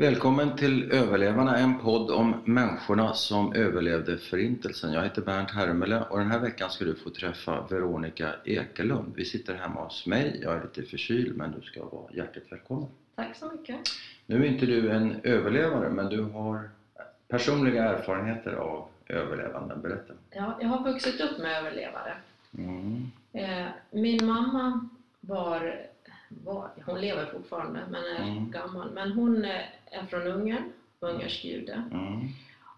Välkommen 0.00 0.56
till 0.56 0.92
Överlevarna, 0.92 1.56
en 1.56 1.78
podd 1.78 2.10
om 2.10 2.42
människorna 2.44 3.14
som 3.14 3.52
överlevde 3.52 4.18
Förintelsen. 4.18 4.92
Jag 4.92 5.02
heter 5.02 5.22
Bernt 5.22 5.50
Hermele 5.50 6.02
och 6.10 6.18
den 6.18 6.30
här 6.30 6.38
veckan 6.38 6.70
ska 6.70 6.84
du 6.84 6.94
få 6.94 7.10
träffa 7.10 7.66
Veronica 7.70 8.34
Ekelund. 8.44 9.12
Vi 9.16 9.24
sitter 9.24 9.54
hemma 9.54 9.84
hos 9.84 10.06
mig, 10.06 10.40
jag 10.42 10.56
är 10.56 10.62
lite 10.62 10.82
förkyld 10.82 11.36
men 11.36 11.50
du 11.50 11.60
ska 11.60 11.84
vara 11.84 12.12
hjärtligt 12.12 12.52
välkommen. 12.52 12.88
Tack 13.14 13.36
så 13.36 13.50
mycket. 13.52 13.76
Nu 14.26 14.44
är 14.44 14.48
inte 14.48 14.66
du 14.66 14.90
en 14.90 15.20
överlevare 15.22 15.90
men 15.90 16.08
du 16.08 16.22
har 16.22 16.70
personliga 17.28 17.84
erfarenheter 17.84 18.52
av 18.52 18.88
överlevande. 19.06 19.76
Berätta. 19.76 20.12
Ja, 20.30 20.58
jag 20.60 20.68
har 20.68 20.92
vuxit 20.92 21.20
upp 21.20 21.38
med 21.38 21.58
överlevare. 21.58 22.16
Mm. 22.58 23.10
Eh, 23.32 23.66
min 23.90 24.26
mamma 24.26 24.88
var, 25.20 25.89
var, 26.44 26.70
hon 26.86 27.00
lever 27.00 27.26
fortfarande 27.26 27.80
men 27.90 28.04
är 28.04 28.22
Mm. 28.30 28.50
gammal, 28.50 28.90
men 28.90 29.12
hon 29.12 29.44
eh, 29.44 29.60
är 29.90 30.06
från 30.06 30.26
Ungern, 30.26 30.72
ungersk 31.00 31.44
jude. 31.44 31.72
Mm. 31.92 32.28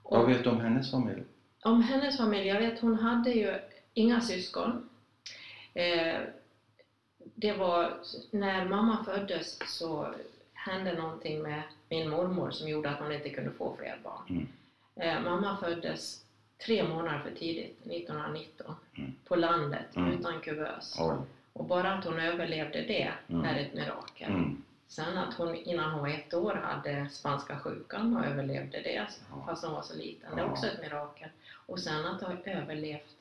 Vad 0.03 0.27
vet 0.27 0.45
du 0.45 0.51
om 0.51 0.61
hennes 0.61 0.91
familj? 0.91 1.23
om 1.65 1.83
hennes 1.83 2.17
familj, 2.17 2.47
jag 2.49 2.61
vet 2.61 2.81
hon 2.81 2.95
hade 2.99 3.31
ju 3.31 3.55
inga 3.95 4.21
syskon. 4.21 4.89
Eh, 5.75 6.21
det 7.35 7.53
var, 7.53 7.95
när 8.31 8.65
mamma 8.69 9.05
föddes 9.05 9.59
så 9.79 10.15
hände 10.53 10.93
någonting 10.95 11.43
med 11.43 11.63
min 11.89 12.11
mormor 12.11 12.51
som 12.51 12.69
gjorde 12.69 12.91
att 12.91 12.99
hon 13.01 13.13
inte 13.13 13.31
kunde 13.31 13.51
få 13.51 13.77
fler 13.79 13.99
barn. 14.05 14.23
Mm. 14.29 14.47
Eh, 14.97 15.31
mamma 15.31 15.57
föddes 15.57 16.25
tre 16.67 16.89
månader 16.89 17.19
för 17.19 17.31
tidigt, 17.39 17.79
1919, 17.87 18.75
Mm. 18.99 19.13
på 19.25 19.37
landet 19.37 19.97
Mm. 19.97 20.13
utan 20.13 20.41
kuvös. 20.41 20.97
Oj. 21.01 21.17
Och 21.53 21.65
bara 21.65 21.93
att 21.93 22.05
hon 22.05 22.19
överlevde 22.19 22.83
det 22.83 23.13
Mm. 23.29 23.45
är 23.45 23.61
ett 23.61 23.75
mirakel. 23.75 24.31
Mm. 24.31 24.63
Sen 24.89 25.19
att 25.19 25.35
hon 25.35 25.55
innan 25.55 25.91
hon 25.91 26.01
var 26.01 26.09
ett 26.09 26.35
år 26.35 26.55
hade 26.55 27.09
spanska 27.11 27.59
sjukan 27.59 28.17
och 28.17 28.25
överlevde 28.25 28.81
det 28.81 29.07
Ja. 29.31 29.45
fast 29.47 29.65
hon 29.65 29.75
var 29.75 29.83
så 29.83 29.97
liten. 29.97 30.31
Det 30.37 30.41
är 30.43 30.45
Ja. 30.47 30.51
också 30.53 30.67
ett 30.67 30.81
mirakel. 30.81 31.29
Och 31.67 31.79
sen 31.81 32.07
att 32.07 32.23
ha 32.23 32.33
överlevt 32.45 33.17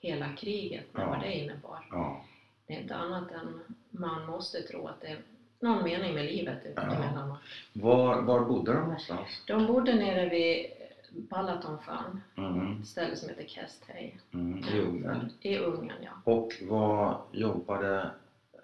hela 0.00 0.32
kriget 0.36 0.84
Ja. 0.92 1.06
vad 1.06 1.20
det 1.20 1.32
innebar. 1.34 1.86
Ja. 1.90 2.24
Det 2.66 2.74
är 2.76 2.80
inte 2.80 2.94
annat 2.96 3.30
än 3.32 3.60
man 3.90 4.26
måste 4.26 4.62
tro 4.62 4.86
att 4.86 5.00
det 5.00 5.06
är 5.06 5.18
någon 5.60 5.84
mening 5.84 6.14
med 6.14 6.24
livet 6.24 6.58
Ja. 6.76 6.82
emellanåt. 6.82 7.38
Var, 7.72 8.20
var 8.22 8.40
bodde 8.44 8.72
de 8.72 8.80
någonstans? 8.80 9.42
De 9.46 9.66
bodde 9.66 9.94
nere 9.94 10.28
vid 10.28 10.66
Balatonsjön, 11.18 12.22
Mm. 12.36 12.80
ett 12.80 12.86
ställe 12.86 13.16
som 13.16 13.28
heter 13.28 13.44
Kesthei. 13.48 14.18
Mm. 14.34 14.58
I 14.58 14.80
Ungern. 14.80 15.30
I 15.40 15.58
Ungern, 15.58 16.02
ja. 16.02 16.10
Och 16.32 16.52
vad 16.62 17.16
jobbade 17.32 18.10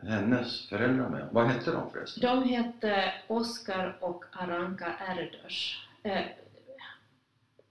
hennes 0.03 0.69
föräldrar 0.69 1.09
med? 1.09 1.29
Vad 1.33 1.47
hette 1.47 1.73
de 1.73 1.91
förresten? 1.91 2.21
De 2.23 2.49
hette 2.49 3.13
Oskar 3.29 3.97
och 4.01 4.25
Aranka 4.33 4.95
Erdős. 4.99 5.75
Eh, 6.03 6.23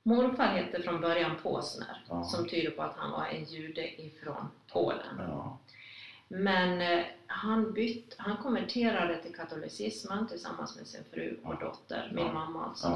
morfar 0.04 0.44
hette 0.48 0.82
från 0.82 1.02
början 1.02 1.32
Posner, 1.44 2.04
Ja. 2.10 2.24
som 2.24 2.48
tyder 2.48 2.72
på 2.72 2.82
att 2.84 2.98
han 2.98 3.12
var 3.12 3.26
en 3.26 3.44
jude 3.44 4.02
ifrån 4.02 4.48
Polen. 4.74 5.16
Ja. 5.20 5.58
Men 6.28 6.82
eh, 6.82 7.06
han, 7.28 7.74
bytt, 7.74 8.16
han 8.18 8.38
konverterade 8.38 9.22
till 9.22 9.36
katolicismen 9.36 10.28
tillsammans 10.28 10.76
med 10.78 10.88
sin 10.88 11.04
fru 11.14 11.38
och 11.44 11.54
Ja. 11.62 11.68
dotter, 11.68 12.12
min 12.16 12.34
mamma 12.34 12.66
alltså. 12.66 12.88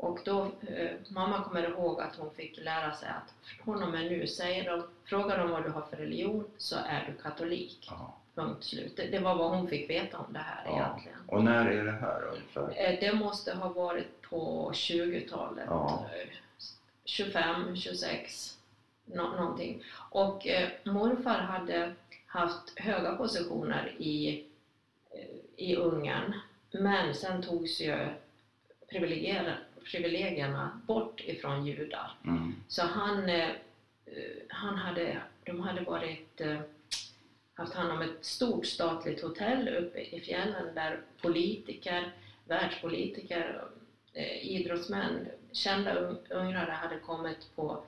Och 0.00 0.18
då, 0.24 0.42
eh, 0.44 0.90
mamma 1.08 1.44
kommer 1.44 1.68
ihåg 1.70 2.00
att 2.00 2.16
hon 2.16 2.30
fick 2.34 2.56
lära 2.58 2.92
sig 2.92 3.08
att 3.08 3.34
från 3.64 3.82
och 3.82 3.88
med 3.92 4.04
nu 4.10 4.26
säger 4.26 4.70
de, 4.70 4.82
frågar 5.04 5.38
de 5.38 5.50
vad 5.50 5.64
du 5.64 5.70
har 5.70 5.82
för 5.82 5.96
religion 5.96 6.44
så 6.58 6.76
är 6.76 7.04
du 7.06 7.22
katolik. 7.22 7.86
ja. 7.90 8.14
Punkt 8.34 8.64
slut. 8.64 8.96
Det, 8.96 9.06
det 9.06 9.18
var 9.18 9.34
vad 9.34 9.50
hon 9.50 9.68
fick 9.68 9.90
veta 9.90 10.18
om 10.18 10.32
det 10.32 10.38
här 10.38 10.62
Ja. 10.66 10.72
egentligen. 10.76 11.18
Och 11.26 11.44
när 11.44 11.66
är 11.66 11.84
det 11.84 11.92
här 11.92 12.22
ungefär? 12.24 12.92
Eh, 12.92 12.98
Det 13.00 13.12
måste 13.14 13.54
ha 13.54 13.68
varit 13.68 14.22
på 14.22 14.70
20-talet. 14.74 15.64
Ja. 15.68 16.06
eh, 16.22 16.28
25, 17.04 17.76
26, 17.76 18.58
nå- 19.04 19.28
någonting. 19.36 19.82
Och 20.10 20.46
eh, 20.46 20.68
morfar 20.84 21.38
hade 21.38 21.94
haft 22.26 22.78
höga 22.78 23.16
positioner 23.16 23.94
i, 23.98 24.44
eh, 25.10 25.24
i 25.56 25.76
Ungern. 25.76 26.32
Men 26.70 27.14
sen 27.14 27.42
togs 27.42 27.80
ju 27.80 28.08
privilegier- 28.92 29.56
privilegierna 29.90 30.80
bort 30.86 31.20
ifrån 31.20 31.66
judar. 31.66 32.10
Mm. 32.24 32.54
Så 32.68 32.82
han, 32.82 33.28
eh, 33.28 33.50
han 34.48 34.76
hade, 34.76 35.18
de 35.44 35.60
hade 35.60 35.80
varit, 35.80 36.40
eh, 36.40 36.60
haft 37.54 37.74
hand 37.74 37.92
om 37.92 38.02
ett 38.02 38.24
stort 38.24 38.66
statligt 38.66 39.22
hotell 39.22 39.68
uppe 39.68 40.00
i 40.00 40.20
fjällen 40.20 40.74
där 40.74 41.00
politiker, 41.22 42.12
världspolitiker, 42.44 43.64
eh, 44.12 44.46
idrottsmän, 44.46 45.28
kända 45.52 45.94
ung- 45.94 46.26
ungrare 46.30 46.70
hade 46.70 46.98
kommit 46.98 47.50
på 47.56 47.84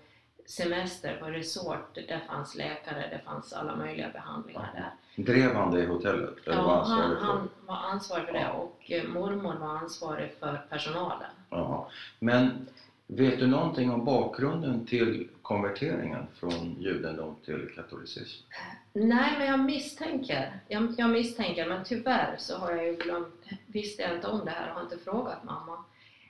semester 0.46 1.16
på 1.16 1.26
resort. 1.26 1.94
Där 1.94 2.20
fanns 2.28 2.54
läkare, 2.54 3.08
det 3.10 3.18
fanns 3.24 3.52
alla 3.52 3.76
möjliga 3.76 4.08
behandlingar 4.08 4.70
där. 4.74 4.90
Drev 5.16 5.54
han 5.54 5.74
det 5.74 5.86
hotellet? 5.86 6.34
Eller 6.46 6.56
var 6.56 6.64
Ja, 6.64 6.82
han, 6.82 7.00
ansvarig 7.00 7.18
för- 7.18 7.26
han 7.26 7.48
var 7.66 7.76
ansvarig 7.76 8.26
för 8.26 8.32
det 8.32 8.50
och 8.50 8.90
eh, 8.90 9.08
mormor 9.08 9.54
var 9.54 9.68
ansvarig 9.76 10.32
för 10.40 10.66
personalen. 10.68 11.30
Ja. 11.50 11.88
Men 12.18 12.66
vet 13.06 13.38
du 13.38 13.46
någonting 13.46 13.90
om 13.90 14.04
bakgrunden 14.04 14.86
till 14.86 15.28
konverteringen 15.42 16.26
från 16.34 16.76
judendom 16.80 17.36
till 17.44 17.70
katolicism? 17.74 18.44
Nej, 18.92 19.34
men 19.38 19.46
jag 19.46 19.60
misstänker. 19.60 20.60
Jag, 20.68 20.94
jag 20.98 21.10
misstänker, 21.10 21.68
men 21.68 21.84
tyvärr 21.84 22.34
så 22.38 22.58
har 22.58 22.70
jag 22.72 22.86
ju 22.86 22.96
glömt, 22.96 23.44
visste 23.66 24.02
jag 24.02 24.14
inte 24.14 24.26
om 24.28 24.44
det 24.44 24.50
här 24.50 24.68
och 24.68 24.74
har 24.74 24.82
inte 24.82 24.98
frågat 24.98 25.44
mamma. 25.44 25.76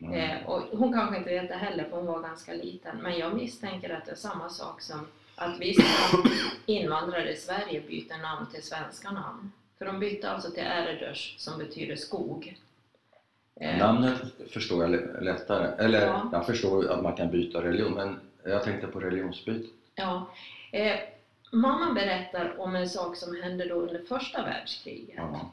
Mm. 0.01 0.15
Eh, 0.15 0.47
och 0.47 0.61
hon 0.79 0.93
kanske 0.93 1.17
inte 1.17 1.31
vet 1.31 1.49
det 1.49 1.55
heller 1.55 1.85
för 1.85 1.97
hon 1.97 2.07
var 2.07 2.21
ganska 2.23 2.53
liten. 2.53 2.97
Men 3.03 3.19
jag 3.19 3.35
misstänker 3.35 3.91
att 3.91 4.05
det 4.05 4.11
är 4.11 4.17
samma 4.17 4.49
sak 4.49 4.81
som 4.81 5.07
att 5.41 5.59
vissa 5.61 5.83
invandrare 6.67 7.33
i 7.33 7.37
Sverige 7.37 7.81
byter 7.89 8.23
namn 8.23 8.47
till 8.53 8.63
svenska 8.63 9.11
namn. 9.11 9.53
För 9.79 9.85
de 9.85 9.99
bytte 10.01 10.31
alltså 10.31 10.51
till 10.51 10.63
Erdős 10.63 11.35
som 11.39 11.59
betyder 11.59 11.97
skog. 11.97 12.59
Eh, 13.61 13.79
Namnet 13.79 14.19
förstår 14.51 14.83
jag 14.83 14.91
lä- 14.91 15.21
lättare. 15.21 15.85
Eller 15.85 16.07
Ja. 16.07 16.29
jag 16.33 16.47
förstår 16.47 16.89
att 16.91 17.03
man 17.03 17.17
kan 17.17 17.31
byta 17.31 17.63
religion, 17.63 17.93
men 17.95 18.21
jag 18.45 18.65
tänkte 18.65 18.87
på 18.87 19.01
religionsbyte. 19.01 19.69
Ja. 19.95 20.31
Eh, 20.73 20.97
mamma 21.53 21.93
berättar 21.93 22.61
om 22.61 22.77
en 22.77 22.89
sak 22.89 23.17
som 23.17 23.43
hände 23.43 23.69
då 23.69 23.75
under 23.75 24.03
första 24.09 24.43
världskriget. 24.43 25.15
Ja. 25.17 25.51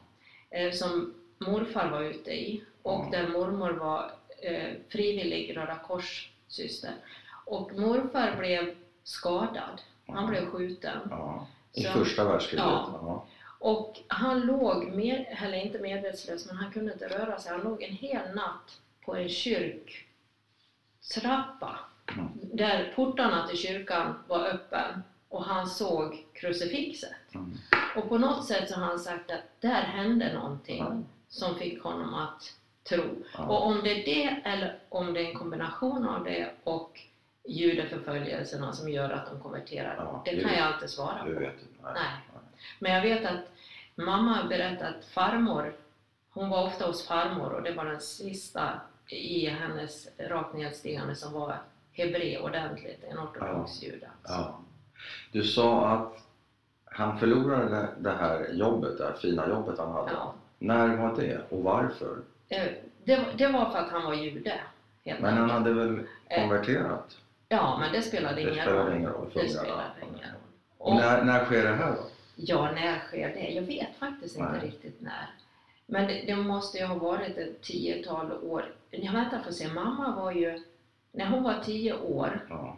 eh, 0.50 0.72
som 0.72 1.14
morfar 1.38 1.90
var 1.90 2.02
ute 2.02 2.30
i 2.30 2.62
och 2.82 3.04
Ja. 3.12 3.18
där 3.18 3.28
mormor 3.28 3.70
var 3.70 4.10
eh, 4.42 4.68
frivillig 4.88 5.56
Röda 5.56 5.78
Kors-syster. 5.86 6.92
Och 7.44 7.72
morfar 7.78 8.36
blev 8.38 8.74
skadad. 9.08 9.80
Han 10.06 10.26
blev 10.26 10.46
skjuten. 10.50 10.98
Ja. 11.10 11.46
I 11.72 11.82
Så- 11.82 11.92
första 11.92 12.24
världskriget? 12.24 12.64
Ja. 12.66 12.98
Ja. 13.02 13.24
Och 13.60 13.98
han 14.08 14.40
låg, 14.40 14.86
med, 14.86 15.26
eller 15.42 15.58
inte 15.64 15.78
medvetslös, 15.78 16.46
men 16.46 16.56
han 16.56 16.72
kunde 16.72 16.92
inte 16.92 17.08
röra 17.08 17.38
sig. 17.38 17.52
Han 17.52 17.60
låg 17.60 17.82
en 17.82 17.92
hel 17.94 18.34
natt 18.34 18.80
på 19.04 19.14
en 19.16 19.28
kyrktrappa 21.00 21.78
Mm. 22.12 22.28
där 22.52 22.92
portarna 22.96 23.46
till 23.46 23.58
kyrkan 23.58 24.14
var 24.28 24.46
öppen 24.46 25.02
och 25.28 25.44
han 25.44 25.66
såg 25.66 26.24
krucifixet. 26.32 27.34
Mm. 27.34 27.58
Och 27.96 28.08
på 28.08 28.18
något 28.18 28.46
sätt 28.46 28.68
så 28.70 28.74
har 28.74 28.86
han 28.86 28.98
sagt 28.98 29.30
att 29.30 29.60
där 29.60 29.82
hände 29.82 30.32
någonting 30.34 30.78
Ja. 30.78 30.96
som 31.28 31.54
fick 31.54 31.82
honom 31.82 32.14
att 32.14 32.54
tro. 32.88 33.04
Och 33.38 33.66
om 33.66 33.80
det 33.84 33.90
är 33.90 34.04
det 34.04 34.40
eller 34.48 34.78
om 34.88 35.14
det 35.14 35.20
är 35.20 35.24
en 35.30 35.38
kombination 35.38 36.08
av 36.08 36.24
det 36.24 36.50
och 36.64 37.00
judeförföljelserna 37.48 38.72
som 38.72 38.88
gör 38.88 39.10
att 39.10 39.26
de 39.30 39.40
konverterar, 39.40 39.94
Ja, 39.98 40.22
det 40.24 40.34
det 40.36 40.42
kan 40.42 40.58
jag 40.58 40.74
inte 40.74 40.88
svara 40.88 41.18
på. 41.24 41.28
Nej. 41.30 41.50
Nej. 41.94 42.12
Men 42.78 42.92
jag 42.92 43.02
vet 43.02 43.24
att 43.26 43.40
mamma 43.94 44.44
berättade 44.48 44.88
att 44.88 45.04
farmor, 45.04 45.72
hon 46.30 46.48
var 46.50 46.66
ofta 46.66 46.86
hos 46.86 47.06
farmor 47.06 47.52
och 47.52 47.62
det 47.62 47.72
var 47.72 47.84
den 47.84 48.00
sista 48.00 48.80
i 49.08 49.46
hennes 49.48 50.08
rakt 50.18 50.54
nedstigande 50.54 51.14
som 51.14 51.32
var 51.32 51.56
hebre 51.92 52.38
ordentligt, 52.38 53.04
en 53.10 53.18
ortodox 53.18 53.82
jude. 53.82 54.08
alltså. 54.22 54.38
Ja. 54.40 54.60
Du 55.32 55.42
sa 55.42 55.88
att 55.88 56.24
han 56.84 57.18
förlorade 57.18 57.88
det- 57.98 58.10
här 58.10 58.48
jobbet, 58.52 58.98
det 58.98 59.04
här 59.04 59.12
fina 59.12 59.48
jobbet 59.48 59.78
han 59.78 59.92
hade. 59.92 60.12
Ja. 60.12 60.34
När 60.58 60.96
var 60.96 61.16
det 61.16 61.40
och 61.50 61.62
varför? 61.62 62.18
Eh, 62.48 62.62
Det, 63.04 63.24
det 63.36 63.46
var 63.48 63.70
för 63.70 63.78
att 63.78 63.90
han 63.90 64.04
var 64.04 64.14
jude. 64.14 64.60
Men 65.04 65.36
han 65.36 65.50
hade 65.50 65.72
väl 65.72 66.00
konverterat? 66.34 67.16
Ja, 67.48 67.76
men 67.80 67.92
det 67.92 68.02
spelade 68.02 68.34
Det 68.34 68.40
ingen 68.42 68.54
spelade 68.54 68.82
roll. 68.90 68.96
ingen 68.96 69.10
roll. 69.12 69.30
Det 69.34 69.40
ungarna. 69.40 69.90
ingen 70.02 70.14
roll. 70.14 70.40
Och 70.78 70.94
när, 70.94 71.24
när 71.24 71.44
sker 71.44 71.62
det 71.62 71.74
här 71.74 71.92
då? 71.92 72.02
ja, 72.36 72.70
när 72.72 72.98
sker 72.98 73.28
det? 73.28 73.48
Jag 73.50 73.62
vet 73.62 73.96
faktiskt 73.98 74.36
inte 74.38 74.52
Nej. 74.52 74.60
riktigt 74.66 75.00
när. 75.00 75.30
Men 75.86 76.06
det, 76.08 76.22
det 76.26 76.36
måste 76.36 76.78
ju 76.78 76.84
ha 76.84 76.94
varit 76.94 77.38
ett 77.38 77.62
tiotal 77.62 78.32
år. 78.32 78.72
Jag 78.90 79.12
väntar 79.12 79.38
för 79.38 79.48
att 79.48 79.54
se, 79.56 79.68
mamma 79.68 80.16
var 80.16 80.32
ju, 80.32 80.62
när 81.12 81.26
hon 81.26 81.42
var 81.42 81.54
tio 81.64 81.94
år, 82.00 82.46
Ja. 82.48 82.76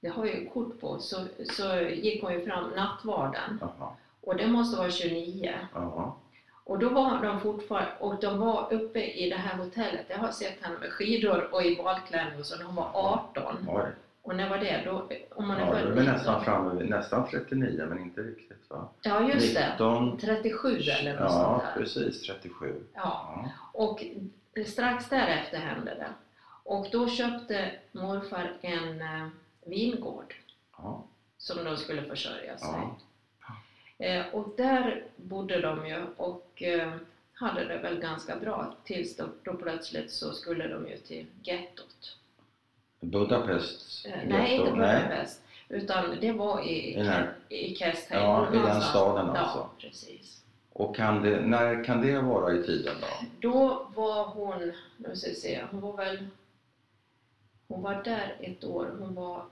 det 0.00 0.08
har 0.08 0.26
jag 0.26 0.34
ju 0.34 0.48
kort 0.48 0.80
på, 0.80 0.98
så, 0.98 1.16
så 1.56 1.76
gick 1.80 2.22
hon 2.22 2.32
ju 2.32 2.44
fram 2.46 2.70
nattvarden 2.70 3.58
Jaha. 3.60 3.90
och 4.20 4.36
det 4.36 4.46
måste 4.46 4.78
vara 4.78 4.90
29. 4.90 5.52
Jaha. 5.74 6.12
Och 6.64 6.78
då 6.78 6.88
var 6.88 7.22
de 7.22 7.40
fortfarande, 7.40 7.90
och 8.00 8.20
de 8.20 8.38
var 8.38 8.72
uppe 8.72 9.04
i 9.04 9.30
det 9.30 9.36
här 9.36 9.56
hotellet. 9.56 10.06
Jag 10.08 10.18
har 10.18 10.30
sett 10.30 10.62
henne 10.62 10.78
med 10.78 10.92
skidor 10.92 11.48
och 11.54 11.62
i 11.62 11.76
badklänning 11.76 12.38
och 12.40 12.46
så 12.46 12.56
när 12.56 12.64
hon 12.64 12.74
var 12.74 12.90
18. 12.94 13.66
Oj. 13.68 13.82
Och 14.22 14.36
när 14.36 14.48
var 14.50 14.58
det? 14.58 14.82
Då, 14.84 15.08
om 15.30 15.48
man 15.48 15.56
är 15.56 15.60
Ja, 15.66 15.72
född 15.72 15.80
är 15.80 15.86
väl 15.86 15.94
19. 15.98 16.14
nästan 16.14 16.44
framme 16.44 16.84
nästan 16.84 17.28
39 17.30 17.86
men 17.88 17.98
inte 17.98 18.20
riktigt 18.20 18.70
va? 18.70 18.88
Ja, 19.02 19.28
just 19.28 19.54
det. 19.54 19.68
19, 19.70 20.18
37 20.18 20.76
eller 20.76 21.20
något 21.20 21.30
sånt 21.32 21.42
Ja, 21.42 21.62
där. 21.74 21.82
precis 21.82 22.22
37. 22.22 22.84
Ja. 22.94 23.00
Ja. 23.44 23.50
Och 23.72 24.04
strax 24.66 25.08
därefter 25.08 25.58
hände 25.58 25.94
det. 25.94 26.08
Och 26.64 26.86
då 26.92 27.08
köpte 27.08 27.70
morfar 27.92 28.52
en 28.60 29.00
eh, 29.02 29.28
vingård 29.66 30.34
Ja. 30.78 31.04
som 31.38 31.64
de 31.64 31.76
skulle 31.76 32.02
försörja 32.02 32.58
sig. 32.58 32.68
Ja. 32.68 32.96
Eh, 34.06 34.26
och 34.34 34.54
där 34.56 35.04
bodde 35.16 35.60
de 35.60 35.86
ju 35.86 36.06
och 36.16 36.62
eh, 36.62 36.92
hade 37.32 37.64
det 37.64 37.78
väl 37.78 38.00
ganska 38.00 38.36
bra 38.36 38.74
tills 38.84 39.16
då, 39.16 39.24
då 39.42 39.54
plötsligt 39.54 40.10
så 40.10 40.32
skulle 40.32 40.68
de 40.68 40.88
ju 40.88 40.96
till 40.96 41.26
gettot. 41.42 42.16
Budapest? 43.00 44.06
Eh, 44.06 44.12
nej, 44.28 44.52
inte 44.54 44.64
getto? 44.64 44.76
Nej. 44.76 45.02
Budapest. 45.02 45.40
Utan 45.68 46.16
det 46.20 46.32
var 46.32 46.60
i, 46.60 46.92
I 46.92 46.94
den 46.96 47.06
här- 47.06 47.34
i 47.48 47.74
Kestheim. 47.74 48.22
Ja, 48.22 48.54
i 48.54 48.56
den 48.56 48.80
staden 48.80 49.30
alltså. 49.30 49.58
Ja, 49.58 49.70
precis. 49.78 50.42
Och 50.72 50.96
kan 50.96 51.22
det, 51.22 51.40
när 51.40 51.84
kan 51.84 52.00
det 52.02 52.20
vara 52.20 52.54
i 52.54 52.62
tiden 52.62 52.94
då? 53.00 53.26
Då 53.50 53.86
var 53.94 54.24
hon, 54.24 54.72
nu 54.96 55.16
ska 55.16 55.28
vi 55.28 55.34
se, 55.34 55.64
hon 55.70 55.80
var 55.80 55.96
väl, 55.96 56.26
hon 57.68 57.82
var 57.82 58.02
där 58.04 58.36
ett 58.40 58.64
år, 58.64 58.90
hon 59.00 59.14
var, 59.14 59.42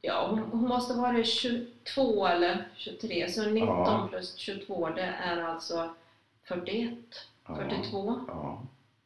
ja 0.00 0.26
hon, 0.30 0.38
hon 0.38 0.60
måste 0.68 0.94
vara 0.94 1.24
22 1.24 2.26
eller 2.26 2.68
23, 2.76 3.30
så 3.30 3.42
19 3.50 3.68
Ja. 3.68 4.06
plus 4.10 4.36
22 4.36 4.88
det 4.88 5.02
är 5.24 5.42
alltså 5.42 5.94
41, 6.44 6.94
Ja. 7.48 7.56
42 7.56 8.20
Ja. 8.28 8.62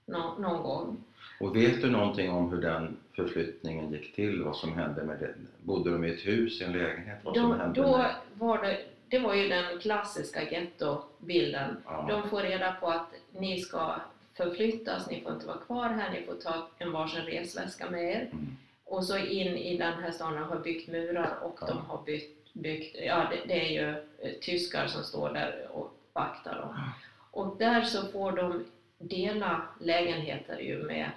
nå, 0.06 0.34
någon 0.38 0.62
gång. 0.62 0.96
Och 1.42 1.56
vet 1.56 1.82
du 1.82 1.90
någonting 1.90 2.30
om 2.30 2.50
hur 2.50 2.60
den 2.60 2.96
förflyttningen 3.16 3.92
gick 3.92 4.14
till? 4.14 4.42
Vad 4.42 4.56
som 4.56 4.72
hände 4.72 5.02
med 5.04 5.18
det? 5.18 5.34
Bodde 5.62 5.90
de 5.90 6.04
i 6.04 6.10
ett 6.10 6.26
hus, 6.26 6.60
i 6.60 6.64
en 6.64 6.72
lägenhet? 6.72 7.18
Vad 7.22 7.36
som 7.36 7.60
hände 7.60 7.82
då 7.82 7.98
med... 7.98 8.14
var 8.34 8.62
det, 8.62 8.78
det 9.08 9.18
var 9.18 9.34
ju 9.34 9.48
den 9.48 9.78
klassiska 9.80 10.50
gettobilden. 10.50 11.76
Ja. 11.84 12.06
De 12.08 12.28
får 12.28 12.40
reda 12.40 12.72
på 12.72 12.86
att 12.86 13.14
ni 13.30 13.60
ska 13.60 13.94
förflyttas, 14.36 15.10
ni 15.10 15.20
får 15.20 15.32
inte 15.32 15.46
vara 15.46 15.58
kvar 15.58 15.88
här, 15.88 16.10
ni 16.10 16.26
får 16.26 16.34
ta 16.34 16.68
en 16.78 16.92
varsin 16.92 17.22
resväska 17.24 17.90
med 17.90 18.02
er. 18.04 18.28
Mm. 18.32 18.56
Och 18.84 19.04
så 19.04 19.18
in 19.18 19.56
i 19.56 19.76
den 19.78 19.92
här 20.02 20.10
staden 20.10 20.34
de 20.34 20.48
har 20.48 20.58
byggt 20.58 20.88
murar 20.88 21.38
och 21.42 21.58
Ja. 21.60 21.66
de 21.66 21.78
har 21.78 22.02
byggt, 22.06 22.52
byggt 22.54 22.96
ja 23.06 23.26
det, 23.30 23.54
det 23.54 23.66
är 23.66 23.70
ju 23.82 23.88
eh, 24.18 24.32
tyskar 24.40 24.86
som 24.86 25.02
står 25.02 25.32
där 25.32 25.66
och 25.72 25.96
vaktar 26.12 26.54
dem. 26.54 26.74
Ja. 26.76 26.92
Och 27.30 27.56
där 27.58 27.82
så 27.82 28.06
får 28.06 28.32
de 28.32 28.64
dela 28.98 29.62
lägenheter 29.80 30.58
ju 30.58 30.82
med 30.82 31.10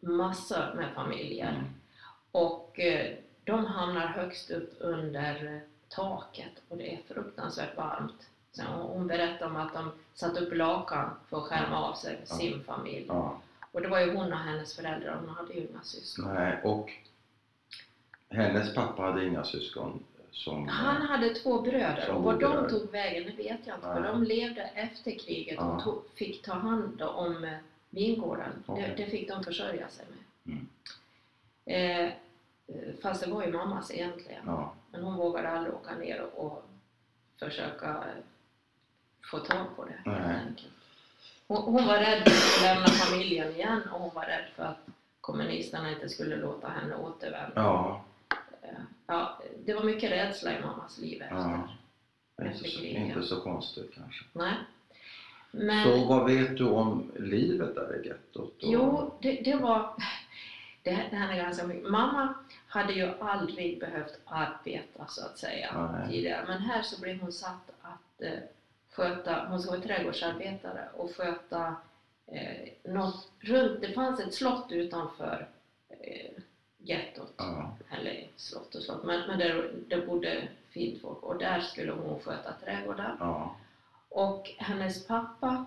massor 0.00 0.74
med 0.76 0.94
familjer. 0.94 1.50
Mm. 1.50 1.64
Och 2.32 2.80
eh, 2.80 3.16
de 3.44 3.64
hamnar 3.66 4.06
högst 4.06 4.50
upp 4.50 4.76
under 4.78 5.60
taket 5.88 6.52
och 6.68 6.76
det 6.76 6.94
är 6.94 6.98
fruktansvärt 7.14 7.76
varmt. 7.76 8.28
Så 8.52 8.62
hon, 8.62 9.06
berättade 9.06 9.50
om 9.50 9.56
att 9.56 9.72
de 9.74 9.90
satt 10.14 10.36
upp 10.36 10.54
lakan 10.54 11.10
för 11.28 11.36
att 11.36 11.42
skärma 11.42 11.88
av 11.88 11.94
sig 11.94 12.18
Ja. 12.28 12.34
sin 12.34 12.64
familj. 12.64 13.04
Ja. 13.08 13.40
Och 13.72 13.82
det 13.82 13.88
var 13.88 14.00
ju 14.00 14.16
hon 14.16 14.32
och 14.32 14.38
hennes 14.38 14.76
föräldrar, 14.76 15.16
hon 15.20 15.28
hade 15.28 15.52
ju 15.54 15.60
inga 15.60 15.82
syskon. 15.82 16.34
Nej, 16.34 16.60
och 16.64 16.90
hennes 18.28 18.74
pappa 18.74 19.02
hade 19.02 19.24
inga 19.26 19.44
syskon 19.44 20.04
som... 20.30 20.68
Han 20.68 21.02
hade 21.02 21.34
två 21.34 21.60
bröder 21.60 22.10
och 22.10 22.22
var 22.22 22.40
de 22.40 22.68
tog 22.68 22.90
vägen 22.90 23.24
det 23.24 23.42
vet 23.42 23.60
jag 23.66 23.76
inte 23.76 23.86
för 23.86 24.00
Nej. 24.00 24.10
de 24.12 24.22
levde 24.22 24.62
efter 24.62 25.18
kriget 25.18 25.54
Ja. 25.58 25.64
och 25.76 25.82
tog, 25.84 26.02
fick 26.14 26.42
ta 26.42 26.52
hand 26.54 27.02
om 27.02 27.44
eh, 27.44 27.58
vingården. 27.90 28.62
Okej. 28.66 28.94
Det, 28.96 29.04
det 29.04 29.10
fick 29.10 29.28
de 29.28 29.44
försörja 29.44 29.88
sig 29.88 30.06
med. 30.10 30.54
Mm. 30.54 30.68
Eh, 31.64 32.06
eh, 32.66 32.94
fast 33.02 33.24
det 33.24 33.30
var 33.30 33.44
ju 33.46 33.52
mammas 33.52 33.90
egentligen. 33.90 34.42
Ja. 34.46 34.74
Men 34.90 35.02
hon 35.02 35.16
vågade 35.16 35.48
aldrig 35.48 35.74
åka 35.74 35.94
ner 35.94 36.20
och, 36.22 36.46
och 36.46 36.64
försöka 37.38 38.04
få 39.30 39.38
tag 39.38 39.66
på 39.76 39.84
det. 39.84 40.00
Hon, 41.46 41.62
hon 41.62 41.86
var 41.86 41.98
rädd 41.98 42.22
för 42.28 42.66
att 42.68 42.74
lämna 42.74 42.86
familjen 42.86 43.52
igen 43.54 43.82
och 43.92 44.00
hon 44.00 44.14
var 44.14 44.22
rädd 44.24 44.44
för 44.56 44.62
att 44.62 44.78
kommunisterna 45.20 45.90
inte 45.90 46.08
skulle 46.08 46.36
låta 46.36 46.68
henne 46.68 46.96
återvända. 46.96 47.52
Ja. 47.54 48.04
Eh, 48.62 48.68
Ja, 49.10 49.40
det 49.64 49.74
var 49.74 49.82
mycket 49.84 50.10
rädsla 50.10 50.58
i 50.58 50.60
mammas 50.62 50.98
liv 50.98 51.22
efter. 51.22 51.36
ja. 51.36 51.68
Inte, 52.40 52.50
Efter 52.52 52.68
så, 52.68 52.78
kriget. 52.78 53.02
inte 53.02 53.22
så 53.22 53.40
konstigt 53.40 53.94
kanske. 53.94 54.24
Nej. 54.32 54.54
Men, 55.50 55.84
Så 55.84 56.04
vad 56.04 56.26
vet 56.26 56.56
du 56.56 56.64
om 56.68 57.12
livet 57.16 57.74
där 57.74 58.00
i 58.04 58.08
gettot? 58.08 58.54
jo, 58.58 59.14
det, 59.22 59.40
det 59.44 59.56
var... 59.56 59.94
Det, 60.82 60.90
det 61.10 61.16
här 61.16 61.32
är 61.32 61.42
ganska 61.42 61.66
mycket. 61.66 61.90
Mamma 61.90 62.34
hade 62.68 62.92
ju 62.92 63.10
aldrig 63.20 63.80
behövt 63.80 64.20
arbeta 64.24 65.06
så 65.08 65.26
att 65.26 65.38
säga 65.38 65.90
Nej. 65.92 66.10
tidigare. 66.10 66.44
Men 66.46 66.58
här 66.58 66.82
så 66.82 67.00
blev 67.00 67.20
hon 67.20 67.32
satt 67.32 67.70
att 67.82 68.22
eh, 68.22 68.38
sköta, 68.90 69.46
hon 69.48 69.60
ska 69.60 69.70
vara 69.70 69.80
trädgårdsarbetare 69.80 70.88
och 70.96 71.16
sköta 71.16 71.76
eh, 72.26 72.68
något 72.92 73.28
runt, 73.40 73.80
det 73.80 73.92
fanns 73.92 74.20
ett 74.20 74.34
slott 74.34 74.72
utanför 74.72 75.48
eh, 75.88 76.42
gettot. 76.78 77.34
Ja. 77.36 77.76
Eller 77.90 78.26
slott 78.36 78.74
och 78.74 78.82
slott, 78.82 79.04
men, 79.04 79.26
men 79.28 79.38
där, 79.38 79.70
där 79.88 80.06
bodde 80.06 80.48
fint 80.70 81.00
folk 81.02 81.22
och 81.22 81.38
där 81.38 81.60
skulle 81.60 81.92
hon 81.92 82.20
sköta 82.20 82.52
trädgården. 82.64 83.16
Ja. 83.20 83.56
Och 84.18 84.50
hennes 84.58 85.06
pappa, 85.06 85.66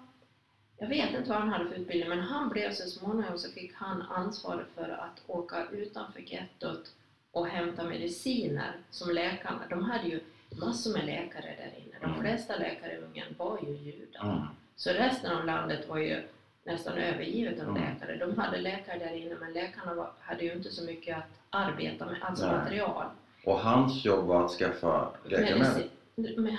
jag 0.78 0.88
vet 0.88 1.14
inte 1.14 1.30
vad 1.30 1.40
han 1.40 1.50
hade 1.50 1.70
för 1.70 1.76
utbildning, 1.76 2.10
men 2.10 2.20
han 2.20 2.50
blev 2.50 2.72
så 2.72 2.90
småningom 2.90 3.38
så 3.38 3.52
fick 3.52 3.74
han 3.76 4.02
ansvar 4.02 4.66
för 4.76 4.90
att 4.90 5.22
åka 5.28 5.66
utanför 5.72 6.20
gettot 6.20 6.92
och 7.32 7.48
hämta 7.48 7.84
mediciner 7.84 8.72
som 8.90 9.10
läkarna. 9.12 9.60
De 9.70 9.84
hade 9.84 10.08
ju 10.08 10.20
massor 10.60 10.94
med 10.94 11.06
läkare 11.06 11.46
där 11.58 11.72
inne. 11.78 11.96
De 12.02 12.06
Mm. 12.06 12.22
flesta 12.22 12.56
läkare 12.58 12.94
i 12.94 12.98
Ungern 12.98 13.36
var 13.38 13.60
ju 13.64 13.70
judar. 13.70 14.24
Mm. 14.24 14.42
Så 14.76 14.90
resten 14.90 15.38
av 15.38 15.46
landet 15.46 15.90
var 15.90 15.98
ju 15.98 16.24
nästan 16.64 16.94
övergivet 16.98 17.60
av 17.60 17.70
Mm. 17.70 17.82
läkare. 17.84 18.18
De 18.18 18.38
hade 18.40 18.58
läkare 18.58 19.00
där 19.00 19.14
inne, 19.16 19.36
men 19.40 19.54
läkarna 19.54 19.94
var, 19.94 20.12
hade 20.20 20.44
ju 20.44 20.54
inte 20.54 20.70
så 20.72 20.84
mycket 20.84 21.18
att 21.18 21.24
arbeta 21.50 22.06
med, 22.06 22.16
alltså 22.22 22.46
Nej. 22.46 22.56
material. 22.58 23.06
Och 23.46 23.60
hans 23.60 24.06
jobb 24.06 24.26
var 24.28 24.46
att 24.46 24.52
skaffa 24.52 25.12
läkemedel? 25.26 25.84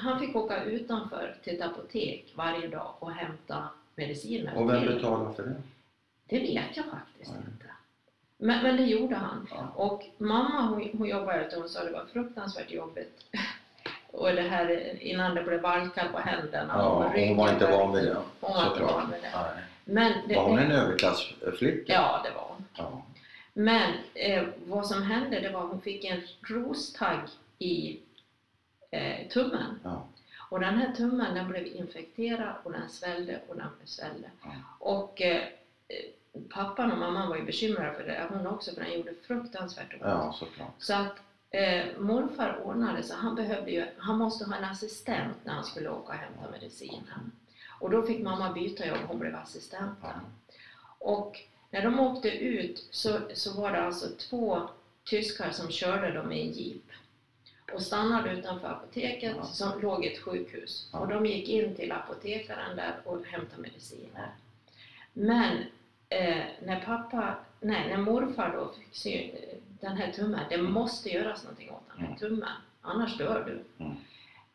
Han 0.01 0.21
fick 0.21 0.37
åka 0.37 0.65
utanför 0.65 1.37
till 1.45 1.55
ett 1.55 1.63
apotek 1.63 2.33
varje 2.35 2.69
dag 2.69 2.95
och 2.99 3.13
hämta 3.13 3.69
mediciner. 3.95 4.57
Och 4.57 4.71
vem 4.71 4.87
betalar 4.87 5.33
för 5.33 5.43
det? 5.43 5.55
Det 6.27 6.39
vet 6.39 6.77
jag 6.77 6.85
faktiskt 6.85 7.31
Nej. 7.31 7.43
inte. 7.53 7.67
Men, 8.37 8.63
men 8.63 8.77
det 8.77 8.83
gjorde 8.83 9.15
han. 9.15 9.49
Ja. 9.51 9.73
Och 9.75 10.03
mamma 10.19 10.61
hon, 10.63 10.89
hon 10.99 11.09
jobbade 11.09 11.47
ute 11.47 11.57
och 11.57 11.63
hon 11.63 11.69
sa 11.71 11.81
att 11.81 11.87
det 11.87 11.93
var 11.93 12.05
fruktansvärt 12.05 12.71
jobbigt. 12.71 13.25
och 14.11 14.27
det 14.33 14.43
här 14.43 14.97
innan 15.03 15.35
det 15.35 15.43
blev 15.43 15.61
valkar 15.61 16.09
på 16.13 16.19
händerna 16.19 16.75
Ja, 16.77 16.89
och 16.89 17.15
ryggen. 17.15 17.29
hon 17.29 17.37
var 17.37 17.53
inte 17.53 17.67
van 17.67 17.93
vid 17.95 18.05
det. 18.05 18.17
Hon 18.41 18.55
var 18.55 18.67
inte 18.67 18.83
van 18.83 19.11
vid 19.11 19.23
det. 19.23 19.31
Nej. 19.35 19.63
Men 19.85 20.13
det, 20.29 20.35
Var 20.37 20.49
hon 20.49 20.59
en 20.59 20.71
överklassflicka? 20.73 21.93
Ja, 21.93 22.21
det 22.25 22.31
var 22.31 22.47
hon. 22.49 22.65
Ja. 22.77 23.03
Men 23.53 23.93
eh, 24.15 24.45
vad 24.67 24.87
som 24.87 25.03
hände 25.03 25.41
det 25.41 25.51
var 25.51 25.65
att 25.65 25.71
hon 25.71 25.81
fick 25.81 26.05
en 26.05 26.21
rostagg 26.43 27.19
i 27.59 27.99
eh, 28.93 29.29
tummen. 29.29 29.81
Ja. 29.85 30.09
Och 30.39 30.61
den 30.61 30.75
här 30.75 30.93
tummen 30.93 31.35
den 31.35 31.49
blev 31.49 31.67
infekterad 31.67 32.55
och 32.63 32.73
den 32.73 32.89
svällde 32.89 33.41
och 33.49 33.57
den 33.57 33.71
svällde. 33.85 34.31
Ja. 34.43 34.51
Och 34.79 35.23
eh, 35.23 35.43
pappan 36.49 36.93
och 36.93 36.99
mamman 36.99 37.29
var 37.29 37.37
ju 37.37 37.45
bekymrade 37.45 37.95
för 37.95 38.05
det, 38.05 38.27
hon 38.29 38.47
också, 38.47 38.75
för 38.75 38.81
den 38.81 38.93
gjorde 38.93 39.15
fruktansvärt 39.27 39.93
ont. 39.93 40.03
ja. 40.03 40.35
Så 40.79 40.95
att 40.95 41.17
eh, 41.51 41.85
morfar 41.99 42.61
ordnade 42.65 43.03
så 43.03 43.15
han 43.15 43.35
behövde 43.35 43.71
ju, 43.71 43.87
han 43.99 44.19
måste 44.19 44.45
ha 44.45 44.57
en 44.57 44.65
assistent 44.65 45.37
när 45.45 45.53
han 45.53 45.65
skulle 45.65 45.91
åka 45.91 46.13
och 46.13 46.19
hämta 46.19 46.51
medicinen. 46.51 47.33
Och 47.81 47.91
då 47.91 48.03
fick 48.03 48.23
mamma 48.23 48.53
byta 48.53 48.87
jobb, 48.87 48.99
hon 49.07 49.19
blev 49.19 49.37
assistent. 49.37 49.99
Ja. 50.03 50.13
Och 50.99 51.41
när 51.71 51.83
de 51.83 52.01
åkte 52.01 52.29
ut 52.31 52.89
så, 52.91 53.19
så 53.35 53.61
var 53.61 53.73
det 53.73 53.83
alltså 53.83 54.07
två 54.09 54.69
tyskar 55.05 55.51
som 55.51 55.71
körde 55.71 56.13
dem 56.13 56.33
i 56.33 56.43
en 56.43 56.53
jeep 56.53 56.92
och 57.73 57.83
stannade 57.83 58.31
utanför 58.31 58.69
apoteket 58.69 59.35
Ja. 59.37 59.45
som 59.45 59.81
låg 59.81 60.05
ett 60.05 60.19
sjukhus. 60.19 60.89
Ja. 60.93 60.99
Och 60.99 61.09
de 61.09 61.27
gick 61.27 61.49
in 61.49 61.75
till 61.75 61.93
apotekaren 61.93 62.77
där 62.77 62.95
och 63.05 63.27
hämtade 63.27 63.63
mediciner. 63.63 64.31
Men 65.13 65.57
eh, 66.09 66.45
när 66.63 66.81
pappa, 66.85 67.37
nej, 67.61 67.89
när 67.89 67.97
morfar 67.97 68.53
då 68.57 68.73
fick 68.79 68.97
sy 68.97 69.31
den 69.81 69.97
här 69.97 70.13
tummen, 70.13 70.41
det 70.51 70.59
måste 70.59 71.09
göras 71.11 71.43
någonting 71.45 71.71
åt 71.71 71.83
den 71.89 71.99
här 72.01 72.07
Mm. 72.07 72.19
tummen, 72.19 72.49
annars 72.81 73.19
dör 73.19 73.45
du. 73.47 73.85
Mm. 73.85 73.97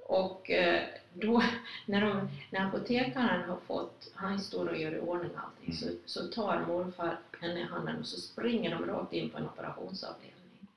Och 0.06 0.52
eh, 0.52 0.84
då, 1.14 1.44
när, 1.86 2.02
de, 2.02 2.30
när 2.50 2.68
apotekaren 2.68 3.50
har 3.50 3.58
fått, 3.68 4.12
han 4.14 4.40
står 4.40 4.68
och 4.68 4.78
gör 4.78 4.92
i 4.96 5.00
ordning 5.00 5.32
allting, 5.36 5.74
så, 5.74 5.86
så 6.06 6.28
tar 6.28 6.66
morfar 6.68 7.20
henne 7.42 7.60
i 7.60 7.64
handen 7.64 8.00
och 8.00 8.06
så 8.08 8.22
springer 8.22 8.72
de 8.72 8.86
rakt 8.86 9.14
in 9.14 9.30
på 9.30 9.38
en 9.38 9.46
operationsavdelning. 9.46 10.70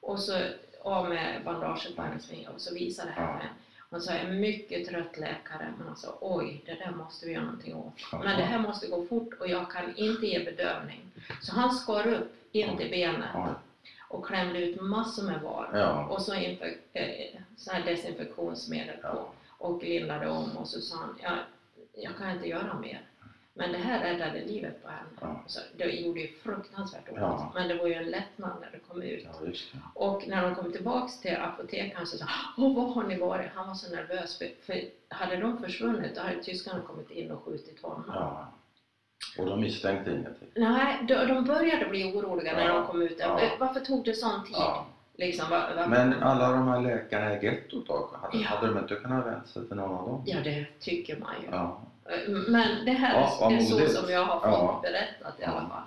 Och 0.00 0.18
så 0.18 0.38
av 0.84 1.08
med 1.08 1.44
bandaget 1.44 1.96
på 1.96 2.02
hennes 2.02 2.26
finger 2.26 2.50
och 2.54 2.60
så 2.60 2.74
visar 2.74 3.04
det 3.06 3.10
här 3.12 3.26
henne. 3.32 3.48
Han 3.90 4.00
sa, 4.00 4.12
jag 4.12 4.20
är 4.20 4.32
mycket 4.32 4.88
trött 4.88 5.18
läkare, 5.18 5.74
men 5.78 5.86
han 5.86 5.96
sa, 5.96 6.18
oj, 6.20 6.62
det 6.66 6.74
där 6.74 6.90
måste 6.90 7.26
vi 7.26 7.32
göra 7.32 7.44
någonting 7.44 7.74
åt. 7.76 7.94
Men 8.12 8.36
det 8.36 8.42
här 8.44 8.58
måste 8.58 8.86
gå 8.88 9.06
fort 9.06 9.34
och 9.40 9.48
jag 9.48 9.70
kan 9.70 9.96
inte 9.96 10.26
ge 10.26 10.44
bedövning. 10.44 11.00
Så 11.42 11.54
han 11.54 11.70
skar 11.74 12.06
upp 12.06 12.32
in 12.52 12.76
till 12.76 12.90
benet 12.90 13.56
och 14.08 14.26
klämde 14.26 14.58
ut 14.58 14.80
massor 14.80 15.22
med 15.22 15.40
var. 15.40 15.70
Ja. 15.74 16.06
Och 16.06 16.22
så 16.22 16.34
eh, 16.34 17.40
så 17.56 17.72
här 17.72 17.84
desinfektionsmedel 17.84 18.96
på 18.96 19.08
Ja. 19.08 19.28
och 19.58 19.82
lindade 19.82 20.28
om 20.28 20.56
och 20.56 20.68
så 20.68 20.80
sa 20.80 20.96
han, 20.96 21.18
ja, 21.22 21.30
jag 21.94 22.16
kan 22.16 22.30
inte 22.30 22.48
göra 22.48 22.78
mer. 22.78 23.00
Men 23.54 23.72
det 23.72 23.78
här 23.78 24.00
räddade 24.04 24.40
livet 24.44 24.82
på 24.82 24.88
henne. 24.88 25.08
Ja. 25.20 25.42
Så 25.46 25.60
det 25.76 25.84
gjorde 25.90 26.20
ju 26.20 26.28
fruktansvärt 26.28 27.08
ont. 27.08 27.18
Ja. 27.20 27.52
Men 27.54 27.68
det 27.68 27.74
var 27.74 27.86
ju 27.86 27.94
en 27.94 28.10
lättnad 28.10 28.50
när 28.60 28.70
det 28.72 28.78
kom 28.78 29.02
ut. 29.02 29.24
ja, 29.24 29.46
det. 29.46 29.54
Och 29.94 30.28
när 30.28 30.42
de 30.42 30.54
kom 30.54 30.72
tillbaks 30.72 31.20
till 31.20 31.36
apotekaren 31.36 32.06
så 32.06 32.18
sa 32.18 32.24
han, 32.28 32.74
var 32.74 32.86
har 32.94 33.02
ni 33.02 33.18
varit? 33.18 33.50
Han 33.54 33.68
var 33.68 33.74
så 33.74 33.96
nervös. 33.96 34.38
För, 34.38 34.48
för 34.66 34.80
hade 35.08 35.36
de 35.36 35.58
försvunnit 35.58 36.14
då 36.14 36.20
hade 36.20 36.42
tyskarna 36.42 36.80
kommit 36.80 37.10
in 37.10 37.30
och 37.30 37.42
skjutit 37.44 37.82
honom. 37.82 38.36
Och 39.38 39.46
de 39.46 39.60
misstänkte 39.60 40.10
ingenting? 40.10 40.48
Nej, 40.54 41.04
de, 41.08 41.14
de 41.14 41.44
började 41.44 41.86
bli 41.86 42.12
oroliga 42.12 42.52
när 42.52 42.68
de 42.68 42.86
kom 42.86 43.02
ut. 43.02 43.20
Varför 43.58 43.80
tog 43.80 44.04
det 44.04 44.14
sån 44.14 44.44
tid? 44.44 44.56
Liksom, 45.14 45.50
var, 45.50 45.72
varför? 45.76 45.90
Men 45.90 46.22
alla 46.22 46.50
de 46.50 46.68
här 46.68 46.80
läkarna 46.80 47.36
i 47.40 47.44
gettot 47.46 47.86
då? 47.86 48.10
Hade, 48.22 48.38
Ja. 48.38 48.44
hade 48.48 48.66
de 48.66 48.78
inte 48.78 48.94
kunnat 48.94 49.26
vända 49.26 49.44
sig 49.46 49.66
till 49.68 49.76
någon 49.76 49.98
av 49.98 50.06
dem? 50.08 50.22
Ja, 50.26 50.40
det 50.44 50.66
tycker 50.80 51.16
man 51.18 51.32
ju. 51.42 51.48
Ja. 51.50 51.80
Men 52.48 52.84
det 52.84 52.92
här 52.92 53.14
Ja, 53.40 53.52
är 53.52 53.60
så 53.60 53.88
som 53.88 54.10
jag 54.10 54.24
har 54.24 54.40
fått 54.40 54.50
Ja. 54.50 54.80
berättat 54.82 55.40
i 55.40 55.44
alla 55.44 55.60
fall. 55.68 55.82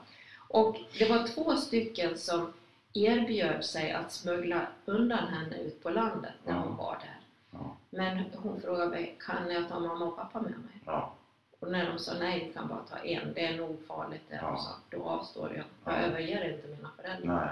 Och 0.48 0.78
det 1.00 1.10
var 1.10 1.28
två 1.28 1.56
stycken 1.56 2.18
som 2.18 2.54
erbjöd 2.94 3.66
sig 3.66 3.92
att 3.92 4.12
smuggla 4.12 4.68
undan 4.86 5.28
henne 5.28 5.58
ut 5.58 5.84
på 5.84 5.90
landet 5.90 6.32
när 6.46 6.54
Ja. 6.54 6.60
hon 6.60 6.78
var 6.78 6.92
där. 7.02 7.20
Ja. 7.52 7.76
Men 7.90 8.24
hon 8.36 8.62
frågade 8.62 8.90
mig, 8.90 9.16
kan 9.20 9.52
jag 9.52 9.70
ta 9.70 9.80
mamma 9.80 10.06
och 10.06 10.16
pappa 10.18 10.42
med 10.42 10.52
mig? 10.52 10.82
Ja. 10.86 11.14
Och 11.60 11.72
när 11.72 11.90
de 11.92 12.00
sa 12.00 12.14
nej, 12.20 12.44
vi 12.48 12.54
kan 12.54 12.68
bara 12.68 12.80
ta 12.90 12.98
en, 12.98 13.34
det 13.34 13.46
är 13.46 13.58
nog 13.58 13.78
farligt 13.88 14.24
det. 14.30 14.40
Ja. 14.42 14.58
Så, 14.58 14.98
då 14.98 15.04
avstår 15.04 15.50
jag. 15.56 15.64
Jag 15.94 16.04
Ja. 16.04 16.08
överger 16.08 16.54
inte 16.54 16.68
mina 16.68 16.90
föräldrar. 17.02 17.36
Nej. 17.46 17.50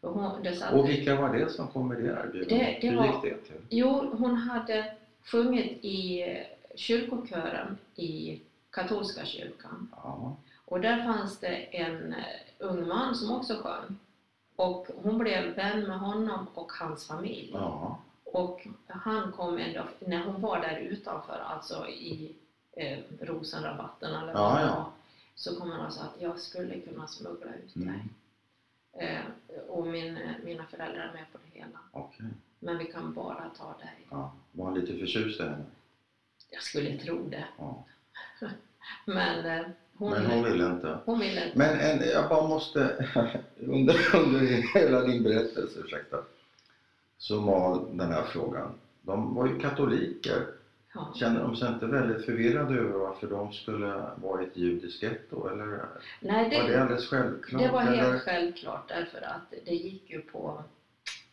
För 0.00 0.08
hon, 0.08 0.42
det 0.42 0.56
satt, 0.56 0.72
Och 0.72 0.88
vilka 0.88 1.14
var 1.20 1.34
det 1.34 1.50
som 1.50 1.66
kom 1.68 1.88
med 1.88 1.96
det 1.96 2.02
erbjudandet? 2.08 2.48
Det- 2.48 2.78
det 2.80 2.88
Hur 2.88 2.96
var- 2.96 3.06
gick 3.06 3.22
det 3.22 3.36
till? 3.48 3.60
Jo, 3.68 4.14
hon 4.18 4.36
hade 4.36 4.94
sjungit 5.24 5.84
i 5.84 6.24
kyrkokören 6.80 7.78
i 7.94 8.40
katolska 8.70 9.24
kyrkan. 9.24 9.88
Ja. 9.92 10.36
Och 10.64 10.80
där 10.80 11.04
fanns 11.04 11.38
det 11.40 11.56
en 11.76 12.12
eh, 12.12 12.24
ung 12.58 12.88
man 12.88 13.14
som 13.14 13.36
också 13.36 13.54
sjöng. 13.62 13.96
Och 14.56 14.86
hon 15.02 15.18
blev 15.18 15.54
vän 15.54 15.82
med 15.82 15.98
honom 15.98 16.46
och 16.54 16.72
hans 16.72 17.06
familj. 17.06 17.50
Ja. 17.52 17.98
Och 18.24 18.66
han 18.86 19.32
kom 19.32 19.56
dag, 19.56 19.88
när 19.98 20.24
hon 20.24 20.40
var 20.40 20.60
där 20.60 20.76
utanför, 20.76 21.38
alltså 21.46 21.88
i 21.88 22.36
eh, 22.72 22.98
Rosenrabatten 23.20 24.14
eller 24.14 24.34
vad 24.34 24.42
Ja, 24.42 24.60
det 24.60 24.70
var, 24.70 24.84
så 25.34 25.60
kom 25.60 25.70
han 25.70 25.86
och 25.86 25.92
sa 25.92 26.02
att 26.02 26.20
jag 26.22 26.38
skulle 26.38 26.80
kunna 26.80 27.06
smuggla 27.06 27.54
ut 27.54 27.74
dig. 27.74 27.84
Mm. 27.84 28.00
Eh, 28.92 29.60
och 29.68 29.86
min, 29.86 30.16
eh, 30.16 30.30
mina 30.44 30.64
föräldrar 30.64 31.00
är 31.00 31.12
med 31.12 31.24
på 31.32 31.38
det 31.44 31.58
hela. 31.58 31.78
Okej. 31.92 32.26
Men 32.58 32.78
vi 32.78 32.84
kan 32.84 33.14
bara 33.14 33.50
ta 33.58 33.74
dig. 33.78 34.06
Ja. 34.10 34.32
Var 34.52 34.64
han 34.64 34.74
lite 34.74 34.98
förtjust 34.98 35.40
i 35.40 35.42
henne? 35.42 35.64
Jag 36.50 36.62
skulle 36.62 36.98
tro 36.98 37.28
det. 37.28 37.44
Ja. 37.58 37.84
Men 39.06 39.46
eh, 39.46 39.66
hon, 39.96 40.10
Men 40.10 40.26
hon 40.26 40.44
ville 40.44 40.66
inte? 40.66 40.98
hon 41.04 41.20
ville 41.20 41.44
inte. 41.44 41.58
Men 41.58 41.80
en, 41.80 42.08
jag 42.08 42.28
bara 42.28 42.48
måste, 42.48 43.06
under, 43.58 44.16
under 44.16 44.40
hela 44.74 45.00
din 45.02 45.22
berättelse, 45.22 45.78
ursäkta, 45.84 46.16
så 47.18 47.40
var 47.40 47.84
den 47.92 48.12
här 48.12 48.22
frågan. 48.22 48.74
De 49.02 49.34
var 49.34 49.46
ju 49.46 49.58
katoliker. 49.58 50.46
Ja. 50.94 51.12
Känner 51.16 51.40
de 51.40 51.56
sig 51.56 51.68
inte 51.68 51.86
väldigt 51.86 52.24
förvirrade 52.24 52.74
över 52.74 52.98
varför 52.98 53.26
de 53.26 53.52
skulle 53.52 54.10
vara 54.16 54.42
i 54.42 54.46
ett 54.46 54.56
judiskt 54.56 55.02
getto? 55.02 55.48
Eller 55.48 55.66
Nej, 56.20 56.44
var 56.58 56.68
det 56.68 56.72
det, 56.72 56.82
alldeles 56.82 57.06
självklart? 57.06 57.62
det 57.62 57.68
var 57.68 57.80
helt 57.80 58.08
eller? 58.08 58.18
självklart 58.18 58.88
därför 58.88 59.20
att 59.20 59.54
det 59.64 59.74
gick 59.74 60.10
ju 60.10 60.20
på 60.20 60.64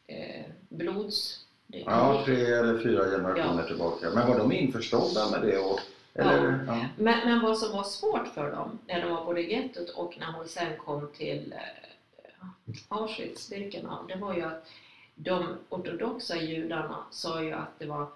eh, 0.07 0.45
blods... 0.69 1.46
Det, 1.67 1.79
Ja, 1.85 2.23
tre 2.25 2.45
eller 2.45 2.79
fyra 2.79 3.05
generationer 3.05 3.61
Ja. 3.61 3.67
tillbaka. 3.67 4.09
Men 4.09 4.27
var 4.27 4.37
de 4.37 4.51
införstådda 4.51 5.31
med 5.31 5.41
det? 5.41 5.57
Och, 5.57 5.79
eller, 6.13 6.63
ja. 6.67 6.85
men, 6.97 7.27
men 7.27 7.41
vad 7.41 7.57
som 7.57 7.71
var 7.71 7.83
svårt 7.83 8.27
för 8.27 8.51
dem 8.51 8.79
när 8.87 9.01
de 9.01 9.11
var 9.11 9.25
både 9.25 9.41
i 9.41 9.53
gettot 9.53 9.89
och 9.89 10.17
när 10.19 10.31
hon 10.31 10.47
sen 10.47 10.77
kom 10.77 11.07
till 11.17 11.53
eh, 11.53 12.77
Auschwitz-Birkenau, 12.89 14.07
det 14.07 14.15
var 14.15 14.33
ju 14.33 14.41
att 14.41 14.67
de 15.15 15.57
ortodoxa 15.69 16.35
judarna 16.37 16.97
sa 17.11 17.43
ju 17.43 17.51
att 17.53 17.79
det 17.79 17.85
var 17.85 18.07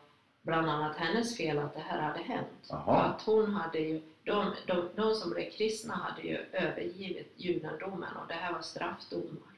bland 0.41 0.70
annat 0.70 0.96
hennes 0.98 1.38
fel 1.38 1.60
att 1.60 1.74
det 1.74 1.79
här 1.79 2.01
hade 2.01 2.20
hänt. 2.24 2.48
För 2.86 2.91
att 2.96 3.22
hon 3.22 3.53
hade 3.55 3.79
ju, 3.79 4.01
de, 4.24 4.53
de, 4.67 4.89
de 4.96 5.15
som 5.15 5.31
blev 5.31 5.51
kristna 5.51 5.93
hade 5.96 6.22
ju 6.22 6.38
övergivit 6.51 7.34
judendomen 7.36 8.17
och 8.22 8.27
det 8.27 8.34
här 8.34 8.53
var 8.53 8.62
straffdomar. 8.62 9.51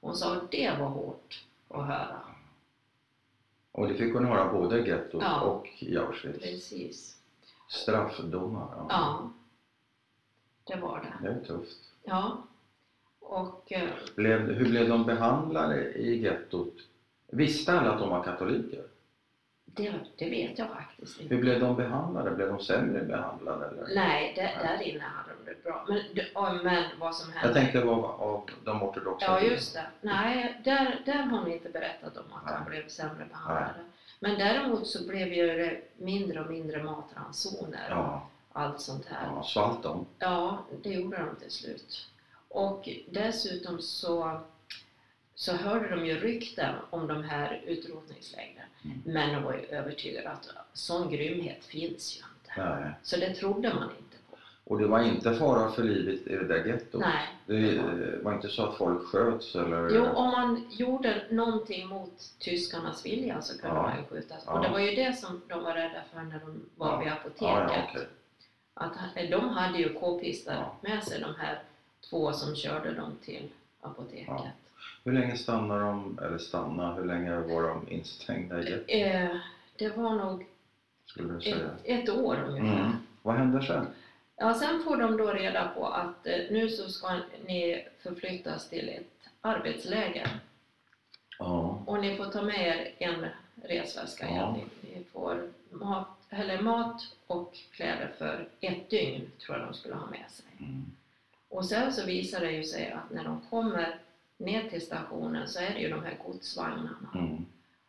Hon 0.00 0.16
sa 0.16 0.32
att 0.36 0.50
det 0.50 0.76
var 0.80 0.88
hårt 0.88 1.44
att 1.68 1.86
höra. 1.86 2.20
Och 3.74 3.88
det 3.88 3.94
fick 3.94 4.14
hon 4.14 4.24
höra 4.24 4.52
både 4.52 4.78
i 4.78 4.88
gettot 4.88 5.22
Ja. 5.22 5.40
och 5.40 5.68
i 5.78 5.96
Auschwitz. 5.96 6.38
Precis. 6.38 7.16
Straffdomar. 7.68 8.68
Ja. 8.76 8.86
Ja, 8.88 9.30
det 10.64 10.80
var 10.80 11.00
det. 11.00 11.28
Det 11.28 11.34
är 11.34 11.44
tufft. 11.44 11.78
Ja. 12.04 12.42
Och 13.20 13.72
eh, 13.72 13.88
Blev, 14.16 14.40
hur 14.40 14.68
blev 14.70 14.88
de 14.88 15.04
behandlade 15.06 15.92
i 15.92 16.22
gettot? 16.22 16.74
Visste 17.26 17.72
alla 17.80 17.92
att 17.92 17.98
de 18.00 18.10
var 18.10 18.24
katoliker? 18.24 18.84
Det, 19.76 19.92
det 20.16 20.30
vet 20.30 20.58
jag 20.58 20.68
faktiskt 20.68 21.20
inte. 21.20 21.34
Hur 21.34 21.40
blev 21.42 21.60
de 21.60 21.76
behandlade? 21.76 22.30
Blev 22.30 22.48
de 22.48 22.60
sämre 22.64 23.04
behandlade? 23.04 23.66
Eller? 23.66 23.94
Nej, 23.94 24.32
där, 24.36 24.68
där 24.68 24.82
inne 24.82 25.04
hade 25.04 25.28
de 25.44 25.50
det 25.50 25.62
bra. 25.64 25.84
Men, 25.88 26.00
det- 26.14 26.26
ja, 26.34 26.52
men 26.64 26.84
vad 27.00 27.14
som 27.16 27.32
hände... 27.32 27.48
Jag 27.48 27.54
tänkte 27.72 27.82
av 27.90 28.50
de 28.64 28.82
ortodoxa 28.82 29.26
Ja, 29.26 29.40
just 29.40 29.74
det. 29.74 29.86
Nej, 30.00 30.60
där, 30.64 31.02
där 31.06 31.22
har 31.22 31.38
hon 31.38 31.52
inte 31.52 31.68
berättat 31.68 32.16
om 32.16 32.24
att 32.32 32.46
de 32.46 32.52
Nej. 32.54 32.70
blev 32.70 32.88
sämre 32.88 33.24
behandlade. 33.30 33.74
Men 34.20 34.38
däremot 34.38 34.86
så 34.86 35.06
blev 35.08 35.28
ju 35.32 35.46
det 35.46 35.80
mindre 35.96 36.40
och 36.40 36.50
mindre 36.50 36.82
matransoner 36.82 37.84
och 37.90 37.96
Ja, 37.96 38.28
allt 38.52 38.80
sånt 38.80 39.06
här. 39.06 39.26
ja, 39.26 39.42
svalt 39.42 39.82
de? 39.82 40.06
Ja, 40.18 40.58
det 40.82 40.90
gjorde 40.90 41.16
de 41.16 41.36
till 41.36 41.50
slut. 41.50 42.08
Och 42.48 42.88
dessutom 43.10 43.80
så, 43.80 44.40
så 45.34 45.52
hörde 45.56 45.88
de 45.96 46.06
ju 46.06 46.18
rykten 46.20 46.74
om 46.90 47.06
de 47.06 47.22
här 47.24 47.62
utrotningslägren. 47.66 48.63
Men 49.04 49.34
de 49.34 49.42
var 49.42 49.52
ju 49.54 49.64
övertygade 49.66 50.30
att 50.30 50.48
sån 50.72 51.10
grymhet 51.10 51.64
finns 51.64 52.16
ju 52.16 52.18
inte. 52.18 52.74
Nej. 52.80 52.90
Så 53.02 53.16
det 53.16 53.34
trodde 53.34 53.74
man 53.74 53.82
inte 53.98 54.16
på. 54.30 54.36
Och 54.64 54.78
det 54.78 54.86
var 54.86 55.02
inte 55.02 55.34
fara 55.34 55.70
för 55.70 55.82
livet 55.84 56.26
i 56.26 56.36
det 56.36 56.44
där 56.48 56.64
gettot? 56.64 57.00
Nej. 57.00 57.28
Det 57.46 57.76
eh, 57.76 57.84
var 58.22 58.34
inte 58.34 58.48
så 58.48 58.66
att 58.66 58.76
folk 58.76 59.02
sköts 59.06 59.54
eller? 59.54 59.90
Jo, 59.94 60.04
om 60.04 60.26
man 60.30 60.66
gjorde 60.70 61.22
någonting 61.30 61.88
mot 61.88 62.32
tyskarnas 62.38 63.06
vilja 63.06 63.42
så 63.42 63.58
kunde 63.58 63.76
Ja. 63.76 63.82
man 63.82 63.96
ju 63.98 64.04
skjutas. 64.04 64.42
Ja. 64.46 64.52
Och 64.52 64.62
det 64.64 64.70
var 64.70 64.78
ju 64.78 64.94
det 64.94 65.12
som 65.18 65.42
de 65.48 65.62
var 65.62 65.74
rädda 65.74 66.02
för 66.12 66.22
när 66.22 66.38
de 66.40 66.60
var 66.76 66.88
Ja. 66.92 66.98
vid 66.98 67.12
apoteket. 67.12 67.84
Okej. 67.90 68.06
Att 68.74 68.96
ha- 68.96 69.26
de 69.38 69.48
hade 69.48 69.78
ju 69.78 69.92
k-pistar 69.94 70.68
med 70.80 71.04
sig, 71.04 71.20
de 71.20 71.34
här 71.38 71.62
två 72.10 72.32
som 72.32 72.56
körde 72.56 72.92
dem 72.94 73.12
till 73.24 73.48
apoteket. 73.80 74.52
Hur 75.04 75.12
länge 75.12 75.36
stannade 75.36 75.80
de, 75.80 76.18
eller 76.22 76.38
stanna, 76.38 76.94
hur 76.94 77.04
länge 77.04 77.36
var 77.36 77.62
de 77.62 77.88
instängda 77.88 78.62
i 78.62 78.70
gettot 78.70 78.84
Eh, 78.88 79.36
det 79.78 79.96
var 79.96 80.14
nog 80.14 80.46
ett, 81.46 81.80
ett 81.84 82.08
år 82.08 82.44
ungefär. 82.48 82.80
Mm. 82.80 82.92
Vad 83.22 83.34
hände 83.34 83.62
sen? 83.62 83.86
Ja, 84.36 84.54
sen 84.54 84.82
får 84.84 84.96
de 84.96 85.16
då 85.16 85.26
reda 85.32 85.68
på 85.68 85.86
att 85.86 86.26
eh, 86.26 86.38
nu 86.50 86.68
så 86.68 86.88
ska 86.88 87.20
ni 87.46 87.84
förflyttas 88.02 88.68
till 88.68 88.88
ett 88.88 89.28
arbetsläger 89.40 90.28
Ja. 91.38 91.82
och 91.86 92.00
ni 92.00 92.16
får 92.16 92.24
ta 92.24 92.42
med 92.42 92.66
er 92.66 92.94
en 92.98 93.26
resväska. 93.62 94.26
Ja. 94.26 94.34
Ja. 94.36 94.52
Ni, 94.56 94.94
ni 94.98 95.04
får 95.04 95.48
mat, 95.70 96.08
eller 96.30 96.62
mat 96.62 97.02
och 97.26 97.54
kläder 97.72 98.12
för 98.18 98.48
ett 98.60 98.90
dygn, 98.90 99.30
tror 99.38 99.58
jag 99.58 99.66
de 99.68 99.74
skulle 99.74 99.94
ha 99.94 100.06
med 100.06 100.30
sig. 100.30 100.46
Mm. 100.58 100.84
Och 101.48 101.64
sen 101.66 101.92
så 101.92 102.06
visar 102.06 102.40
det 102.40 102.50
ju 102.52 102.64
sig 102.64 102.90
att 102.90 103.10
när 103.10 103.24
de 103.24 103.40
kommer 103.50 103.98
ner 104.38 104.68
till 104.70 104.80
stationen 104.86 105.48
så 105.48 105.58
är 105.60 105.74
det 105.74 105.80
ju 105.80 105.88
de 105.90 106.02
här 106.04 106.18
godsvagnarna. 106.26 107.08
Mm. 107.14 107.44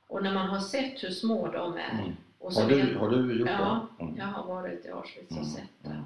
Och 0.07 0.23
när 0.23 0.33
man 0.33 0.49
har 0.49 0.59
sett 0.59 1.03
hur 1.03 1.09
små 1.11 1.47
de 1.51 1.77
är 1.77 1.91
Mm. 1.99 2.11
och 2.39 2.53
så 2.53 2.61
Har, 2.61 2.69
vet- 2.69 2.87
du, 2.89 2.95
har 2.97 3.09
du 3.09 3.39
gjort 3.39 3.49
Ja, 3.49 3.87
det? 3.97 4.03
Mm. 4.03 4.17
jag 4.17 4.25
har 4.25 4.43
varit 4.55 4.85
i 4.85 4.89
Auschwitz 4.89 5.31
och 5.31 5.37
Mm. 5.37 5.49
sett 5.49 5.63
det. 5.81 5.89
Mm. 5.89 6.03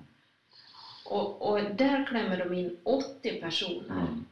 Och, 1.06 1.50
och 1.52 1.60
där 1.64 2.06
klämmer 2.06 2.38
de 2.46 2.54
in 2.54 2.78
80 2.84 3.42
personer. 3.42 3.92
Mm. 4.02 4.26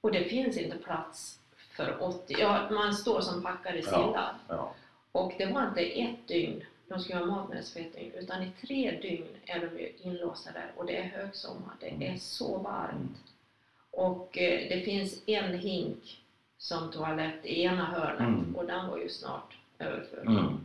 Och 0.00 0.12
det 0.12 0.24
finns 0.24 0.56
inte 0.56 0.76
plats 0.76 1.38
för 1.76 2.02
80. 2.02 2.34
Ja, 2.38 2.68
man 2.70 2.94
står 2.94 3.20
som 3.20 3.42
packade 3.42 3.78
Ja. 3.78 3.82
sillar. 3.84 4.34
Ja. 4.48 4.74
Och 5.12 5.32
det 5.38 5.46
var 5.46 5.68
inte 5.68 5.80
ett 5.80 6.28
dygn 6.28 6.64
de 6.88 7.00
skulle 7.00 7.18
ha 7.18 7.26
mat 7.26 7.48
med 7.48 7.64
för 7.66 7.80
ett 7.80 7.92
dygn, 7.96 8.12
utan 8.14 8.42
i 8.42 8.50
tre 8.66 8.98
dygn 9.02 9.26
är 9.46 9.60
de 9.60 9.78
ju 9.82 9.92
inlåsta 9.98 10.52
där 10.52 10.70
och 10.76 10.86
det 10.86 10.96
är 10.96 11.02
högsommar, 11.04 11.72
det 11.80 11.88
Mm. 11.88 12.14
är 12.14 12.18
så 12.18 12.58
varmt. 12.58 13.16
Och 13.90 14.38
eh, 14.38 14.68
det 14.68 14.80
finns 14.84 15.22
en 15.26 15.58
hink 15.58 16.24
som 16.58 16.90
toalett 16.90 17.40
i 17.46 17.62
ena 17.62 17.84
hörnet 17.84 18.20
Mm. 18.20 18.56
och 18.56 18.66
den 18.66 18.88
var 18.88 18.98
ju 18.98 19.08
snart 19.08 19.58
överfull. 19.78 20.26
Mm. 20.26 20.60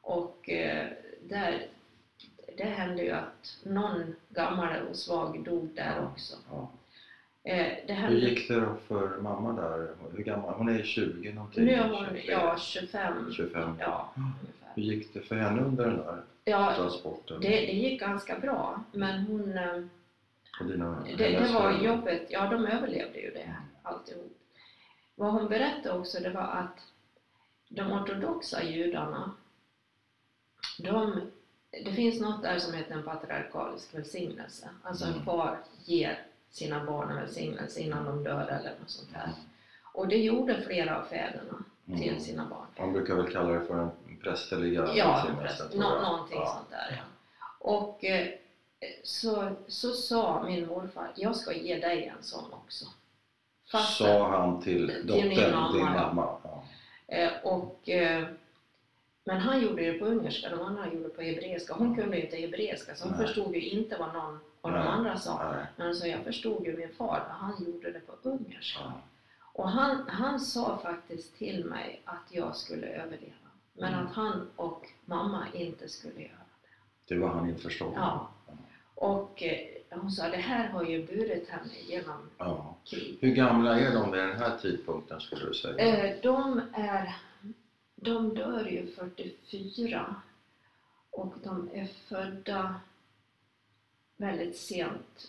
Och 0.00 0.50
eh, 0.50 0.86
där, 1.28 1.66
det 2.56 2.64
hände 2.64 3.02
ju 3.02 3.10
att 3.10 3.58
någon 3.62 4.14
gammal 4.28 4.82
och 4.90 4.96
svag 4.96 5.44
dog 5.44 5.68
där 5.74 5.94
Ja. 5.98 6.06
också. 6.12 6.36
Ja. 6.50 6.70
Eh, 7.44 7.66
det 7.86 7.92
Hur 7.92 7.94
hände, 7.94 8.18
gick 8.20 8.48
det 8.48 8.60
då 8.60 8.74
för 8.88 9.18
mamma 9.20 9.52
där? 9.52 9.88
Hur 10.16 10.24
gammal? 10.24 10.54
Hon 10.54 10.68
är 10.68 10.82
20 10.82 11.32
någonting? 11.32 11.64
nu 11.64 11.72
är 11.72 11.88
hon 11.88 12.06
23, 12.06 12.32
ja, 12.32 12.56
25. 12.58 13.32
25. 13.32 13.76
Ja, 13.80 14.12
ungefär. 14.16 14.72
Hur 14.74 14.82
gick 14.82 15.14
det 15.14 15.20
för 15.20 15.36
henne 15.36 15.62
under 15.62 15.84
den 15.86 15.96
där 15.96 16.22
Ja, 16.44 16.74
transporten? 16.76 17.40
det, 17.40 17.48
det 17.48 17.72
gick 17.72 18.00
ganska 18.00 18.38
bra, 18.38 18.80
men 18.92 19.20
hon... 19.26 19.58
dina, 20.62 21.04
Det, 21.18 21.30
det 21.30 21.52
var 21.52 21.72
jobbet, 21.72 22.26
ja 22.30 22.46
de 22.46 22.66
överlevde 22.66 23.18
ju 23.20 23.30
det 23.30 23.56
alltihop. 23.82 24.32
Vad 25.14 25.32
hon 25.32 25.48
berättade 25.48 25.98
också 25.98 26.20
det 26.20 26.30
var 26.30 26.42
att 26.42 26.76
de 27.68 27.92
ortodoxa 27.92 28.62
judarna, 28.62 29.32
de, 30.78 31.20
det 31.84 31.92
finns 31.92 32.20
något 32.20 32.42
där 32.42 32.58
som 32.58 32.74
heter 32.74 32.94
en 32.94 33.02
patriarkalisk 33.02 33.94
välsignelse. 33.94 34.68
Alltså 34.82 35.04
en 35.04 35.12
Mm. 35.12 35.24
far 35.24 35.58
ger 35.84 36.26
sina 36.50 36.84
barn 36.84 37.10
en 37.10 37.16
välsignelse 37.16 37.80
innan 37.80 38.04
de 38.04 38.22
dör 38.24 38.46
eller 38.48 38.74
något 38.80 38.90
sånt 38.90 39.12
här. 39.12 39.24
Mm. 39.24 39.36
Och 39.94 40.08
det 40.08 40.16
gjorde 40.16 40.60
flera 40.62 40.98
av 41.00 41.04
fäderna 41.04 41.64
till 41.86 42.08
Mm. 42.08 42.20
sina 42.20 42.46
barn. 42.46 42.66
Man 42.78 42.92
brukar 42.92 43.14
väl 43.14 43.32
kalla 43.32 43.52
det 43.52 43.60
för 43.66 43.78
en 43.78 43.90
prästerliga 44.22 44.88
Ja, 44.94 45.12
välsignelse, 45.14 45.68
tror 45.68 45.80
nå, 45.80 46.00
någonting 46.02 46.38
ja. 46.38 46.46
sånt 46.46 46.70
där 46.70 46.96
ja. 46.98 47.02
Och 47.58 48.04
eh, 48.04 48.28
så, 49.04 49.52
så 49.66 49.92
sa 49.92 50.42
min 50.46 50.66
morfar, 50.66 51.12
jag 51.16 51.36
ska 51.36 51.52
ge 51.52 51.78
dig 51.78 52.06
en 52.06 52.22
sån 52.22 52.52
också. 52.52 52.84
Fast- 53.72 53.96
Sa 53.98 54.28
han 54.28 54.62
till 54.62 54.86
dottern, 55.06 55.52
mamma, 55.52 55.72
din 55.72 55.84
mamma? 55.84 56.36
Ja. 56.44 56.64
Eh, 57.06 57.30
och, 57.44 57.88
eh, 57.88 58.26
men 59.24 59.40
han 59.40 59.60
gjorde 59.62 59.92
det 59.92 59.98
på 59.98 60.04
ungerska, 60.04 60.48
de 60.50 60.60
andra 60.60 60.86
gjorde 60.86 61.02
det 61.02 61.08
på 61.08 61.22
hebreiska. 61.22 61.74
Hon 61.74 61.96
kunde 61.96 62.16
ju 62.16 62.24
inte 62.24 62.36
hebreiska 62.36 62.94
så 62.94 63.04
hon 63.08 63.16
Nej. 63.18 63.26
förstod 63.26 63.54
ju 63.54 63.60
inte 63.70 63.96
vad 63.96 64.12
någon 64.14 64.38
av 64.60 64.70
de 64.72 64.78
andra 64.78 65.18
sa. 65.18 65.52
Nej. 65.52 65.66
Men 65.76 65.94
så 65.94 66.06
jag 66.06 66.24
förstod 66.24 66.66
ju 66.66 66.76
min 66.76 66.94
far, 66.94 67.22
han 67.30 67.64
gjorde 67.66 67.92
det 67.92 68.00
på 68.00 68.12
ungerska. 68.28 68.80
Ja. 68.84 68.92
Och 69.54 69.68
han, 69.70 70.08
han 70.08 70.40
sa 70.40 70.78
faktiskt 70.82 71.36
till 71.38 71.64
mig 71.64 72.02
att 72.04 72.26
jag 72.30 72.56
skulle 72.56 72.86
överleva. 72.86 73.32
Men 73.72 73.94
Mm. 73.94 74.06
att 74.06 74.12
han 74.14 74.48
och 74.56 74.86
mamma 75.04 75.46
inte 75.54 75.88
skulle 75.88 76.20
göra 76.20 76.30
det. 77.08 77.14
Det 77.14 77.20
var 77.20 77.28
han 77.28 77.48
införstådd. 77.48 77.92
Ja. 77.96 78.28
Och 79.02 79.42
eh, 79.42 79.58
hon 79.90 80.10
sa, 80.10 80.28
det 80.28 80.36
här 80.36 80.68
har 80.68 80.84
ju 80.84 81.06
burit 81.06 81.48
henne 81.48 81.72
genom 81.88 82.30
Ja. 82.38 82.76
krig. 82.84 83.18
Hur 83.20 83.34
gamla 83.34 83.80
är 83.80 83.94
de 83.94 84.10
vid 84.10 84.20
den 84.20 84.36
här 84.38 84.58
tidpunkten 84.58 85.20
skulle 85.20 85.46
du 85.46 85.54
säga? 85.54 85.78
Eh, 85.78 86.16
de 86.22 86.60
är, 86.72 87.16
de 87.96 88.34
dör 88.34 88.64
ju 88.64 88.86
44 88.92 90.14
och 91.10 91.34
de 91.44 91.70
är 91.74 91.86
födda 92.08 92.74
väldigt 94.16 94.56
sent 94.56 95.28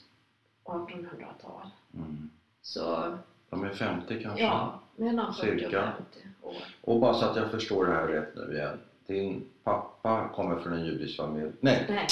1800-tal. 0.63 1.67
Mm. 1.93 2.29
Så 2.61 3.17
De 3.49 3.63
är 3.63 3.69
50 3.69 4.23
kanske? 4.23 4.43
ja, 4.43 4.79
mellan 4.95 5.33
40 5.33 5.59
Cirka. 5.59 5.67
och 5.67 5.95
50 5.95 6.19
år. 6.41 6.55
Och 6.81 6.99
bara 6.99 7.13
så 7.13 7.25
att 7.25 7.35
jag 7.35 7.51
förstår 7.51 7.85
det 7.85 7.93
här 7.93 8.07
rätt 8.07 8.35
nu 8.35 8.53
igen. 8.57 8.79
Din 9.07 9.45
pappa 9.63 10.29
kommer 10.35 10.59
från 10.59 10.73
en 10.73 10.85
judisk 10.85 11.17
familj. 11.17 11.51
Nej, 11.59 11.85
Nej, 11.89 12.07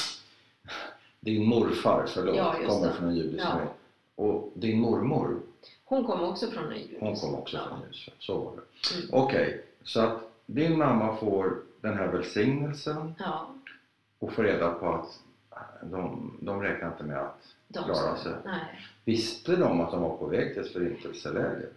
din 1.22 1.46
morfar, 1.46 2.06
förlåt, 2.08 2.36
Ja, 2.36 2.56
kommer 2.68 2.92
från 2.92 3.08
en 3.10 3.16
judisk 3.16 3.44
Ja. 3.44 3.50
familj. 3.50 3.70
Och 4.16 4.51
din 4.56 4.80
mormor, 4.80 5.40
hon 5.86 6.04
kom 6.06 6.24
också 6.24 6.51
från 6.51 6.72
en 6.72 6.78
judisk. 6.80 6.98
hon 7.00 7.16
kom 7.16 7.36
också 7.36 7.58
ja. 7.58 7.63
från 7.63 7.78
en 7.78 7.84
judisk 7.84 8.06
familj. 8.06 8.16
Så 8.20 8.38
var 8.38 8.51
det. 8.51 8.96
Mm. 8.96 9.24
Okej, 9.24 9.66
så 9.84 10.00
att 10.00 10.22
din 10.46 10.78
mamma 10.78 11.16
får 11.16 11.58
den 11.82 11.98
här 11.98 12.08
välsignelsen 12.08 13.13
Ja, 13.20 13.48
och 14.20 14.34
får 14.34 14.44
reda 14.44 14.72
på 14.72 14.90
att 14.94 15.20
de, 15.84 16.34
de 16.42 16.62
räknar 16.62 16.88
inte 16.92 17.04
med 17.04 17.18
att 17.18 17.42
de 17.68 17.84
klara 17.84 18.16
sig. 18.16 18.34
Nej. 18.46 18.80
Visste 19.06 19.56
de 19.56 19.82
att 19.82 19.92
de 19.92 20.01
var 20.01 20.18
på 20.18 20.25
väg 20.25 20.54
till 20.54 20.62
ett 20.62 20.74
förintelseläger? 20.74 21.70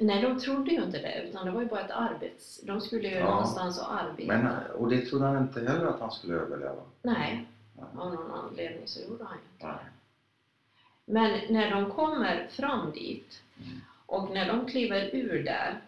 Nej, 0.00 0.22
de 0.22 0.40
trodde 0.40 0.70
ju 0.70 0.82
inte 0.82 0.98
det, 0.98 1.22
utan 1.28 1.46
det 1.46 1.52
var 1.52 1.60
ju 1.60 1.66
bara 1.68 1.80
ett 1.80 1.90
arbets... 1.90 2.60
De 2.62 2.80
skulle 2.80 3.08
ju 3.08 3.14
Ja. 3.14 3.30
någonstans 3.30 3.78
och 3.80 3.94
arbeta. 3.94 4.32
Men, 4.38 4.46
och 4.74 4.88
det 4.88 5.00
trodde 5.00 5.24
han 5.24 5.38
inte 5.42 5.60
heller 5.60 5.86
att 5.86 6.00
han 6.00 6.10
skulle 6.10 6.34
överleva. 6.34 6.82
Nej. 7.02 7.46
Av 7.82 7.94
någon 8.14 8.30
anledning 8.30 8.88
så 8.88 9.00
gjorde 9.00 9.24
han 9.24 9.36
ju 9.38 9.42
inte 9.54 9.66
Nej. 9.66 9.84
Men 11.04 11.40
när 11.54 11.70
de 11.70 11.90
kommer 11.90 12.48
fram 12.50 12.90
dit 12.92 13.42
Mm. 13.58 13.80
och 14.06 14.30
när 14.30 14.46
de 14.48 14.66
kliver 14.66 15.10
ur 15.14 15.42
där 15.44 15.80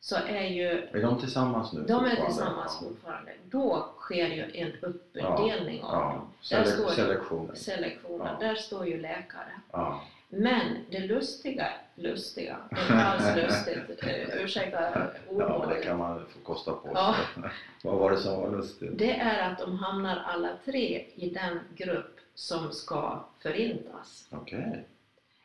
så 0.00 0.16
är 0.16 0.42
ju 0.42 0.68
Är 0.68 1.02
de 1.02 1.18
tillsammans 1.20 1.72
nu? 1.72 1.84
de 1.88 2.04
är 2.04 2.24
tillsammans 2.26 2.78
fortfarande. 2.78 3.32
Då 3.44 3.88
sker 3.98 4.26
ju 4.28 4.50
en 4.60 4.72
uppdelning 4.82 5.82
av 5.82 5.94
Ja. 5.94 6.12
dem. 6.12 6.28
Där 6.50 6.64
Sele- 6.64 6.66
står 6.76 6.88
selektionen. 6.90 7.56
selektionen. 7.56 8.26
Ja. 8.40 8.46
Där 8.46 8.54
står 8.54 8.86
ju 8.86 9.00
läkare. 9.00 9.60
Ja. 9.72 10.02
Men 10.28 10.76
det 10.90 10.98
lustiga, 11.00 11.68
lustiga, 11.94 12.56
det 12.70 12.94
är 12.94 13.04
alls 13.04 13.36
lustigt, 13.42 14.02
eh, 14.02 14.42
ursäkta 14.44 14.80
ja, 14.80 14.98
det 15.28 15.34
ordvalet. 15.44 15.84
kan 15.84 15.98
man 15.98 16.26
få 16.26 16.38
kosta 16.38 16.72
på. 16.72 16.90
Ja. 16.94 17.14
Vad 17.84 17.98
var 17.98 18.10
det 18.10 18.16
som 18.16 18.40
var 18.40 18.50
lustigt? 18.50 18.90
Det 18.98 19.16
är 19.16 19.50
att 19.52 19.58
de 19.58 19.78
hamnar 19.78 20.16
alla 20.26 20.48
tre 20.64 21.04
i 21.14 21.30
den 21.30 21.60
grupp 21.76 22.16
som 22.34 22.72
ska 22.72 23.24
förintas. 23.42 24.28
Okej. 24.30 24.84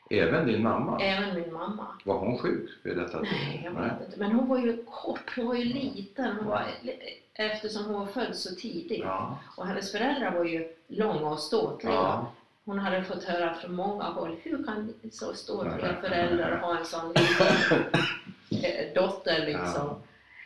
Även 0.10 0.48
din 0.48 0.63
mamma? 0.63 1.02
Även 1.02 1.36
min 1.41 1.54
mamma. 1.54 1.88
Var 2.06 2.17
hon 2.17 2.38
sjuk 2.38 2.70
vid 2.84 2.98
detta 2.98 3.20
Nej, 3.22 3.62
jag 3.65 3.74
Nej. 3.74 3.84
vet 3.84 4.08
inte. 4.08 4.20
Men 4.20 4.32
hon 4.32 4.48
var 4.48 4.58
ju 4.58 4.84
kort, 4.86 5.34
hon 5.36 5.48
var 5.48 5.56
ju 5.56 5.63
liten. 5.63 6.36
Hon 6.36 6.48
var, 6.48 6.65
eftersom 7.34 7.86
hon 7.86 8.00
var 8.00 8.06
född 8.06 8.36
så 8.36 8.56
tidigt. 8.56 9.00
Ja. 9.00 9.38
Och 9.58 9.67
hennes 9.67 9.91
föräldrar 9.91 10.32
var 10.38 10.46
ju 10.46 10.74
långa 10.88 11.30
och 11.30 11.39
ståtliga. 11.39 11.94
Ja. 11.94 12.32
Hon 12.65 12.80
hade 12.80 13.04
fått 13.04 13.24
höra 13.24 13.56
från 13.56 13.76
många 13.76 14.04
håll, 14.04 14.38
hur 14.43 14.63
kan 14.63 14.93
så 15.12 15.34
ståtliga 15.34 15.95
föräldrar 16.02 16.58
ha 16.58 16.78
en 16.78 16.86
sån 16.86 17.08
liten 17.13 17.84
eh, 18.63 18.93
dotter 18.95 19.45
liksom? 19.45 20.04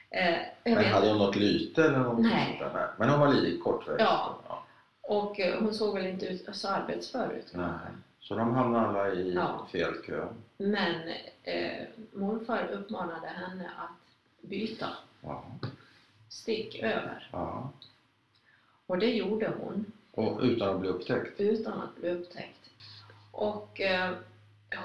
Eh, 0.09 0.31
jag 0.33 0.41
Men 0.63 0.75
vet. 0.77 0.93
hade 0.93 1.07
hon 1.09 1.17
något 1.17 1.35
lyte 1.35 1.83
eller 1.83 1.99
något 1.99 2.19
Nej. 2.19 2.57
sånt 2.59 2.73
där? 2.73 2.89
Men 2.97 3.09
hon 3.09 3.19
var 3.19 3.33
lite 3.33 3.57
kortväxt? 3.61 3.99
Ja. 4.01 4.39
ja. 4.47 4.63
Och 5.01 5.39
eh, 5.39 5.59
hon 5.63 5.73
såg 5.73 5.93
väl 5.95 6.05
inte 6.05 6.25
ut 6.25 6.45
så 6.55 6.67
arbetsför 6.67 7.31
ut. 7.31 7.53
Så 8.19 8.35
de 8.35 8.53
hamnade 8.55 8.87
alla 8.87 9.09
i 9.13 9.33
Ja. 9.33 9.67
fel 9.71 9.93
kö? 10.05 10.27
Men 10.57 10.95
eh, 11.43 11.87
morfar 12.13 12.67
uppmanade 12.71 13.27
henne 13.27 13.69
att 13.77 14.49
byta, 14.49 14.87
Ja. 15.21 15.43
stick 16.29 16.75
över. 16.75 17.29
ja. 17.31 17.69
Och 18.87 18.97
det 18.97 19.09
gjorde 19.11 19.53
hon. 19.59 19.85
Och 20.15 20.39
utan 20.41 20.75
att 20.75 20.79
bli 20.79 20.89
upptäckt? 20.89 21.39
utan 21.39 21.81
att 21.81 21.95
bli 21.95 22.09
upptäckt. 22.09 22.69
Och 23.31 23.81
eh, 23.81 24.11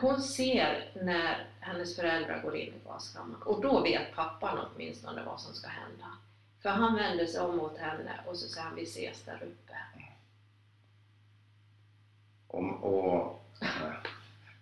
hon 0.01 0.21
ser 0.21 0.91
när 1.03 1.47
hennes 1.61 1.97
föräldrar 1.97 2.43
går 2.43 2.57
in 2.57 2.75
i 2.75 2.87
gaskammaren 2.87 3.43
och 3.43 3.63
då 3.63 3.81
vet 3.81 4.15
pappan 4.15 4.59
åtminstone 4.59 5.25
vad 5.25 5.41
som 5.41 5.55
ska 5.55 5.69
hända. 5.69 6.07
För 6.63 6.69
han 6.69 6.95
vänder 6.95 7.27
sig 7.27 7.41
om 7.41 7.57
mot 7.57 7.79
henne 7.79 8.21
och 8.27 8.37
så 8.37 8.49
säger 8.49 8.67
han 8.67 8.77
vi 8.77 8.83
ses 8.83 9.23
där 9.23 9.43
uppe. 9.43 9.77
Och, 12.47 12.85
och 12.85 13.45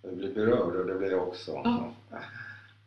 jag 0.03 0.17
blir 0.17 0.35
berörd 0.35 0.77
och 0.77 0.87
det 0.87 0.95
blir 0.95 1.11
jag 1.11 1.29
också. 1.29 1.53
Ja. 1.53 1.93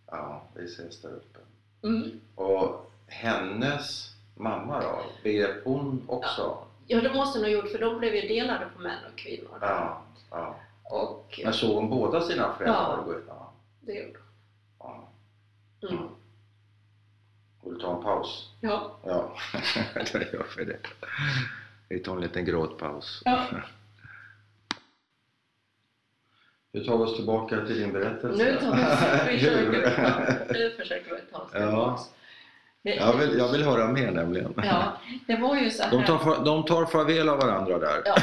Ja, 0.07 0.43
vi 0.55 0.65
ses 0.65 1.01
där 1.01 1.09
uppe. 1.09 1.39
Mm. 1.83 2.19
Och 2.35 2.91
hennes 3.07 4.15
mamma 4.35 4.81
då? 4.81 4.99
Begrep 5.23 5.65
hon 5.65 6.05
också? 6.07 6.41
Ja 6.41 6.67
det 6.99 7.13
måste 7.13 7.39
hon 7.39 7.45
ha 7.45 7.51
gjort 7.51 7.69
för 7.71 7.79
de 7.79 7.99
blev 7.99 8.15
ju 8.15 8.21
delade 8.27 8.65
på 8.75 8.81
män 8.81 8.99
och 9.11 9.17
kvinnor. 9.17 9.57
Ja. 9.61 10.01
ja. 10.31 10.55
Och 10.83 11.39
Men 11.43 11.53
såg 11.53 11.75
hon 11.75 11.89
båda 11.89 12.21
sina 12.21 12.53
föräldrar 12.53 12.97
Ja. 12.97 13.03
gå 13.05 13.13
ut? 13.13 13.23
Ja. 13.27 13.53
det 13.81 13.93
gjorde 13.93 14.19
ja. 14.79 15.09
hon. 15.81 15.89
Mm. 15.91 16.07
Vill 17.63 17.73
du 17.73 17.79
ta 17.79 17.95
en 17.97 18.03
paus? 18.03 18.49
Ja. 18.61 18.97
Ja, 19.05 19.35
då 20.13 20.19
gör 20.19 20.45
vi 20.57 20.65
det. 20.65 20.79
Vi 21.89 21.99
tar 21.99 22.15
en 22.15 22.21
liten 22.21 22.45
gråtpaus. 22.45 23.21
ja. 23.25 23.45
Vi 26.73 26.85
tar 26.85 26.93
oss 26.93 27.15
tillbaka 27.15 27.65
till 27.65 27.75
din 27.79 27.93
berättelse. 27.93 28.43
Nu 28.43 28.59
tar 28.59 28.75
vi, 28.75 29.31
vi 29.37 29.37
Hur? 29.37 29.71
försöker, 29.71 30.03
ja, 30.03 30.45
nu 30.53 30.69
försöker 30.69 31.15
vi 31.15 31.21
ta 31.31 31.37
oss 31.37 31.49
Ja. 31.53 31.99
Det, 32.83 32.95
Jag 32.95 33.17
vill, 33.17 33.37
jag 33.37 33.51
vill 33.51 33.63
höra 33.63 33.87
mer 33.87 34.11
nämligen. 34.11 34.53
ja, 34.57 34.97
det 35.27 35.35
var 35.35 35.55
ju 35.55 35.69
så 35.69 35.83
här. 35.83 35.91
De 35.91 36.05
tar, 36.05 36.45
de 36.45 36.65
tar 36.65 36.85
farväl 36.85 37.29
av 37.29 37.37
varandra 37.37 37.79
där. 37.79 38.01
Ja. 38.05 38.15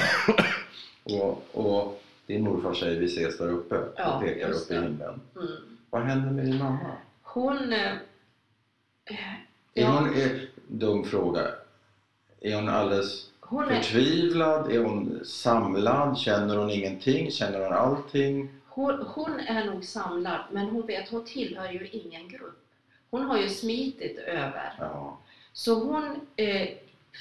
Och, 1.21 1.45
och 1.53 2.03
din 2.27 2.45
morfar 2.45 2.75
säger 2.75 3.01
vi 3.01 3.07
ses 3.07 3.39
där 3.39 3.49
uppe 3.49 3.77
Ja, 3.97 4.15
och 4.17 4.23
pekar 4.23 4.51
upp 4.51 4.71
i 4.71 4.75
himlen. 4.75 5.21
Mm. 5.37 5.49
Vad 5.91 6.03
händer 6.03 6.31
med 6.31 6.45
din 6.45 6.59
mamma? 6.59 6.79
Hon... 7.23 7.73
eh, 7.73 7.93
Är 9.05 9.39
Ja, 9.75 9.87
hon, 9.91 10.15
är, 10.15 10.49
dum 10.67 11.05
fråga. 11.05 11.41
Är 12.41 12.55
hon 12.55 12.69
alldeles 12.69 13.27
hon 13.41 13.65
är, 13.65 13.81
förtvivlad? 13.81 14.73
Är 14.73 14.79
hon 14.85 15.21
samlad? 15.25 16.19
Känner 16.19 16.57
hon 16.57 16.71
ingenting? 16.71 17.31
Känner 17.31 17.61
hon 17.65 17.73
allting? 17.73 18.49
hon, 18.69 19.03
hon 19.07 19.41
är 19.41 19.65
nog 19.65 19.85
samlad, 19.85 20.41
men 20.53 20.67
hon 20.67 20.87
vet 20.87 21.09
hon 21.09 21.25
tillhör 21.25 21.71
ju 21.73 21.89
ingen 21.89 22.29
grupp. 22.29 22.59
Hon 23.11 23.23
har 23.25 23.39
ju 23.39 23.49
smitit 23.49 24.19
över. 24.19 24.75
Ja. 24.79 25.19
Så 25.53 25.75
hon 25.85 26.21
eh, 26.37 26.69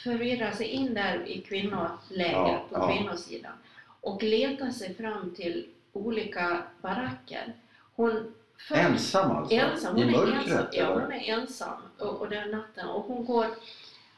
förvirrar 0.04 0.52
sig 0.52 0.68
in 0.68 0.94
där 0.94 1.28
i 1.28 1.42
kvinnolägret 1.42 2.32
Ja, 2.32 2.66
på 2.70 2.76
ja. 2.76 2.88
kvinnosidan 2.92 3.54
och 4.02 4.24
letar 4.24 4.70
sig 4.72 4.94
fram 4.96 5.36
till 5.36 5.68
olika 5.94 6.64
baracker. 6.82 7.54
Hon 7.96 8.34
för- 8.68 8.76
Ensam 8.76 9.32
alltså? 9.32 9.56
ensam. 9.56 9.98
I 9.98 10.04
Hon 10.04 10.14
är 10.14 10.18
mörkret? 10.18 10.48
ensam. 10.48 10.68
Ja, 10.72 10.94
hon 10.94 11.12
är 11.12 11.40
ensam 11.40 11.78
och, 12.00 12.22
och 12.22 12.34
är 12.34 12.46
natten 12.52 12.88
och 12.88 13.04
hon 13.04 13.26
går 13.26 13.48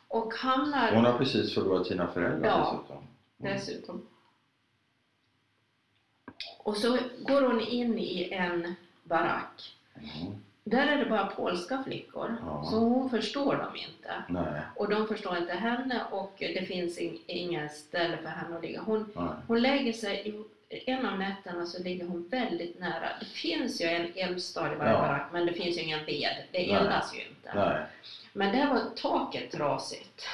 och 0.07 0.33
hamnar 0.33 0.95
Hon 0.95 1.05
har 1.05 1.17
precis 1.17 1.53
förlorat 1.53 1.87
sina 1.87 2.07
föräldrar 2.07 2.49
Ja. 2.49 2.57
dessutom. 2.71 2.97
Mm. 3.39 3.53
dessutom. 3.53 4.07
Och 6.57 6.77
så 6.77 6.97
går 7.19 7.41
hon 7.41 7.61
in 7.61 7.99
i 7.99 8.29
en 8.33 8.75
barack. 9.03 9.75
Mm. 9.95 10.35
Där 10.69 10.87
är 10.87 10.97
det 10.97 11.05
bara 11.05 11.25
polska 11.25 11.83
flickor, 11.83 12.37
Ja. 12.41 12.63
så 12.71 12.75
hon 12.79 13.09
förstår 13.09 13.55
dem 13.57 13.75
inte. 13.75 14.23
Nej, 14.27 14.61
Och 14.75 14.89
de 14.89 15.07
förstår 15.07 15.37
inte 15.37 15.53
henne 15.53 16.01
och 16.11 16.33
det 16.37 16.65
finns 16.67 16.99
ing- 16.99 17.19
inget 17.27 17.75
ställe 17.75 18.17
för 18.17 18.29
henne 18.29 18.55
att 18.55 18.61
ligga. 18.61 18.81
Hon, 18.81 19.11
nej. 19.15 19.25
hon 19.47 19.61
lägger 19.61 19.93
sig, 19.93 20.29
i, 20.29 20.43
en 20.91 21.05
av 21.05 21.19
nätterna 21.19 21.65
så 21.65 21.83
ligger 21.83 22.05
hon 22.07 22.27
väldigt 22.29 22.79
nära. 22.79 23.09
Det 23.19 23.25
finns 23.25 23.81
ju 23.81 23.85
en 23.85 24.11
eldstad 24.15 24.73
i 24.73 24.75
varje 24.75 24.91
Ja. 24.91 25.01
barack 25.01 25.27
men 25.31 25.45
det 25.45 25.53
finns 25.53 25.77
ju 25.77 25.81
ingen 25.81 26.05
ved. 26.05 26.35
Det 26.51 26.71
eldas 26.71 27.15
ju 27.15 27.19
inte. 27.19 27.51
nej. 27.55 27.81
Men 28.33 28.55
där 28.57 28.67
var 28.67 28.81
taket 29.01 29.51
trasigt. 29.51 30.25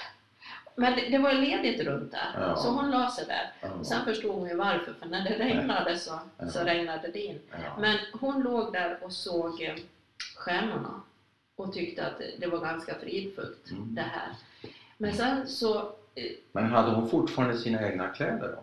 Men 0.76 0.96
det, 0.96 1.10
det 1.10 1.18
var 1.18 1.34
ledigt 1.34 1.82
runt 1.88 2.12
där, 2.12 2.36
Ja. 2.42 2.56
så 2.56 2.70
hon 2.70 2.92
la 2.92 3.12
sig 3.12 3.26
där. 3.28 3.52
Ja. 3.62 3.68
Och 3.80 3.86
sen 3.88 4.06
förstod 4.06 4.36
hon 4.36 4.50
ju 4.50 4.56
varför, 4.56 4.94
för 5.00 5.06
när 5.06 5.24
det 5.30 5.36
regnade 5.46 5.98
så, 5.98 6.20
så 6.54 6.60
regnade 6.64 7.08
det 7.08 7.20
in. 7.20 7.40
Men 7.80 7.98
hon 8.20 8.42
låg 8.42 8.74
där 8.74 8.98
och 9.02 9.12
såg 9.12 9.62
eh, 9.62 9.74
stjärnorna 10.36 11.02
och 11.56 11.74
tyckte 11.74 12.08
att 12.08 12.18
det- 12.18 12.34
det 12.40 12.48
var 12.48 12.60
ganska 12.60 12.96
fridfullt 12.96 13.72
Mm. 13.72 13.96
det 13.96 14.02
här. 14.02 14.30
Men 14.98 15.14
sen 15.14 15.48
så, 15.48 15.78
eh, 16.16 16.32
Men 16.52 16.66
hade 16.66 16.92
hon 16.92 17.10
fortfarande 17.10 17.58
sina 17.58 17.88
egna 17.88 18.08
kläder 18.08 18.52
då? 18.56 18.62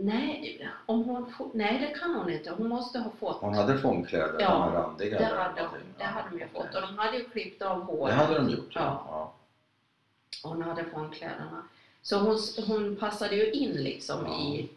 nej, 0.00 0.68
om 0.86 1.04
hon, 1.04 1.32
nej 1.54 1.78
det 1.78 1.98
kan 1.98 2.14
hon 2.14 2.30
inte. 2.30 2.50
Hon 2.50 2.68
måste 2.68 2.98
ha 2.98 3.10
fått. 3.10 3.36
Hon 3.40 3.54
hade 3.54 3.78
fångkläder, 3.78 4.40
Ja, 4.40 4.50
de 4.50 4.72
randiga? 4.74 5.18
Det 5.18 5.24
hade, 5.24 5.60
hon, 5.62 5.78
det 5.98 6.04
hade 6.04 6.28
de 6.30 6.38
ju 6.40 6.48
fått 6.48 6.74
och 6.74 6.80
de 6.80 6.98
hade 6.98 7.16
ju 7.18 7.24
klippt 7.24 7.62
av 7.62 7.78
Det 7.78 7.84
håret. 7.84 8.14
hade 8.14 8.34
de 8.34 8.50
gjort, 8.50 8.72
ja. 8.74 8.80
Ja. 8.80 9.04
ja. 9.10 9.34
Hon 10.48 10.62
hade 10.62 10.84
fångkläderna. 10.84 11.62
Så 12.02 12.18
hon, 12.18 12.38
hon 12.66 12.96
passade 12.96 13.36
ju 13.36 13.50
in 13.52 13.70
liksom 13.72 14.26
Ja. 14.26 14.38
i 14.38 14.68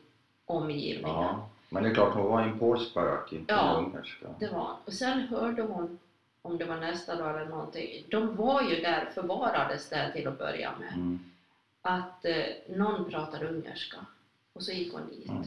omgivningen. 0.46 1.10
ja. 1.16 1.50
Men 1.70 1.84
det 1.84 1.90
är 1.90 1.94
klart, 1.94 2.14
hon 2.14 2.26
var 2.26 2.42
i 2.42 2.50
en 2.50 2.60
polsk 2.60 2.94
barack, 2.94 3.34
inte 3.34 3.54
Ja. 3.54 3.78
en 3.80 3.86
ungerska. 3.86 4.28
Det 4.40 4.48
var 4.48 4.76
Och 4.86 4.94
sen 4.94 5.20
hörde 5.22 5.62
hon, 5.62 6.00
om 6.42 6.58
det 6.58 6.66
var 6.66 6.78
nästa 6.78 7.16
dag 7.16 7.36
eller 7.42 7.50
någonting, 7.50 8.04
de 8.10 8.36
var 8.36 8.62
ju 8.62 8.82
där, 8.82 9.06
förvarades 9.14 9.90
där 9.90 10.12
till 10.12 10.28
att 10.28 10.38
börja 10.38 10.72
med, 10.80 10.94
Mm. 10.94 11.20
att 11.82 12.26
eh, 12.26 12.46
någon 12.70 13.10
pratade 13.12 13.48
ungerska. 13.48 13.98
Och 14.54 14.64
så 14.64 14.72
gick 14.72 14.94
hon 14.94 15.08
dit. 15.10 15.30
Mm. 15.30 15.44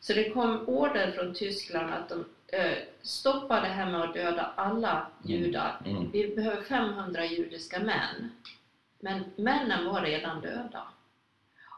Så 0.00 0.12
det 0.12 0.30
kom 0.30 0.68
order 0.68 1.10
från 1.12 1.34
Tyskland 1.34 1.90
att 1.94 2.08
de 2.08 2.24
eh, 2.56 2.78
stoppade 3.02 3.60
det 3.60 3.72
här 3.72 3.90
med 3.90 4.00
att 4.02 4.14
döda 4.14 4.50
alla 4.54 5.06
judar. 5.22 5.80
Mm. 5.84 6.10
Vi 6.10 6.34
behöver 6.36 6.62
500 6.62 7.24
judiska 7.24 7.78
män. 7.80 8.30
Men 9.00 9.24
männen 9.36 9.84
var 9.84 10.00
redan 10.00 10.40
döda. 10.40 10.82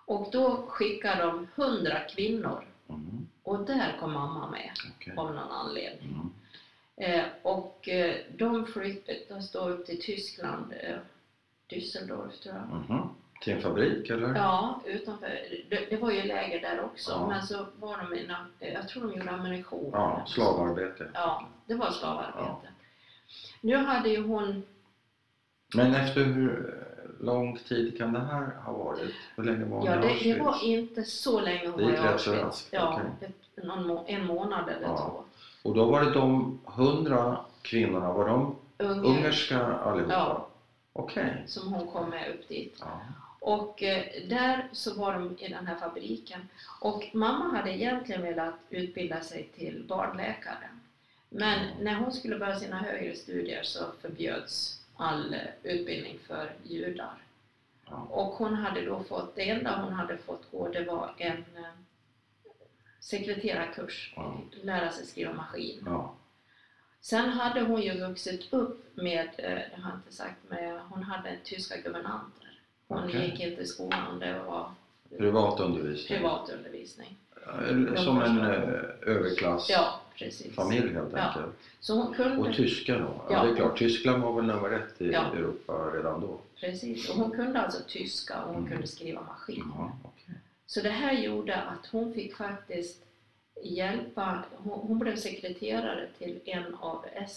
Och 0.07 0.29
då 0.33 0.57
skickade 0.69 1.23
de 1.23 1.49
100 1.55 2.01
kvinnor. 2.01 2.65
Mm. 2.89 3.27
Och 3.43 3.67
där 3.67 3.97
kom 4.01 4.13
mamma 4.13 4.51
med 4.51 4.71
Okej. 4.97 5.15
av 5.17 5.35
någon 5.35 5.53
anledning. 5.53 6.15
Mm. 6.15 6.31
Eh, 6.97 7.25
och 7.43 7.89
eh, 7.89 8.17
de 8.37 8.67
flyttade 8.67 9.43
stod 9.43 9.71
upp 9.71 9.87
till 9.87 10.01
Tyskland, 10.03 10.73
eh, 10.81 10.97
Düsseldorf 11.69 12.39
tror 12.43 12.55
jag. 12.55 12.69
Mhm. 12.69 13.09
Till 13.41 13.53
en 13.53 13.61
fabrik 13.63 14.11
eller? 14.11 14.35
Ja, 14.35 14.81
utanför. 14.87 15.29
Det, 15.71 15.87
det 15.91 15.97
var 15.97 16.11
ju 16.11 16.23
läger 16.23 16.61
där 16.61 16.81
också, 16.81 17.11
Ja. 17.11 17.29
men 17.29 17.43
så 17.43 17.67
var 17.79 17.97
de 17.99 18.15
i, 18.15 18.27
na- 18.27 18.47
eh, 18.61 18.73
jag 18.73 18.89
tror 18.89 19.03
de 19.03 19.13
gjorde 19.19 19.31
ammunition. 19.31 19.91
Ja, 19.93 20.25
slavarbete. 20.27 21.11
Ja, 21.15 21.49
det 21.67 21.75
var 21.75 21.91
slavarbete. 21.91 22.69
Nu 23.61 23.77
hade 23.77 24.09
ju 24.09 24.23
hon, 24.23 24.63
Men 25.75 25.95
efter 25.95 26.25
hur 26.25 26.85
lång 27.21 27.59
tid 27.69 27.99
kan 27.99 28.13
det 28.13 28.21
här 28.21 28.47
ha 28.65 28.73
varit? 28.73 29.15
Hur 29.37 29.45
länge 29.45 29.65
var 29.65 29.87
ja 29.87 29.93
i 29.95 29.97
det, 29.97 30.03
det 30.03 30.09
Auschwitz? 30.13 30.41
var 30.41 30.65
inte 30.65 31.03
så 31.05 31.41
länge 31.41 31.69
hon 31.69 31.79
Det 31.79 31.85
var 31.85 31.93
i 31.93 31.97
Auschwitz. 31.99 32.69
Ja, 32.71 32.93
okej. 33.19 33.29
ett, 33.57 33.65
någon 33.65 34.07
en 34.07 34.27
månad 34.27 34.69
eller 34.69 34.87
Ja. 34.87 34.97
två. 34.97 35.25
Och 35.69 35.75
då 35.75 35.85
var 35.85 36.05
det 36.05 36.11
de 36.13 36.59
hundra 36.65 37.37
kvinnorna, 37.63 38.13
var 38.13 38.29
de 38.29 38.57
Unge, 38.79 39.09
ungerska 39.09 39.59
allihopa? 39.67 40.13
Ja. 40.13 40.49
Okej. 40.93 41.43
som 41.47 41.73
hon 41.73 41.87
kom 41.87 42.11
med 42.11 42.31
upp 42.35 42.49
dit. 42.49 42.77
Ja. 42.81 43.01
Och 43.41 43.83
eh, 43.83 44.05
där 44.29 44.69
så 44.73 44.95
var 45.01 45.13
de 45.15 45.37
i 45.39 45.49
den 45.49 45.67
här 45.67 45.77
fabriken. 45.77 46.41
Och 46.81 47.05
mamma 47.13 47.57
hade 47.57 47.71
egentligen 47.71 48.23
velat 48.23 48.55
utbilda 48.71 49.21
sig 49.21 49.49
till 49.57 49.85
barnläkare. 49.89 50.69
Men 51.29 51.59
när 51.81 51.95
hon 51.95 52.13
skulle 52.13 52.39
börja 52.39 52.57
sina 52.59 52.77
högre 52.77 53.15
studier 53.15 53.63
så 53.63 53.79
förbjöds 54.03 54.81
all 54.97 55.37
utbildning 55.63 56.19
för 56.27 56.53
judar. 56.65 57.23
Ja. 57.91 58.07
Och 58.11 58.27
hon 58.33 58.55
hade 58.55 58.85
då 58.85 59.03
fått, 59.03 59.37
det 59.37 59.51
enda 59.51 59.81
hon 59.83 59.93
hade 59.93 60.17
fått 60.17 60.51
gå 60.51 60.69
det 60.69 60.85
var 60.85 61.15
en 61.19 61.37
eh, 61.57 61.65
sekreterarkurs, 63.01 64.13
Ja. 64.17 64.41
lära 64.63 64.91
sig 64.91 65.07
skriva 65.07 65.33
maskin. 65.33 65.83
Ja. 65.87 66.15
Sen 67.01 67.29
hade 67.31 67.61
hon 67.61 67.83
ju 67.83 68.01
vuxit 68.07 68.53
upp 68.53 68.97
med, 68.97 69.29
eh, 69.39 69.51
det 69.51 69.71
har 69.83 69.91
jag 69.91 69.99
inte 69.99 70.13
sagt, 70.13 70.37
med, 70.49 70.81
hon 70.89 71.03
hade 71.03 71.37
tyska 71.45 71.77
guvernanter. 71.77 72.61
Hon 72.89 73.05
Okej. 73.05 73.31
gick 73.31 73.41
inte 73.41 73.63
i 73.63 73.67
skolan, 73.67 74.19
det 74.19 74.39
var 74.39 74.71
Privatundervisning? 75.19 76.19
privatundervisning. 76.19 77.17
Som 77.97 78.23
en 78.23 78.39
eh, 78.39 78.81
överklassfamilj 79.03 79.65
Ja, 79.69 80.01
precis. 80.19 80.57
helt 80.57 81.13
Ja. 81.13 81.19
enkelt. 81.19 81.57
Så 81.81 82.03
hon 82.03 82.15
kunde, 82.15 82.37
Och 82.37 82.55
tyska 82.55 82.99
då? 82.99 83.25
Ja, 83.31 83.45
det 83.45 83.51
är 83.51 83.57
klart. 83.57 83.79
Tyskland 83.79 84.23
var 84.23 84.33
väl 84.37 84.45
nummer 84.45 84.71
ett 84.71 85.01
i. 85.01 85.15
Europa 85.15 85.73
redan 85.95 86.21
då? 86.21 86.41
precis, 86.61 87.11
och 87.11 87.17
hon 87.17 87.31
kunde 87.31 87.61
alltså 87.61 87.83
tyska 87.89 88.43
och 88.43 88.49
hon 88.55 88.57
Mm. 88.63 88.71
kunde 88.73 88.87
skriva 88.87 89.21
maskin. 89.23 89.73
Ja, 89.77 89.93
okej. 90.03 90.35
Så 90.67 90.81
det 90.81 90.91
här 90.91 91.13
gjorde 91.13 91.57
att 91.63 91.87
hon 91.87 92.15
fick 92.15 92.37
faktiskt 92.37 93.03
hjälpa, 93.63 94.45
hon, 94.57 94.81
hon 94.89 94.99
blev 94.99 95.17
sekreterare 95.17 96.09
till 96.19 96.41
en 96.45 96.75
av 96.75 97.05
eh, 97.15 97.29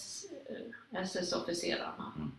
SS-officerarna. 0.92 2.12
Mm. 2.16 2.30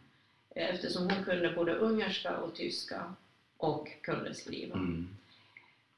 Eftersom 0.55 1.09
hon 1.09 1.23
kunde 1.23 1.49
både 1.55 1.75
ungerska 1.75 2.37
och 2.37 2.53
tyska 2.55 3.13
och 3.57 3.89
kunde 4.01 4.33
skriva. 4.33 4.75
Mm. 4.75 5.07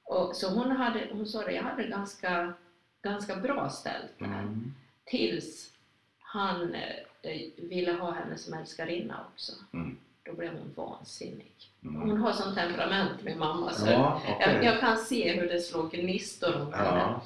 Och, 0.04 0.36
så 0.36 0.49
hon, 0.49 0.71
hade, 0.71 1.08
hon 1.12 1.25
sa 1.25 1.41
det, 1.45 1.51
jag 1.51 1.63
hade 1.63 1.84
ganska, 1.88 2.54
ganska 3.02 3.36
bra 3.36 3.70
ställt 3.70 4.20
där. 4.20 4.26
Mm. 4.26 4.74
Tills 5.06 5.72
han 6.20 6.74
eh, 6.76 7.42
ville 7.58 7.92
ha 7.92 8.12
henne 8.12 8.38
som 8.38 8.54
älskarinna 8.54 9.26
också. 9.34 9.52
Mm. 9.74 9.98
Då 10.24 10.34
blev 10.34 10.52
hon 10.54 10.74
vansinnig. 10.76 11.52
Mm. 11.84 12.02
Hon 12.02 12.18
har 12.18 12.32
sånt 12.32 12.56
temperament, 12.56 13.24
min 13.24 13.40
mamma. 13.40 13.72
Så 13.74 13.86
Ja, 13.92 14.22
jag, 14.28 14.36
okej. 14.36 14.60
jag 14.66 14.80
kan 14.80 14.98
se 14.98 15.34
hur 15.40 15.50
det 15.50 15.60
slår 15.60 15.90
gnistor 15.90 16.52
henne. 16.54 16.72
Ja, 16.76 17.22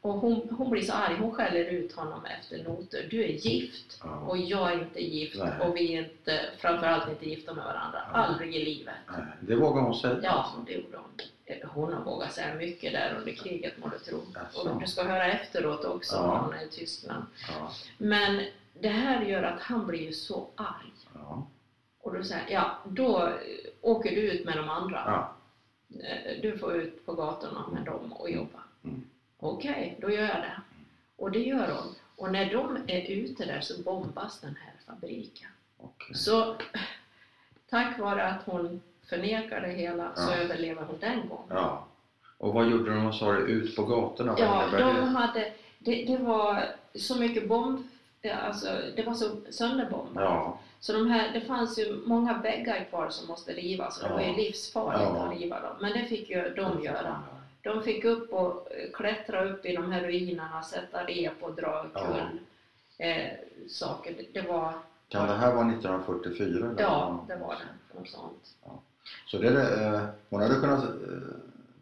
Och 0.00 0.12
hon, 0.14 0.48
hon 0.58 0.70
blir 0.70 0.82
så 0.82 0.92
arg, 0.92 1.16
hon 1.16 1.32
skäller 1.32 1.64
ut 1.64 1.92
honom 1.92 2.24
efter 2.24 2.64
noter. 2.64 3.06
Du 3.10 3.24
är 3.24 3.28
gift 3.28 4.00
ja. 4.04 4.16
och 4.18 4.38
jag 4.38 4.72
är 4.72 4.78
inte 4.82 5.00
gift 5.00 5.36
Nej. 5.38 5.60
och 5.60 5.76
vi 5.76 5.94
är 5.94 5.98
inte, 6.04 6.40
framförallt 6.58 7.08
inte 7.10 7.28
gifta 7.28 7.54
med 7.54 7.64
varandra. 7.64 8.00
Aldrig 8.12 8.56
i 8.56 8.64
livet. 8.64 8.94
Nej, 9.10 9.24
Det 9.40 9.54
vågar 9.56 9.82
hon 9.82 9.94
säga 9.94 10.18
Ja, 10.22 10.30
alltså? 10.30 10.58
det 10.66 10.72
gjorde 10.72 10.96
hon. 10.96 11.10
Eh, 11.50 11.68
Hon 11.68 11.92
har 11.92 12.04
vågat 12.04 12.32
säga 12.32 12.54
mycket 12.54 12.92
där 12.92 13.14
under 13.18 13.32
kriget 13.32 13.78
må 13.78 13.88
du 13.88 13.98
tro. 13.98 14.18
Och 14.54 14.80
du 14.80 14.86
ska 14.86 15.02
höra 15.04 15.26
efteråt 15.32 15.84
också 15.84 16.14
Ja. 16.16 16.26
när 16.26 16.38
hon 16.40 16.54
är 16.54 16.64
i 16.64 16.68
Tyskland. 16.68 17.24
Ja, 17.48 17.72
Men 17.98 18.46
det 18.80 18.88
här 18.88 19.24
gör 19.24 19.42
att 19.42 19.60
han 19.60 19.86
blir 19.86 20.00
ju 20.00 20.12
så 20.12 20.48
arg. 20.54 20.92
ja. 21.14 21.46
Och 22.00 22.14
då 22.14 22.24
säger 22.24 22.50
ja 22.50 22.78
då 22.84 23.26
eh, 23.26 23.34
åker 23.80 24.10
du 24.10 24.20
ut 24.32 24.44
med 24.44 24.56
de 24.56 24.68
andra. 24.68 25.02
ja. 25.06 25.34
Eh, 26.04 26.40
Du 26.42 26.58
får 26.58 26.74
ut 26.76 27.06
på 27.06 27.14
gatorna 27.14 27.68
med 27.68 27.84
dem 27.84 28.12
och 28.12 28.30
jobba. 28.30 28.58
Mm. 28.84 29.04
Okej, 29.38 29.98
då 30.00 30.10
gör 30.10 30.22
jag 30.28 30.36
det. 30.42 30.60
Och 31.16 31.30
det 31.30 31.38
gör 31.38 31.70
hon. 31.74 31.94
Och 32.16 32.32
när 32.32 32.52
de 32.52 32.76
är 32.86 33.10
ute 33.10 33.44
där 33.44 33.60
så 33.60 33.82
bombas 33.82 34.40
den 34.40 34.56
här 34.56 34.72
fabriken. 34.86 35.48
okej. 35.78 36.14
Så 36.16 36.56
tack 37.70 37.98
vare 37.98 38.24
att 38.26 38.42
hon 38.44 38.80
förnekar 39.10 39.60
det 39.60 39.68
hela 39.68 40.14
så 40.14 40.30
Ja. 40.32 40.36
överlever 40.36 40.82
hon 40.82 40.98
den 41.00 41.28
gången. 41.28 41.46
Ja. 41.48 41.84
Och 42.38 42.54
vad 42.54 42.70
gjorde 42.70 42.94
de 42.94 43.12
sa 43.12 43.32
det 43.32 43.38
ut 43.40 43.76
på 43.76 43.82
gatorna? 43.84 44.32
Vad 44.32 44.40
Ja, 44.40 44.64
de 44.72 44.76
det? 44.78 44.90
hade, 45.18 45.52
det, 45.78 46.04
det 46.04 46.16
var 46.16 46.64
så 46.94 47.18
mycket 47.20 47.48
bomb, 47.48 47.78
ja, 48.22 48.34
alltså 48.34 48.68
det 48.96 49.02
var 49.02 49.14
så 49.14 49.30
sönderbombat. 49.50 50.24
Ja, 50.24 50.58
Så 50.80 50.92
de 50.92 51.10
här, 51.10 51.32
det 51.32 51.40
fanns 51.40 51.78
ju 51.78 52.02
många 52.06 52.38
väggar 52.38 52.84
kvar 52.84 53.10
som 53.10 53.28
måste 53.28 53.52
rivas 53.52 54.02
och 54.02 54.08
det 54.08 54.14
var 54.14 54.22
ju 54.22 54.32
livsfarligt 54.36 55.10
Ja. 55.14 55.22
att 55.26 55.38
riva 55.38 55.60
dem. 55.60 55.76
Men 55.80 55.92
det 55.92 56.04
fick 56.04 56.30
ju 56.30 56.54
de 56.54 56.82
göra. 56.82 57.22
De 57.62 57.82
fick 57.82 58.04
upp 58.04 58.32
och 58.32 58.68
eh, 58.72 58.90
klättra 58.92 59.44
upp 59.44 59.64
i 59.66 59.76
de 59.76 59.92
här 59.92 60.00
ruinerna, 60.00 60.62
sätta 60.62 61.04
rep 61.06 61.42
och 61.42 61.54
dra 61.54 61.86
kull 61.94 62.38
eh, 62.98 63.26
saker. 63.68 64.14
Det, 64.32 64.40
var, 64.40 64.72
Kan 65.08 65.28
det 65.28 65.34
här 65.34 65.54
vara 65.54 65.66
1944? 65.68 66.66
eller? 66.70 66.82
ja, 66.82 67.24
det 67.28 67.36
var 67.36 67.54
det. 67.54 67.98
Något 67.98 68.08
sånt. 68.08 68.54
Ja. 68.64 68.80
Så 69.26 69.38
det, 69.38 69.84
eh, 69.84 70.04
hon 70.30 70.42
hade 70.42 70.54
kunnat 70.54 70.84
eh, 70.84 70.90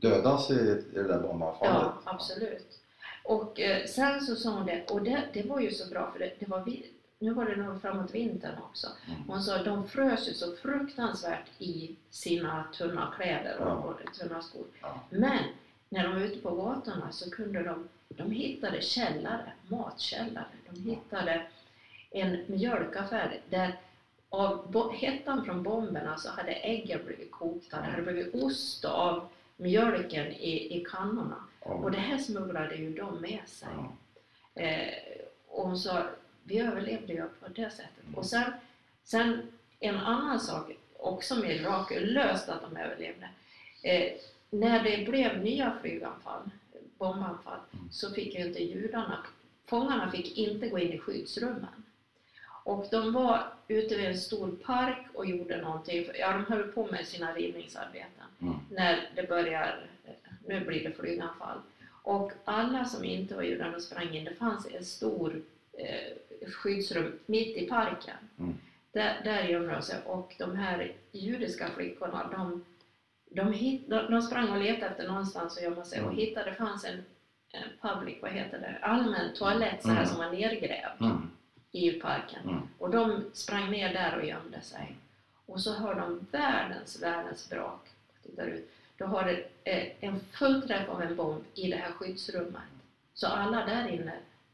dödas 0.01 0.51
i, 0.51 0.55
i 0.55 0.95
det 0.95 1.03
där 1.09 1.21
bombanfallet? 1.21 1.75
Ja, 1.83 1.99
absolut. 2.05 2.81
Och 3.25 3.61
eh, 3.61 3.87
sen 3.87 4.21
så 4.21 4.37
sa 4.37 4.51
hon 4.51 4.67
det, 4.67 4.91
och 4.91 5.03
det, 5.03 5.23
det 5.33 5.43
var 5.43 5.61
ju 5.61 5.71
så 5.71 5.91
bra 5.91 6.11
för 6.13 6.19
det, 6.19 6.33
det 6.39 6.49
var 6.49 6.65
vi, 6.65 6.87
nu 7.19 7.33
var 7.35 7.45
det 7.45 7.57
nog 7.57 7.81
framåt 7.83 8.15
vintern 8.15 8.59
också. 8.71 8.87
Mm. 9.07 9.21
Hon 9.29 9.43
sa 9.43 9.57
att 9.57 9.65
de 9.65 9.89
frös 9.89 10.29
ju 10.29 10.33
så 10.35 10.57
fruktansvärt 10.57 11.47
i 11.59 11.97
sina 12.11 12.65
tunna 12.79 13.13
kläder 13.17 13.57
och, 13.59 13.69
Ja. 13.69 13.73
och 13.75 14.15
tunna 14.15 14.43
skor. 14.43 14.65
Ja. 14.81 15.01
Men 15.11 15.39
när 15.89 16.05
de 16.05 16.13
var 16.15 16.21
ute 16.21 16.39
på 16.41 16.51
gatorna 16.55 17.13
så 17.13 17.31
kunde 17.31 17.63
de, 17.63 17.89
de 18.09 18.31
hittade 18.31 18.81
källare, 18.81 19.53
matkällare. 19.69 20.47
De 20.71 20.81
hittade 20.91 21.43
en 22.11 22.39
mjölkaffär 22.47 23.41
där 23.51 23.77
av 24.31 24.93
hettan 24.95 25.45
från 25.45 25.63
bomberna 25.63 26.17
så 26.19 26.31
hade 26.31 26.53
äggen 26.53 27.01
blivit 27.07 27.31
kokta, 27.33 27.77
det 27.77 27.83
hade 27.87 28.03
blivit 28.03 28.35
ost 28.35 28.85
av 28.85 29.29
mjölken 29.57 30.27
i, 30.27 30.79
i 30.81 30.85
kannorna. 30.85 31.45
Och 31.61 31.85
Ja. 31.85 31.91
det 31.91 31.99
här 31.99 32.19
smugglade 32.19 32.75
ju 32.77 32.95
de 32.95 33.21
med 33.21 33.41
sig. 33.47 33.69
Ja. 34.55 34.63
Eh, 34.63 34.95
och 35.49 35.79
sa, 35.79 36.03
vi 36.45 36.59
överlevde 36.59 37.13
ju 37.13 37.23
på 37.41 37.49
det 37.49 37.71
sättet. 37.71 38.03
Mm. 38.05 38.15
Och 38.15 38.27
sen, 38.27 38.53
sen 39.05 39.43
en 39.81 39.97
annan 39.97 40.41
sak, 40.41 40.71
också 40.97 41.35
mirakulöst 41.37 42.49
att 42.49 42.61
de 42.63 42.77
överlevde. 42.77 43.29
Eh, 43.83 44.13
när 44.51 44.85
det 44.85 45.05
blev 45.11 45.39
nya 45.45 45.77
flyganfall, 45.81 46.51
bombanfall, 46.99 47.59
Mm. 47.73 47.89
så 47.91 48.11
fick 48.11 48.35
ju 48.35 48.47
inte 48.47 48.65
judarna, 48.65 49.27
fångarna 49.67 50.11
fick 50.11 50.39
inte 50.39 50.69
gå 50.69 50.79
in 50.79 50.93
i 50.93 50.99
skyddsrummen. 50.99 51.85
Och 52.69 52.87
de 52.91 53.13
var 53.13 53.43
ute 53.69 53.97
vid 53.97 54.07
en 54.07 54.19
stor 54.19 54.51
park 54.51 55.07
och 55.15 55.27
gjorde 55.27 55.61
någonting, 55.63 56.09
ja 56.19 56.33
de 56.33 56.45
höll 56.45 56.63
på 56.73 56.87
med 56.87 57.07
sina 57.07 57.33
rivningsarbeten 57.35 58.09
Mm. 58.41 58.55
när 58.71 59.11
det 59.17 59.29
börjar, 59.29 59.87
nu 60.47 60.65
blir 60.65 60.85
det 60.85 60.91
flyganfall. 60.95 61.59
Och 62.03 62.33
alla 62.45 62.85
som 62.85 63.05
inte 63.05 63.35
var 63.35 63.43
judar 63.43 63.71
de 63.73 63.81
sprang 63.81 64.15
in. 64.15 64.25
Det 64.25 64.35
fanns 64.35 64.67
en 64.75 64.85
stor 64.85 65.43
eh, 65.73 66.49
skyddsrum 66.53 67.19
mitt 67.27 67.57
i 67.57 67.67
parken. 67.69 68.17
Mm. 68.39 68.55
Där, 68.93 69.21
där 69.25 69.43
gömde 69.43 69.73
de 69.75 69.83
sig 69.83 69.97
och 70.07 70.35
de 70.39 70.57
här 70.57 70.93
judiska 71.13 71.69
flickorna 71.77 72.29
de, 72.33 72.65
de, 73.31 73.53
hit, 73.53 73.83
de, 73.89 74.11
de 74.11 74.23
sprang 74.23 74.51
och 74.51 74.59
letade 74.63 74.87
efter 74.87 75.09
någonstans 75.09 75.57
att 75.57 75.63
gömma 75.63 75.85
sig 75.85 76.01
och 76.01 76.07
Mm. 76.13 76.17
hittade, 76.19 76.51
det 76.51 76.57
fanns 76.57 76.85
en, 76.85 77.05
en 77.53 77.69
public, 77.91 78.17
vad 78.23 78.31
heter 78.31 78.59
det, 78.59 78.79
allmän 78.87 79.35
toalett 79.35 79.83
så 79.83 79.89
här 79.89 79.97
Mm. 79.97 80.07
som 80.09 80.19
var 80.19 80.31
nergrävd 80.31 81.03
Mm. 81.73 81.85
i 81.89 81.93
parken. 82.01 82.43
Mm. 82.49 82.61
Och 82.79 82.91
de 82.91 83.25
sprang 83.33 83.71
ner 83.71 83.93
där 83.95 84.19
och 84.19 84.25
gömde 84.27 84.61
sig. 84.61 84.97
Och 85.47 85.61
så 85.61 85.75
hör 85.75 85.95
de 85.95 86.27
världens, 86.31 87.03
världens 87.03 87.51
brak. 87.51 87.89
Tittar 88.23 88.47
ut. 88.47 88.71
Då 88.99 89.05
har 89.07 89.25
det 89.25 89.45
eh, 89.73 89.93
en 90.01 90.21
fullträff 90.21 90.89
av 90.89 91.03
en 91.03 91.17
bomb 91.17 91.45
i 91.55 91.71
det 91.71 91.77
här 91.77 91.93
skyddsrummet. 91.93 92.63
Så 93.15 93.27
alla 93.27 93.67
där 93.67 93.89
inne 93.89 94.13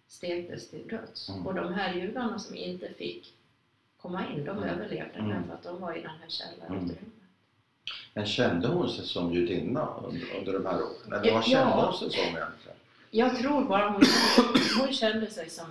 stektes 0.09 0.71
till 0.71 0.89
döds. 0.89 1.29
Mm. 1.29 1.47
Och 1.47 1.55
de 1.55 1.75
här 1.75 1.95
judarna 1.95 2.39
som 2.39 2.55
inte 2.57 2.89
fick 2.95 3.35
komma 3.97 4.29
in, 4.29 4.45
de 4.45 4.51
Mm. 4.59 4.69
överlevde 4.69 5.19
Mm. 5.19 5.29
därför 5.31 5.55
att 5.55 5.63
de 5.63 5.81
var 5.81 5.97
i 5.97 6.01
den 6.03 6.11
här 6.23 6.29
källarutrymmet. 6.29 6.99
Men 8.15 8.27
kände 8.27 8.69
hon 8.69 8.89
sig 8.91 9.05
som 9.07 9.33
judinna 9.35 9.89
under, 10.39 10.53
de 10.53 10.67
här 10.67 10.83
åren? 10.83 11.13
Eller 11.23 11.33
vad 11.33 11.43
Ja. 11.43 11.43
kände 11.43 11.73
hon 11.83 11.93
sig 11.99 12.11
som 12.11 12.21
egentligen? 12.21 12.77
Jag 13.11 13.39
tror 13.39 13.65
bara 13.65 13.89
hon, 13.91 14.03
hon 14.81 14.93
kände 14.93 15.31
sig 15.31 15.51
som, 15.51 15.67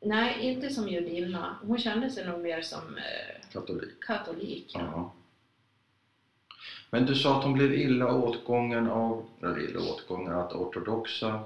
nej 0.00 0.36
inte 0.40 0.70
som 0.70 0.88
judinna, 0.88 1.56
hon 1.62 1.78
kände 1.78 2.10
sig 2.10 2.26
nog 2.26 2.40
mer 2.40 2.60
som 2.62 2.96
eh, 2.96 3.48
Katolik? 3.52 4.00
katolik. 4.00 4.70
Ja. 4.74 4.80
Ja. 4.80 5.12
Men 6.90 7.06
du 7.06 7.14
sa 7.14 7.38
att 7.38 7.44
hon 7.44 7.52
blev 7.52 7.74
illa 7.74 8.12
åtgången 8.14 8.86
av, 8.86 9.26
eller 9.42 9.58
illa 9.58 9.80
åtgången, 9.80 10.32
att 10.32 10.52
ortodoxa 10.52 11.40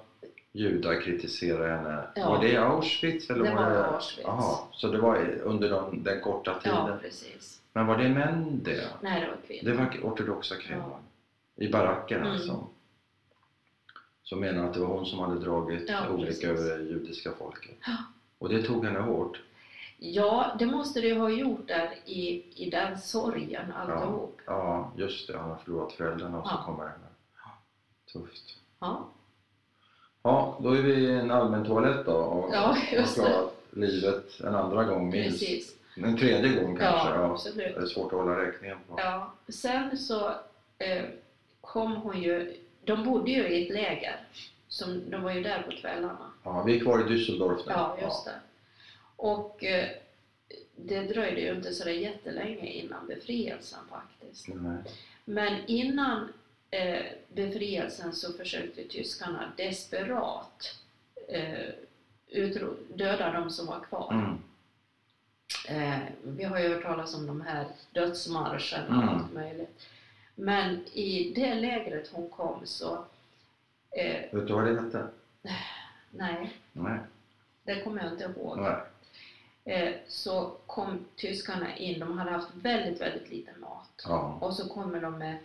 judar 0.52 1.00
kritiserade 1.00 1.68
henne. 1.76 2.08
Ja. 2.14 2.28
Var 2.28 2.40
det 2.40 2.48
i 2.48 2.56
Auschwitz? 2.56 3.30
Eller 3.30 3.44
Det 3.44 3.50
var 3.54 3.64
var 3.64 3.70
det... 3.70 3.86
Auschwitz. 3.86 4.26
Jaha, 4.26 4.58
så 4.72 4.88
det 4.88 4.98
var 4.98 5.40
under 5.42 5.70
de, 5.70 6.02
den 6.02 6.20
korta 6.20 6.54
tiden? 6.60 6.76
ja, 6.86 6.98
precis. 7.00 7.60
Men 7.72 7.86
var 7.86 7.96
det 7.96 8.08
män 8.08 8.62
det? 8.62 8.84
Nej, 9.02 9.20
det 9.20 9.26
var 9.26 9.36
kvinnor. 9.46 9.64
Det 9.64 9.72
var 9.72 10.10
ortodoxa 10.12 10.56
kvinnor? 10.56 10.98
I 11.56 11.68
baracken 11.68 12.20
Mm. 12.20 12.32
alltså? 12.32 12.66
Som 14.22 14.40
menar 14.40 14.66
att 14.66 14.74
det 14.74 14.80
var 14.80 14.88
hon 14.88 15.06
som 15.06 15.18
hade 15.18 15.38
dragit 15.38 15.88
Ja, 15.88 16.08
olika 16.08 16.30
precis. 16.30 16.44
över 16.44 16.78
det 16.78 16.82
judiska 16.84 17.32
folket? 17.32 17.76
Ja. 17.86 17.96
Och 18.44 18.50
det 18.50 18.62
tog 18.62 18.85
henne 18.85 18.98
hårt? 18.98 19.40
Ja, 19.98 20.57
det 20.59 20.66
måste 20.66 21.00
det 21.00 21.14
ha 21.14 21.28
gjort 21.30 21.68
där 21.68 21.94
i, 22.07 22.44
i 22.64 22.70
den 22.70 22.98
sorgen 22.98 23.72
alltihop. 23.72 24.40
Ja, 24.46 24.92
just 24.96 25.26
det. 25.28 25.38
Han 25.38 25.50
har 25.50 25.57
förlorat 25.57 25.92
föräldrarna 25.92 26.38
och 26.40 26.46
så 26.48 26.54
Ja. 26.54 26.64
kommer 26.66 26.83
henne. 26.85 27.07
Ja, 27.44 27.50
Tufft. 28.12 28.57
Ja. 28.80 29.09
Ja, 30.22 30.59
då 30.62 30.70
är 30.70 30.83
vi 30.83 30.92
i 30.94 31.11
en 31.11 31.30
allmän 31.30 31.64
toalett 31.64 32.07
då 32.07 32.12
och 32.12 32.54
Ja, 32.54 32.76
just 32.92 33.18
har 33.18 33.24
det. 33.24 33.30
klarat 33.33 33.52
livet 33.70 34.40
en 34.40 34.54
andra 34.54 34.85
gång 34.85 35.11
minst. 35.11 35.40
precis. 35.40 35.76
En 35.96 36.16
tredje 36.18 36.62
gång 36.62 36.76
kanske. 36.76 37.09
Ja, 37.09 37.14
Ja, 37.14 37.30
absolut. 37.33 37.74
Det 37.74 37.80
är 37.83 37.87
svårt 37.87 38.12
att 38.12 38.18
hålla 38.18 38.42
räkningen 38.46 38.78
på. 38.88 38.94
Ja. 39.00 39.33
Sen 39.48 39.98
så 39.98 40.28
eh, 40.78 41.04
kom 41.61 41.92
hon 41.96 42.22
ju, 42.22 42.57
de 42.85 43.04
bodde 43.04 43.30
ju 43.30 43.48
i 43.48 43.66
ett 43.66 43.74
läger. 43.74 44.20
Som, 44.68 45.11
de 45.11 45.22
var 45.22 45.30
ju 45.30 45.42
där 45.42 45.62
på 45.62 45.70
kvällarna. 45.76 46.30
Ja, 46.44 46.62
vi 46.62 46.76
är 46.76 46.80
kvar 46.80 46.98
i 47.00 47.02
Düsseldorf 47.02 47.57
nu. 47.66 47.72
Ja, 47.72 47.98
just 48.02 48.24
det. 48.24 48.35
Och 49.16 49.64
eh, 49.64 49.88
det 50.76 51.00
dröjde 51.00 51.40
ju 51.40 51.54
inte 51.54 51.74
så 51.74 51.85
där 51.85 51.90
jättelänge 51.90 52.66
innan 52.66 53.07
befrielsen 53.07 53.78
faktiskt. 53.90 54.48
Nej. 54.48 54.76
Men 55.24 55.57
innan 55.66 56.33
eh, 56.70 57.02
befrielsen 57.28 58.12
så 58.12 58.33
försökte 58.33 58.85
tyskarna 58.85 59.52
desperat 59.57 60.78
eh, 61.28 61.68
utro- 62.28 62.76
döda 62.94 63.33
de 63.33 63.50
som 63.50 63.66
var 63.66 63.80
kvar. 63.80 64.12
Mm. 64.12 64.38
Eh, 65.68 66.02
vi 66.22 66.44
har 66.44 66.59
ju 66.59 66.68
hört 66.68 66.83
talas 66.83 67.14
om 67.14 67.26
de 67.26 67.40
här 67.40 67.66
dödsmarscherna 67.92 68.96
och 68.96 69.02
Mm. 69.02 69.09
allt 69.09 69.33
möjligt. 69.33 69.87
Men 70.35 70.85
i 70.92 71.33
det 71.35 71.54
lägret 71.54 72.09
hon 72.12 72.28
kom 72.30 72.61
så, 72.66 73.04
eh, 73.90 74.20
Vet 74.33 74.46
du 74.46 74.52
vad 74.54 74.64
det 74.66 74.80
hette? 74.83 75.07
nej, 76.16 76.53
Nej. 76.72 76.98
det 77.64 77.83
kommer 77.83 78.03
jag 78.05 78.12
inte 78.12 78.24
ihåg. 78.24 78.59
Nej. 78.59 78.77
Eh, 79.66 79.94
så 80.09 80.57
kom 80.66 81.05
tyskarna 81.16 81.77
in, 81.77 82.00
de 82.00 82.18
hade 82.18 82.31
haft 82.31 82.48
väldigt, 82.55 83.00
väldigt 83.00 83.31
lite 83.31 83.50
mat. 83.61 84.05
Ja. 84.09 84.38
Och 84.40 84.55
så 84.55 84.68
kommer 84.68 85.00
de 85.00 85.18
med, 85.18 85.37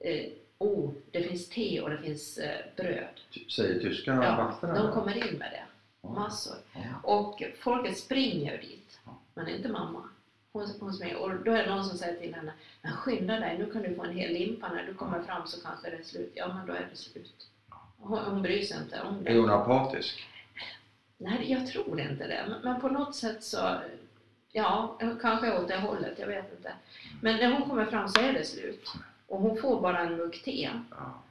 eh, 0.00 0.26
oh, 0.58 0.90
det 1.10 1.22
finns 1.22 1.48
te 1.48 1.80
och 1.80 1.90
det 1.90 1.98
finns 1.98 2.38
eh, 2.38 2.60
bröd. 2.76 3.20
Säger 3.56 3.80
tyskarna 3.80 4.24
Ja, 4.24 4.36
vakterna? 4.36 4.82
de 4.82 4.92
kommer 4.92 5.16
in 5.30 5.38
med 5.38 5.50
det, 5.52 5.62
Ja. 6.02 6.08
massor. 6.10 6.56
Ja. 6.74 6.80
Och 7.02 7.42
folket 7.60 7.98
springer 7.98 8.58
dit, 8.58 9.00
men 9.34 9.48
inte 9.48 9.68
mamma. 9.68 10.02
Hon, 10.52 10.66
hon 10.80 10.92
springer, 10.92 11.16
och 11.16 11.30
då 11.44 11.52
är 11.52 11.64
det 11.64 11.74
någon 11.74 11.84
som 11.84 11.98
säger 11.98 12.20
till 12.20 12.34
henne, 12.34 12.52
men 12.82 12.92
skynda 12.92 13.38
dig, 13.40 13.58
nu 13.58 13.70
kan 13.72 13.82
du 13.82 13.94
få 13.94 14.02
en 14.04 14.16
hel 14.16 14.32
limpa, 14.32 14.68
när 14.72 14.86
du 14.86 14.94
kommer 14.94 15.22
fram 15.22 15.46
så 15.46 15.60
kanske 15.62 15.90
det 15.90 15.96
är 15.96 16.02
slut. 16.02 16.32
Ja, 16.34 16.54
men 16.54 16.66
då 16.66 16.72
är 16.72 16.88
det 16.90 16.96
slut. 16.96 17.46
Hon, 18.00 18.18
hon 18.18 18.42
bryr 18.42 18.62
sig 18.62 18.78
inte 18.82 19.00
om 19.00 19.26
Är 19.26 19.32
det. 19.34 19.40
hon 19.40 19.50
apatisk? 19.50 20.26
Nej, 21.18 21.52
jag 21.52 21.66
tror 21.66 22.00
inte 22.00 22.26
det. 22.26 22.54
Men, 22.64 22.80
på 22.80 22.88
något 22.88 23.14
sätt 23.14 23.44
så, 23.44 23.74
ja, 24.52 24.98
kanske 25.22 25.58
åt 25.58 25.68
det 25.68 25.76
hållet, 25.76 26.18
jag 26.18 26.26
vet 26.26 26.52
inte. 26.56 26.72
Men 27.22 27.36
när 27.36 27.52
hon 27.52 27.68
kommer 27.68 27.86
fram 27.86 28.08
så 28.08 28.20
är 28.20 28.32
det 28.32 28.44
slut. 28.44 28.92
Och 29.26 29.40
hon 29.40 29.56
får 29.60 29.80
bara 29.80 29.98
en 30.00 30.16
mugg 30.16 30.42
te. 30.44 30.70
Ja. 30.90 31.22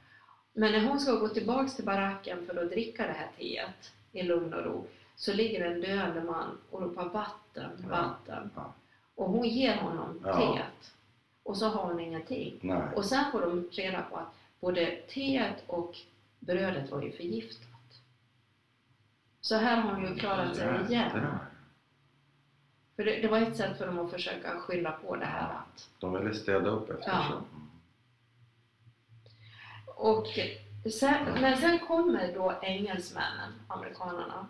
Men 0.52 0.72
när 0.72 0.80
hon 0.88 1.00
ska 1.00 1.12
gå 1.12 1.28
tillbaks 1.28 1.76
till 1.76 1.84
baracken 1.84 2.46
för 2.46 2.62
att 2.64 2.70
dricka 2.70 3.06
det 3.06 3.12
här 3.12 3.28
teet 3.38 3.92
i 4.12 4.22
lugn 4.22 4.54
och 4.54 4.64
ro 4.64 4.86
så 5.16 5.32
ligger 5.32 5.64
en 5.66 5.80
döende 5.80 6.20
man 6.24 6.58
och 6.70 6.82
ropar 6.82 7.04
vatten, 7.08 7.70
Ja. 7.82 7.88
vatten. 7.88 8.50
Ja. 8.56 8.72
Och 9.14 9.30
hon 9.30 9.48
ger 9.48 9.76
honom 9.76 10.20
Ja. 10.24 10.36
teet. 10.36 10.92
Och 11.42 11.56
så 11.56 11.68
har 11.68 11.84
hon 11.86 12.00
ingenting. 12.00 12.58
Nej. 12.60 12.82
Och 12.96 13.04
sen 13.04 13.24
får 13.32 13.40
de 13.40 13.68
reda 13.72 14.02
på 14.02 14.16
att 14.16 14.34
både 14.60 14.86
teet 15.08 15.64
och 15.66 15.96
brödet 16.40 16.90
var 16.90 17.02
ju 17.02 17.12
förgiftat. 17.12 17.66
Så 19.40 19.56
här 19.56 19.76
har 19.80 19.92
hon 19.92 20.06
ju 20.06 20.14
klarat 20.16 20.56
sig 20.56 20.80
igen. 20.88 21.10
För 22.96 23.04
det, 23.04 23.20
det 23.22 23.28
var 23.28 23.38
ett 23.40 23.56
sätt 23.56 23.78
för 23.78 23.86
dem 23.86 23.98
att 23.98 24.10
försöka 24.10 24.60
skylla 24.60 24.92
på 24.92 25.16
det 25.16 25.24
här 25.26 25.50
att 25.54 25.88
De 26.00 26.12
ville 26.12 26.34
städa 26.34 26.70
upp 26.70 26.90
efter 26.90 27.10
Ja. 27.10 27.26
sig. 27.28 27.36
Och 29.96 30.26
sen, 30.92 31.24
men 31.40 31.56
sen 31.56 31.78
kommer 31.78 32.34
då 32.34 32.58
engelsmännen, 32.62 33.52
amerikanerna. 33.68 34.46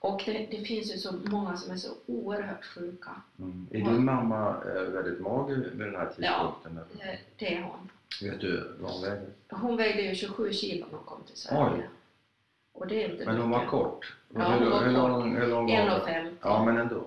Och 0.00 0.22
det, 0.26 0.46
det 0.50 0.64
finns 0.64 0.94
ju 0.94 0.98
så 0.98 1.12
många 1.12 1.56
som 1.56 1.72
är 1.72 1.76
så 1.76 1.94
oerhört 2.06 2.64
sjuka. 2.64 3.10
Mm. 3.38 3.66
Är 3.70 3.78
din 3.78 4.04
mamma 4.04 4.48
eh, 4.48 4.82
väldigt 4.82 5.20
mager 5.20 5.56
vid 5.56 5.78
den 5.78 5.94
här 5.96 6.06
tidpunkten? 6.06 6.72
eller? 6.96 7.12
Eh, 7.12 7.18
Det 7.38 7.54
är 7.56 7.62
hon. 7.62 7.90
Vet 8.22 8.40
du 8.40 8.76
vad 8.80 8.92
hon 8.92 9.02
väger? 9.02 9.28
Hon 9.50 9.76
vägde 9.76 10.02
ju 10.02 10.14
27 10.14 10.52
kilo 10.52 10.86
när 10.90 10.96
hon 10.98 11.06
kom 11.06 11.22
till 11.24 11.36
Sverige. 11.36 11.88
Och 12.72 12.86
det 12.86 13.04
är 13.04 13.12
inte 13.12 13.24
Men 13.24 13.36
hon 13.40 13.50
var 13.50 13.66
kort? 13.66 14.16
Ja, 14.34 14.56
hon 14.58 14.70
var 14.70 14.84
hur, 14.84 14.92
lång, 14.92 15.36
hur 15.36 15.46
lång 15.48 15.66
var 15.66 15.90
hon? 15.90 16.00
1,50. 16.00 16.32
Ja, 16.40 16.64
men 16.64 16.76
ändå. 16.76 17.06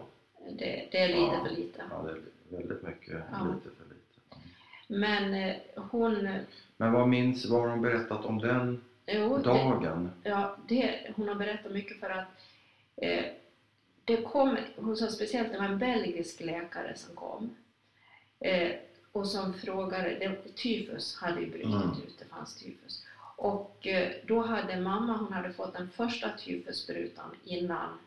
Det, 0.51 0.87
det 0.91 0.97
är 1.01 1.07
lite 1.07 1.19
Ja. 1.19 1.43
för 1.47 1.55
lite. 1.55 1.83
Ja, 1.89 2.01
det 2.01 2.11
är 2.11 2.21
väldigt 2.57 2.83
mycket 2.83 3.09
Ja. 3.31 3.47
lite 3.53 3.75
för 3.77 3.85
lite. 3.95 4.47
Men 4.87 5.33
eh, 5.33 5.55
hon... 5.75 6.29
Men 6.77 6.91
vad 6.91 7.07
minns, 7.07 7.45
vad 7.45 7.61
har 7.61 7.69
hon 7.69 7.81
berättat 7.81 8.25
om 8.25 8.37
den 8.37 8.81
Jo, 9.05 9.37
det, 9.37 9.43
dagen? 9.43 10.09
ja, 10.23 10.55
det, 10.67 11.13
hon 11.15 11.27
har 11.27 11.35
berättat 11.35 11.71
mycket 11.71 11.99
för 11.99 12.09
att 12.09 12.27
eh, 12.95 13.25
det 14.05 14.17
kom, 14.21 14.57
hon 14.75 14.97
sa 14.97 15.07
speciellt 15.07 15.51
det 15.51 15.57
var 15.57 15.65
en 15.65 15.79
belgisk 15.79 16.39
läkare 16.41 16.95
som 16.95 17.15
kom 17.15 17.55
eh, 18.39 18.71
och 19.17 19.27
som 19.27 19.53
frågade, 19.53 20.09
det, 20.09 20.55
tyfus 20.55 21.15
hade 21.15 21.41
ju 21.41 21.49
brutit 21.49 21.65
Mm. 21.65 21.91
ut, 21.91 22.19
det 22.19 22.25
fanns 22.25 22.55
tyfus. 22.55 23.03
Och 23.35 23.87
eh, 23.87 24.11
då 24.27 24.41
hade 24.41 24.81
mamma, 24.81 25.17
hon 25.17 25.33
hade 25.33 25.53
fått 25.53 25.73
den 25.73 25.89
första 25.89 26.29
tyfussprutan 26.37 27.35
innan 27.43 27.99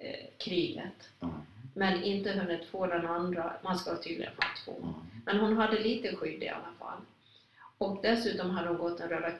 eh, 0.00 0.26
kriget. 0.38 1.08
Mm. 1.20 1.34
Men 1.74 2.02
inte 2.02 2.32
hunnit 2.32 2.64
få 2.68 2.86
den 2.86 3.06
andra, 3.06 3.52
man 3.62 3.78
ska 3.78 3.96
tydligen 3.96 4.32
ha 4.36 4.48
två. 4.64 4.76
Mm. 4.82 4.94
Men 5.24 5.40
hon 5.40 5.56
hade 5.56 5.78
lite 5.80 6.16
skydd 6.16 6.42
i 6.42 6.48
alla 6.48 6.72
fall. 6.78 6.98
Och 7.78 7.98
dessutom 8.02 8.50
hade 8.50 8.68
hon 8.68 8.78
gått 8.78 9.00
en 9.00 9.08
Röda 9.08 9.32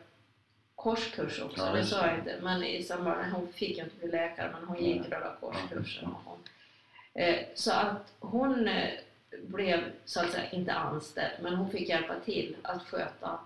korskurs 0.75 1.41
också, 1.41 1.67
Ja, 1.67 1.73
det 1.73 1.85
sa 1.85 2.07
jag 2.07 2.19
inte. 2.19 2.39
Men 2.43 2.63
i 2.65 2.83
samband, 2.83 3.33
hon 3.33 3.53
fick 3.53 3.77
ju 3.79 3.85
inte 3.85 3.97
bli 3.97 4.09
läkare 4.11 4.51
men 4.53 4.69
hon 4.69 4.85
gick. 4.85 5.09
Röda 5.09 5.37
korskursen. 5.41 6.09
Och 6.09 6.21
hon, 6.25 6.39
eh, 7.15 7.39
så 7.55 7.73
att 7.73 8.13
hon 8.21 8.69
eh, 8.69 8.91
blev 9.43 9.81
så 10.05 10.21
att 10.21 10.31
säga 10.33 10.51
inte 10.51 10.73
anställd 10.73 11.33
men 11.43 11.55
hon 11.55 11.71
fick 11.71 11.89
hjälpa 11.89 12.15
till 12.25 12.57
att 12.63 12.83
sköta 12.83 13.39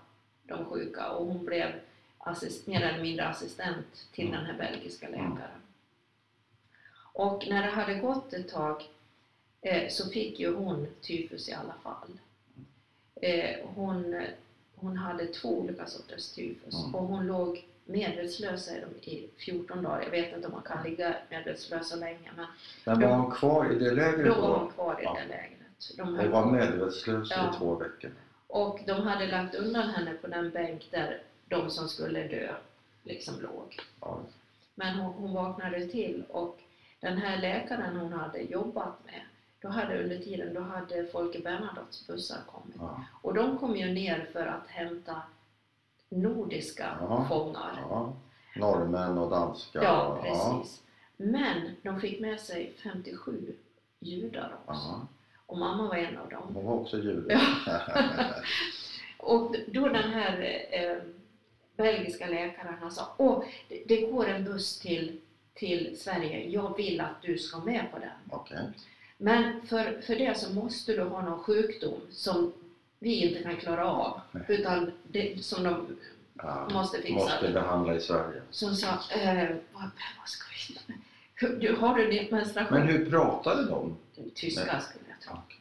de 0.43 0.65
sjuka 0.65 1.09
och 1.09 1.25
hon 1.27 1.45
blev 1.45 1.71
assist, 2.17 2.67
mer 2.67 2.81
eller 2.81 3.01
mindre 3.01 3.27
assistent 3.27 4.07
till 4.11 4.31
den 4.31 4.45
här 4.45 4.53
belgiska 4.57 5.07
Mm. 5.07 5.19
läkaren. 5.19 5.61
Och 7.13 7.47
när 7.49 7.61
det 7.63 7.69
hade 7.71 7.93
gått 7.95 8.33
ett 8.33 8.49
tag 8.49 8.83
eh, 9.61 9.89
så 9.89 10.09
fick 10.09 10.39
ju 10.39 10.55
hon 10.55 10.87
tyfus 11.01 11.49
i 11.49 11.53
alla 11.53 11.73
fall. 11.83 12.07
Eh, 13.21 13.55
hon, 13.75 14.23
hon 14.75 14.97
hade 14.97 15.25
två 15.25 15.49
olika 15.59 15.85
sorters 15.85 16.31
tyfus 16.31 16.73
Mm. 16.83 16.95
och 16.95 17.07
hon 17.07 17.27
låg 17.27 17.65
medvetslös 17.85 18.67
de, 19.01 19.09
i 19.09 19.29
14 19.37 19.83
dagar. 19.83 20.01
Jag 20.03 20.11
vet 20.11 20.35
inte 20.35 20.47
om 20.47 20.53
man 20.53 20.63
kan 20.63 20.83
ligga 20.83 21.15
medvetslös 21.29 21.89
så 21.89 21.95
länge 21.95 22.31
men 22.35 22.45
Men 22.85 22.99
var 23.09 23.15
hon 23.17 23.31
kvar 23.31 23.71
i 23.71 23.79
det 23.79 23.91
lägret 23.91 24.25
då 24.25 24.41
var 24.41 24.49
då? 24.49 24.55
hon 24.57 24.71
kvar 24.71 24.99
i 25.01 25.03
Ja. 25.03 25.13
det 25.21 25.27
lägret. 25.27 25.54
De 25.97 26.03
Hon 26.17 26.31
var 26.31 26.45
medvetslös 26.45 27.31
Ja. 27.31 27.49
i 27.53 27.57
två 27.57 27.75
veckor. 27.75 28.11
Och 28.47 28.79
de 28.87 28.93
hade 29.07 29.27
lagt 29.27 29.55
undan 29.55 29.89
henne 29.89 30.13
på 30.13 30.27
den 30.27 30.49
bänk 30.51 30.87
där 30.91 31.21
de 31.47 31.69
som 31.69 31.87
skulle 31.89 32.27
dö 32.27 32.55
liksom 33.03 33.33
låg. 33.41 33.79
Ja. 34.01 34.19
Men 34.75 34.95
hon, 34.95 35.13
hon 35.13 35.33
vaknade 35.33 35.87
till 35.87 36.23
och 36.29 36.59
den 36.99 37.17
här 37.17 37.37
läkaren 37.41 37.95
hon 37.99 38.13
hade 38.13 38.39
jobbat 38.41 39.05
med, 39.05 39.21
då 39.61 39.67
hade 39.69 40.03
under 40.03 40.17
tiden 40.17 40.53
då 40.53 40.61
hade 40.61 41.05
Folke 41.05 41.39
Bernadottes 41.39 42.07
bussar 42.07 42.37
kommit. 42.51 42.75
Ja. 42.79 43.03
Och 43.21 43.33
de 43.33 43.57
kom 43.57 43.75
ju 43.75 43.93
ner 43.93 44.29
för 44.33 44.45
att 44.45 44.67
hämta 44.67 45.21
nordiska 46.09 46.97
Ja. 47.01 47.25
fångar. 47.29 47.83
Ja. 47.89 48.13
Norrmän 48.55 49.17
och 49.17 49.29
danskar. 49.29 49.83
Ja, 49.83 50.19
precis. 50.23 50.81
Men 51.17 51.61
de 51.83 51.99
fick 51.99 52.19
med 52.19 52.39
sig 52.39 52.73
57 52.83 53.55
judar 53.99 54.55
också. 54.65 55.07
Och 55.45 55.57
mamma 55.57 55.87
var 55.87 55.95
en 55.95 56.17
av 56.17 56.29
dem. 56.29 56.51
Hon 56.53 56.65
var 56.65 56.73
också 56.73 56.97
jude. 56.97 57.41
Ja. 57.65 57.81
Och 59.17 59.55
då 59.67 59.87
den 59.87 60.11
här 60.11 60.65
eh, 60.71 60.97
belgiska 61.77 62.27
läkaren 62.27 62.75
han 62.81 62.91
sa 62.91 63.13
Åh, 63.17 63.43
det, 63.69 63.83
det 63.87 64.01
går 64.01 64.27
en 64.27 64.43
buss 64.43 64.79
till, 64.79 65.21
till 65.53 65.97
Sverige, 65.99 66.49
jag 66.49 66.77
vill 66.77 67.01
att 67.01 67.21
du 67.21 67.37
ska 67.37 67.57
med 67.59 67.85
på 67.91 67.99
den. 67.99 68.09
Okej. 68.29 68.57
Men 69.17 69.61
för, 69.67 70.01
för 70.01 70.15
det 70.15 70.37
så 70.37 70.53
måste 70.53 70.93
du 70.93 71.01
ha 71.03 71.21
någon 71.21 71.39
sjukdom 71.39 72.01
som 72.11 72.53
vi 72.99 73.27
inte 73.27 73.43
kan 73.43 73.57
klara 73.57 73.91
av, 73.91 74.21
Nej. 74.31 74.43
utan 74.47 74.91
det, 75.03 75.43
som 75.43 75.63
de 75.63 75.97
Ja. 76.37 76.67
måste 76.73 77.01
fixa. 77.01 77.13
Måste 77.13 77.51
behandla 77.51 77.95
i 77.95 77.99
Sverige. 78.01 78.41
Som 78.51 78.75
sa, 78.75 78.87
eh, 78.87 79.49
vad, 79.73 79.89
vad 80.19 80.27
ska 80.27 80.45
vi... 80.89 81.57
Du, 81.59 81.75
har 81.75 81.95
du 81.97 82.11
din 82.11 82.27
menstruation? 82.31 82.77
Men 82.79 82.87
hur 82.87 83.09
pratade 83.09 83.65
de? 83.69 83.97
Tyska 84.33 84.73
Nej. 84.73 84.81
skulle 84.81 85.05
jag 85.09 85.14
Okej. 85.31 85.59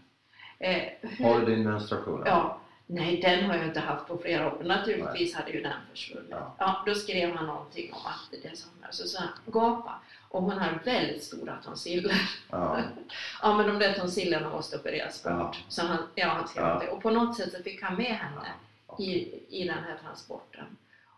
Eh, 0.59 1.27
Har 1.27 1.41
du 1.41 1.47
din 1.47 1.65
menstruation? 1.65 2.23
Ja, 2.27 2.61
nej 2.87 3.21
den 3.21 3.45
har 3.45 3.57
jag 3.57 3.67
inte 3.67 3.81
haft 3.81 4.07
på 4.09 4.19
flera 4.19 4.47
år. 4.55 4.63
Naturligtvis 4.65 5.35
hade 5.35 5.51
ju 5.51 5.63
den 5.63 5.73
försvunnit. 5.91 6.29
Ja. 6.31 6.55
Ja. 6.59 6.83
då 6.87 6.95
skrev 6.95 7.31
han 7.37 7.47
någonting 7.47 7.93
om 7.93 8.01
att 8.07 8.43
det 8.43 8.57
som 8.59 8.71
så 8.91 9.07
sa 9.09 9.19
han, 9.21 9.29
gapa. 9.53 9.95
Och 10.29 10.43
hon 10.43 10.53
har 10.59 10.79
väldigt 10.85 11.23
stora 11.25 11.57
tonsiller. 11.65 12.31
Ja. 12.51 12.79
Ja 13.43 13.57
men 13.57 13.67
de 13.67 13.79
där 13.79 13.93
tonsillerna 13.93 14.49
måste 14.51 14.77
opereras 14.79 15.23
bort. 15.23 15.33
Ja. 15.33 15.55
Så 15.69 15.83
han, 15.87 15.99
ja, 16.15 16.29
han 16.29 16.49
skrev 16.49 16.65
Ja. 16.65 16.79
det. 16.79 16.89
Och 16.91 17.03
på 17.03 17.11
något 17.11 17.37
sätt 17.37 17.53
så 17.53 17.63
fick 17.63 17.83
han 17.83 17.97
med 17.97 18.07
henne 18.17 18.47
Ja. 18.89 18.97
i, 18.99 19.41
i 19.49 19.65
den 19.69 19.79
här 19.85 19.99
transporten. 20.03 20.65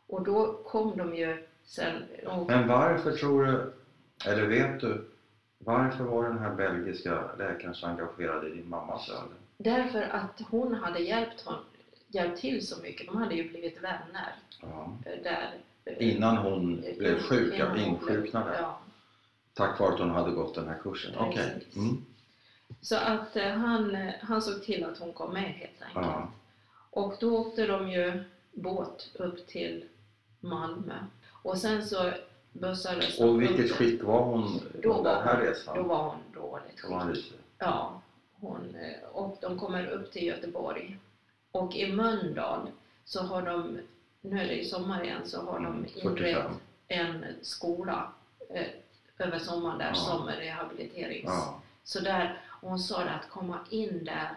Och 0.06 0.22
då 0.24 0.52
kom 0.52 0.96
de 0.96 1.16
ju 1.16 1.46
sen 1.64 2.02
och, 2.26 2.46
Men 2.46 2.68
varför 2.68 3.12
tror 3.12 3.46
du, 3.46 3.72
eller 4.30 4.46
vet 4.46 4.80
du, 4.80 5.08
varför 5.66 6.04
var 6.04 6.28
den 6.28 6.38
här 6.38 6.54
belgiska 6.54 7.30
läkaren 7.38 7.74
så 7.74 7.86
engagerad 7.86 8.46
i 8.46 8.50
din 8.50 8.68
mammas 8.68 9.10
öde? 9.10 9.34
Därför 9.58 10.02
att 10.02 10.40
hon 10.50 10.74
hade 10.74 10.98
hjälpt, 10.98 11.42
hon, 11.46 11.54
hjälpt 12.08 12.40
till 12.40 12.66
så 12.66 12.82
mycket. 12.82 13.06
De 13.06 13.16
hade 13.16 13.34
ju 13.34 13.48
blivit 13.48 13.82
vänner 13.82 14.34
Ja. 14.62 14.92
eh, 15.06 15.22
där. 15.22 15.50
Innan 15.98 16.36
hon 16.36 16.76
blev 16.98 17.18
sjuk, 17.22 17.54
Innan 17.54 17.78
insjuknade. 17.78 18.56
Ja. 18.60 18.78
Tack 19.54 19.80
vare 19.80 19.92
att 19.94 19.98
hon 20.00 20.10
hade 20.10 20.30
gått 20.30 20.54
den 20.54 20.68
här 20.68 20.78
kursen. 20.82 21.14
Okej. 21.18 21.54
Precis. 21.54 21.76
Mm. 21.76 22.04
Så 22.80 22.96
att 22.96 23.36
eh, 23.36 23.50
han, 23.50 23.94
eh, 23.94 24.14
han 24.20 24.42
såg 24.42 24.64
till 24.64 24.84
att 24.84 24.98
hon 24.98 25.12
kom 25.12 25.32
med 25.32 25.42
helt 25.42 25.82
enkelt. 25.82 26.06
Ja. 26.06 26.28
Och 26.90 27.14
då 27.20 27.38
åkte 27.38 27.66
de 27.66 27.90
ju 27.90 28.24
båt 28.52 29.10
upp 29.14 29.46
till 29.46 29.84
Malmö. 30.40 30.94
Och 31.42 31.58
sen 31.58 31.86
så 31.86 32.12
bussades 32.60 33.18
de 33.18 33.24
Och 33.24 33.42
vilket 33.42 33.72
skick 33.72 34.02
var 34.02 34.22
hon 34.24 34.60
Då 34.82 35.02
den 35.02 35.22
här 35.22 35.40
resan? 35.40 35.76
då 35.76 35.82
var 35.82 36.04
hon 36.04 36.18
dåligt 36.42 36.80
hon 36.88 37.00
skick. 37.00 37.16
risig. 37.16 37.38
Ja, 37.58 38.00
hon, 38.40 38.74
eh, 38.74 39.08
och 39.12 39.38
de 39.40 39.58
kommer 39.58 39.86
upp 39.86 40.12
till 40.12 40.22
Göteborg. 40.26 40.98
Och 41.52 41.74
i 41.76 41.92
Mölndal 41.92 42.68
så 43.04 43.22
har 43.22 43.42
de, 43.42 43.78
nu 44.20 44.40
är 44.40 44.46
det 44.46 44.54
ju 44.54 44.64
sommar 44.64 45.04
igen, 45.04 45.20
så 45.24 45.40
har 45.42 45.58
Mm, 45.58 45.82
de 45.82 45.88
45. 46.00 46.28
inrett 46.28 46.46
en 46.88 47.24
skola 47.42 48.12
eh, 48.50 48.66
över 49.18 49.38
sommaren 49.38 49.78
där 49.78 49.88
Ja. 49.88 49.94
som 49.94 50.26
rehabiliterings... 50.28 51.24
Ja. 51.26 51.60
Så 51.84 52.00
där, 52.00 52.40
och 52.62 52.68
hon 52.68 52.78
sa 52.78 53.04
det 53.04 53.10
att 53.10 53.30
komma 53.30 53.58
in 53.70 54.04
där 54.04 54.30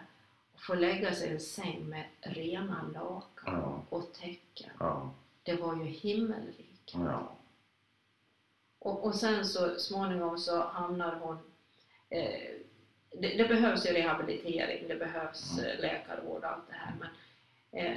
och 0.53 0.61
få 0.61 0.73
lägga 0.75 1.13
sig 1.15 1.29
i 1.29 1.33
en 1.33 1.39
säng 1.39 1.85
med 1.89 2.03
rena 2.21 2.85
lakan 2.93 3.21
Ja. 3.63 3.81
och 3.89 4.13
täcken. 4.13 4.69
Det 5.43 5.55
var 5.55 5.75
ju 5.75 5.83
himmelrikt. 5.83 6.93
Och, 8.79 9.03
och 9.05 9.15
sen 9.15 9.45
så 9.45 9.79
småningom 9.79 10.37
så 10.37 10.61
hamnar 10.61 11.15
hon... 11.15 11.37
Eh, 12.09 12.49
det, 13.11 13.37
det 13.37 13.47
behövs 13.47 13.85
ju 13.85 13.93
rehabilitering, 13.93 14.87
det 14.87 14.95
behövs 14.95 15.59
Mm. 15.59 15.71
eh, 15.71 15.79
läkarvård 15.79 16.43
och 16.43 16.49
allt 16.51 16.67
det 16.69 16.75
här. 16.75 16.93
Men 16.99 17.09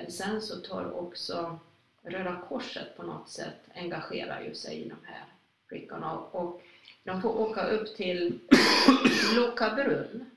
eh, 0.01 0.09
sen 0.09 0.43
så 0.43 0.61
tar 0.61 0.93
också 0.99 1.59
Röda 2.03 2.43
Korset 2.49 2.97
på 2.97 3.03
något 3.03 3.29
sätt 3.29 3.59
engagerar 3.75 4.41
ju 4.43 4.55
sig 4.55 4.77
i 4.77 4.89
de 4.89 4.97
här 5.05 5.25
flickorna. 5.69 6.19
Och, 6.19 6.63
de 7.05 7.23
får 7.23 7.41
åka 7.41 7.67
upp 7.67 7.97
till 7.97 8.39
Lokabrunn 9.37 10.31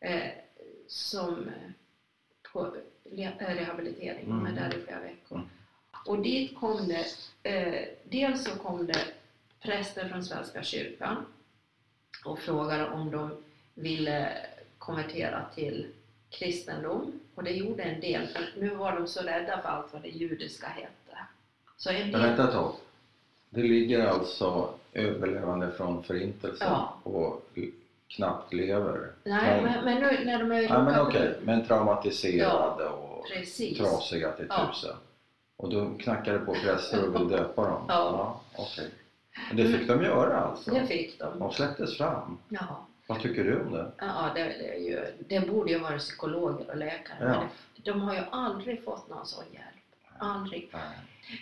eh, 0.00 0.30
som 0.88 1.48
eh, 1.48 1.70
på 2.52 2.76
eh, 3.16 3.30
rehabilitering. 3.38 4.28
De 4.28 4.46
är 4.46 4.50
Mm. 4.50 4.54
där 4.70 4.78
i 4.78 4.80
flera 4.80 5.00
veckor. 5.00 5.36
Mm. 5.38 5.48
Och 6.06 6.18
dit 6.22 6.56
kom 6.58 6.88
det, 6.88 7.06
eh, 7.50 7.88
dels 8.04 8.44
så 8.44 8.58
kom 8.58 8.86
det 8.86 9.04
präster 9.62 10.08
från 10.08 10.24
Svenska 10.24 10.62
kyrkan 10.62 11.26
och 12.24 12.38
frågade 12.38 12.88
om 12.88 13.10
de 13.10 13.30
ville 13.74 14.28
konvertera 14.78 15.44
till 15.54 15.86
kristendom. 16.30 17.20
Och 17.34 17.44
det 17.44 17.50
gjorde 17.50 17.82
en 17.82 18.00
del, 18.00 18.26
för 18.26 18.44
nu 18.60 18.74
var 18.74 18.92
de 18.92 19.06
så 19.06 19.22
rädda 19.22 19.62
för 19.62 19.68
allt 19.68 19.92
vad 19.92 20.02
det 20.02 20.08
judiska 20.08 20.66
hette. 20.66 21.18
Så 21.76 21.90
en 21.90 22.12
del, 22.12 22.20
vänta 22.20 22.44
ett 22.44 22.52
tag. 22.52 22.74
Det 23.50 23.62
ligger 23.62 24.06
alltså 24.06 24.74
överlevande 24.92 25.72
från 25.72 26.02
förintelsen 26.02 26.66
Ja. 26.70 26.96
och 27.02 27.48
knappt 28.08 28.52
lever. 28.52 29.10
nej, 29.24 29.40
Traum- 29.60 29.62
men, 29.64 29.84
men 29.84 29.94
nu 30.02 30.24
när 30.24 30.38
de 30.38 30.52
är 30.52 30.62
Ja, 30.62 30.82
men 30.82 31.00
okej, 31.00 31.20
Lokabrunn- 31.20 31.44
men 31.44 31.66
traumatiserade 31.66 32.88
och 32.88 33.26
Precis. 33.28 33.78
trasiga 33.78 34.32
till 34.32 34.46
Ja. 34.48 34.66
tusen. 34.72 34.96
Och 35.56 35.70
då 35.70 35.90
knackar 35.98 36.32
det 36.32 36.38
på 36.38 36.54
präster 36.54 37.08
och 37.08 37.14
vill 37.20 37.28
döpa 37.28 37.62
dem? 37.68 37.84
Ja. 37.88 38.40
okej. 38.56 38.90
Men 39.48 39.56
det 39.56 39.78
fick 39.78 39.88
de 39.88 40.02
göra 40.02 40.36
alltså? 40.40 40.70
Det 40.70 40.86
fick 40.86 41.18
de. 41.18 41.38
De 41.38 41.52
släpptes 41.52 41.96
fram. 41.98 42.38
Ja, 42.48 42.86
Vad 43.06 43.20
tycker 43.20 43.44
du 43.44 43.60
om 43.60 43.72
det? 43.72 43.92
ja 43.98 44.30
det, 44.34 44.42
det, 44.44 44.74
är 44.74 44.78
ju, 44.80 45.06
det 45.28 45.40
borde 45.50 45.70
ju 45.72 45.78
vara 45.78 45.98
psykologer 45.98 46.70
och 46.70 46.76
läkare. 46.76 47.18
Ja. 47.20 47.26
Men 47.26 47.48
de 47.84 48.00
har 48.00 48.14
ju 48.14 48.20
aldrig 48.30 48.84
fått 48.84 49.08
någon 49.08 49.26
sån 49.26 49.44
hjälp. 49.52 49.64
Aldrig. 50.18 50.68
Nej. 50.72 50.82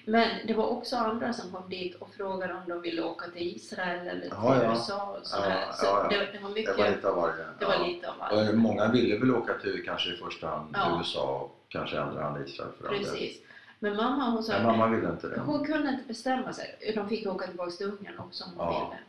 Men 0.05 0.29
det 0.47 0.55
var 0.55 0.67
också 0.67 0.97
andra 0.97 1.33
som 1.33 1.53
kom 1.53 1.71
dit 1.71 1.95
och 1.95 2.11
frågade 2.15 2.55
om 2.55 2.61
de 2.69 2.81
ville 2.83 3.03
åka 3.03 3.31
till 3.31 3.57
Israel 3.57 4.09
eller 4.09 4.21
till 4.21 4.31
Ja, 4.31 4.63
ja. 4.63 4.73
USA. 4.73 5.17
Och 5.21 5.27
sådär. 5.27 5.65
Ja, 5.67 5.73
så. 5.73 6.09
Det, 6.09 6.29
det 6.33 6.39
var 6.43 6.51
mycket. 6.51 6.77
Det 6.77 6.83
var 6.83 6.91
lite 6.91 7.09
av 7.09 7.17
varje. 7.17 7.45
det 7.59 7.65
var 7.67 7.87
lite 7.87 8.09
av. 8.11 8.49
Och 8.49 8.59
många 8.59 8.89
ville 8.93 9.19
väl 9.19 9.35
åka 9.35 9.55
till 9.55 9.83
kanske 9.87 10.11
i 10.11 10.17
första 10.17 10.49
hand. 10.49 10.77
USA 10.99 11.35
och 11.41 11.57
kanske 11.69 11.97
i 11.97 11.99
andra 11.99 12.23
hand 12.23 12.47
Israel 12.49 12.71
för. 12.81 12.89
Precis. 12.89 13.37
Men 13.83 13.97
mamma 13.97 14.31
hon 14.31 14.43
sa 14.43 14.53
Men 14.53 14.63
mamma 14.67 14.87
ville 14.87 15.09
inte 15.11 15.29
det. 15.29 15.41
hon 15.41 15.65
kunde 15.65 15.89
inte 15.89 16.05
bestämma 16.09 16.53
sig. 16.53 16.93
De 16.95 17.09
fick 17.09 17.27
åka 17.27 17.47
tillbaka 17.47 17.71
till 17.71 17.87
Ungern 17.87 18.19
också 18.19 18.45
om 18.45 18.51
hon 18.57 18.67
Ja. 18.75 18.89
ville. 18.91 19.01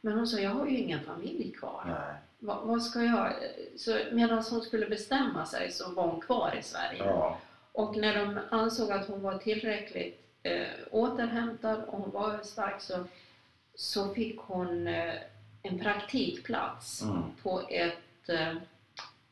Men 0.00 0.12
hon 0.18 0.26
sa, 0.26 0.38
jag 0.38 0.50
har 0.50 0.66
ju 0.66 0.78
ingen 0.78 1.00
familj 1.04 1.52
kvar. 1.52 1.82
Nej. 1.86 2.14
Vad, 2.38 2.66
vad 2.66 2.82
ska 2.82 3.02
jag? 3.02 3.32
Så 3.76 3.98
medan 4.12 4.44
hon 4.50 4.60
skulle 4.62 4.86
bestämma 4.86 5.46
sig 5.46 5.72
så 5.72 5.90
var 5.90 6.06
hon 6.08 6.20
kvar 6.20 6.54
i 6.60 6.62
Sverige. 6.62 7.04
Ja. 7.04 7.38
Och 7.72 7.96
när 7.96 8.14
de 8.18 8.38
ansåg 8.50 8.90
att 8.92 9.08
hon 9.08 9.22
var 9.22 9.38
tillräckligt 9.38 10.24
eh, 10.42 10.66
återhämtad 10.90 11.84
och 11.86 11.98
hon 11.98 12.10
var 12.10 12.38
stark 12.42 12.80
så, 12.80 13.04
så 13.74 14.14
fick 14.14 14.38
hon 14.40 14.86
eh, 14.86 15.14
en 15.62 15.78
praktikplats 15.78 17.02
Mm. 17.02 17.22
på 17.42 17.62
ett, 17.68 18.28
eh, 18.28 18.54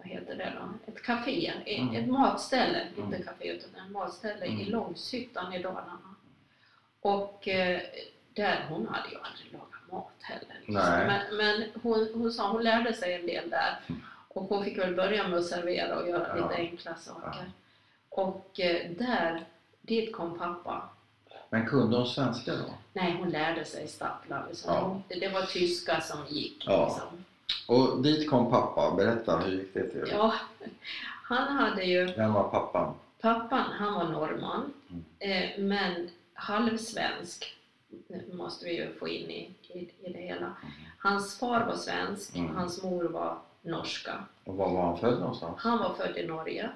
vad 0.06 0.18
heter 0.20 0.36
det 0.36 0.52
då, 0.60 0.92
ett 0.92 1.02
café, 1.02 1.46
ett, 1.66 1.78
Mm. 1.78 1.94
ett 1.94 2.08
matställe, 2.08 2.80
Mm. 2.96 3.04
inte 3.14 3.22
café 3.22 3.48
utan 3.48 3.70
ett 3.86 3.90
matställe 3.92 4.46
i 4.46 4.50
Mm. 4.52 4.68
Långshyttan 4.70 5.52
i 5.52 5.62
Dalarna. 5.62 5.98
Och 7.00 7.48
eh, 7.48 7.80
där, 8.34 8.66
hon 8.68 8.86
hade 8.88 9.08
ju 9.10 9.16
aldrig 9.22 9.52
lagat 9.52 9.90
mat 9.92 10.12
heller. 10.22 10.54
liksom. 10.60 10.74
Men, 11.06 11.36
men 11.36 11.64
hon, 11.82 12.08
hon 12.14 12.32
sa 12.32 12.50
hon 12.52 12.62
lärde 12.64 12.92
sig 12.94 13.14
en 13.14 13.26
del 13.26 13.50
där. 13.50 13.78
Och 14.28 14.42
hon 14.44 14.64
fick 14.64 14.78
väl 14.78 14.94
börja 14.94 15.28
med 15.28 15.38
att 15.38 15.46
servera 15.46 15.98
och 15.98 16.08
göra 16.08 16.28
Ja. 16.28 16.34
lite 16.48 16.54
enkla 16.56 16.94
saker. 16.94 17.50
Och 18.08 18.60
eh, 18.60 18.90
där, 18.90 19.44
dit 19.82 20.12
kom 20.12 20.38
pappa. 20.38 20.88
Men 21.50 21.66
kunde 21.66 21.96
hon 21.96 22.06
svenska 22.06 22.52
då? 22.52 22.74
Nej, 22.92 23.16
hon 23.18 23.30
lärde 23.30 23.64
sig 23.64 23.88
stappla. 23.88 24.46
Liksom. 24.48 24.74
Ja. 25.08 25.16
Det 25.20 25.28
var 25.28 25.42
tyska 25.42 26.00
som 26.00 26.26
gick. 26.28 26.64
Ja. 26.66 26.86
Liksom. 26.86 27.24
Och 27.68 28.02
dit 28.02 28.30
kom 28.30 28.50
pappa. 28.50 28.94
Berätta, 28.96 29.38
hur 29.38 29.52
gick 29.52 29.74
det 29.74 29.88
till? 29.90 30.08
Ja, 30.10 30.32
han 31.24 31.56
hade 31.56 31.82
ju, 31.84 32.04
Vem 32.06 32.32
var 32.32 32.48
pappan? 32.48 32.94
pappan 33.20 33.64
han 33.72 33.94
var 33.94 34.04
norrman, 34.08 34.72
Mm. 34.90 35.04
eh, 35.18 35.58
men 35.64 36.10
halvsvensk. 36.34 37.52
Måste 38.32 38.64
vi 38.64 38.76
ju 38.76 38.92
få 38.98 39.08
in 39.08 39.30
i, 39.30 39.50
i, 39.68 39.78
i 40.02 40.12
det 40.12 40.18
hela. 40.18 40.52
Hans 40.98 41.38
far 41.38 41.66
var 41.66 41.76
svensk, 41.76 42.36
Mm. 42.36 42.56
hans 42.56 42.82
mor 42.82 43.04
var 43.04 43.38
norska. 43.62 44.24
Och 44.44 44.56
var 44.56 44.70
var 44.70 44.82
han 44.86 44.98
född 44.98 45.20
någonstans? 45.20 45.54
Han 45.58 45.78
var 45.78 45.94
född 45.94 46.16
i 46.16 46.26
Norge. 46.26 46.70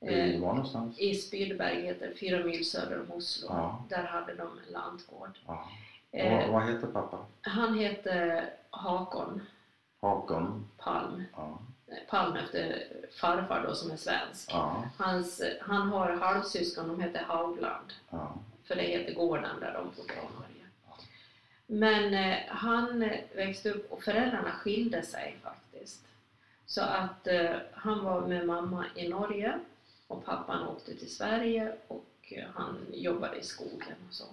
I 0.00 0.08
Eh, 0.08 0.40
var 0.40 0.48
någonstans? 0.54 0.98
I 0.98 1.14
Spydberg 1.14 1.82
heter 1.82 2.14
fyra 2.20 2.44
mil 2.44 2.70
söder 2.70 3.00
om 3.00 3.12
Oslo. 3.16 3.46
Ja. 3.50 3.84
Där 3.88 4.04
hade 4.04 4.34
de 4.34 4.42
en 4.42 4.72
lantgård. 4.72 5.38
Ja. 5.46 5.68
Eh, 6.12 6.32
Vad, 6.32 6.48
vad 6.62 6.72
heter 6.72 6.86
pappa? 6.86 7.18
han 7.40 7.78
hette 7.78 8.44
Hakon 8.70 9.40
Hakon? 10.00 10.68
Palm. 10.76 11.24
Ja. 11.36 11.58
Palm 12.08 12.36
efter 12.36 12.86
farfar 13.20 13.64
då 13.68 13.74
som 13.74 13.90
är 13.90 13.96
svensk. 13.96 14.50
Ja. 14.52 14.82
Hans, 14.98 15.42
han 15.60 15.88
har 15.88 16.10
halvsyskon, 16.16 16.88
de 16.88 17.00
heter 17.00 17.22
Haugland. 17.22 17.92
ja. 18.10 18.34
För 18.64 18.74
det 18.74 18.82
heter 18.82 19.14
gården 19.14 19.60
där 19.60 19.72
de 19.72 19.84
bodde 19.96 20.12
i 20.12 20.16
Norge. 20.16 20.66
Men 21.66 22.14
eh, 22.14 22.38
han 22.48 22.98
växte 23.34 23.70
upp 23.70 23.92
och 23.92 24.02
föräldrarna 24.02 24.50
skilde 24.50 25.02
sig 25.02 25.36
faktiskt. 25.42 26.04
Så 26.66 26.80
att 26.82 27.26
eh, 27.26 27.50
han 27.72 28.04
var 28.04 28.20
med 28.26 28.46
mamma 28.46 28.84
i 28.94 29.08
Norge 29.08 29.58
och 30.06 30.24
pappan 30.24 30.68
åkte 30.68 30.94
till 30.96 31.10
Sverige 31.14 31.76
och 31.88 32.06
eh, 32.30 32.44
han 32.54 32.78
jobbade 32.92 33.36
i 33.36 33.42
skogen 33.42 33.94
och 34.08 34.14
så. 34.14 34.24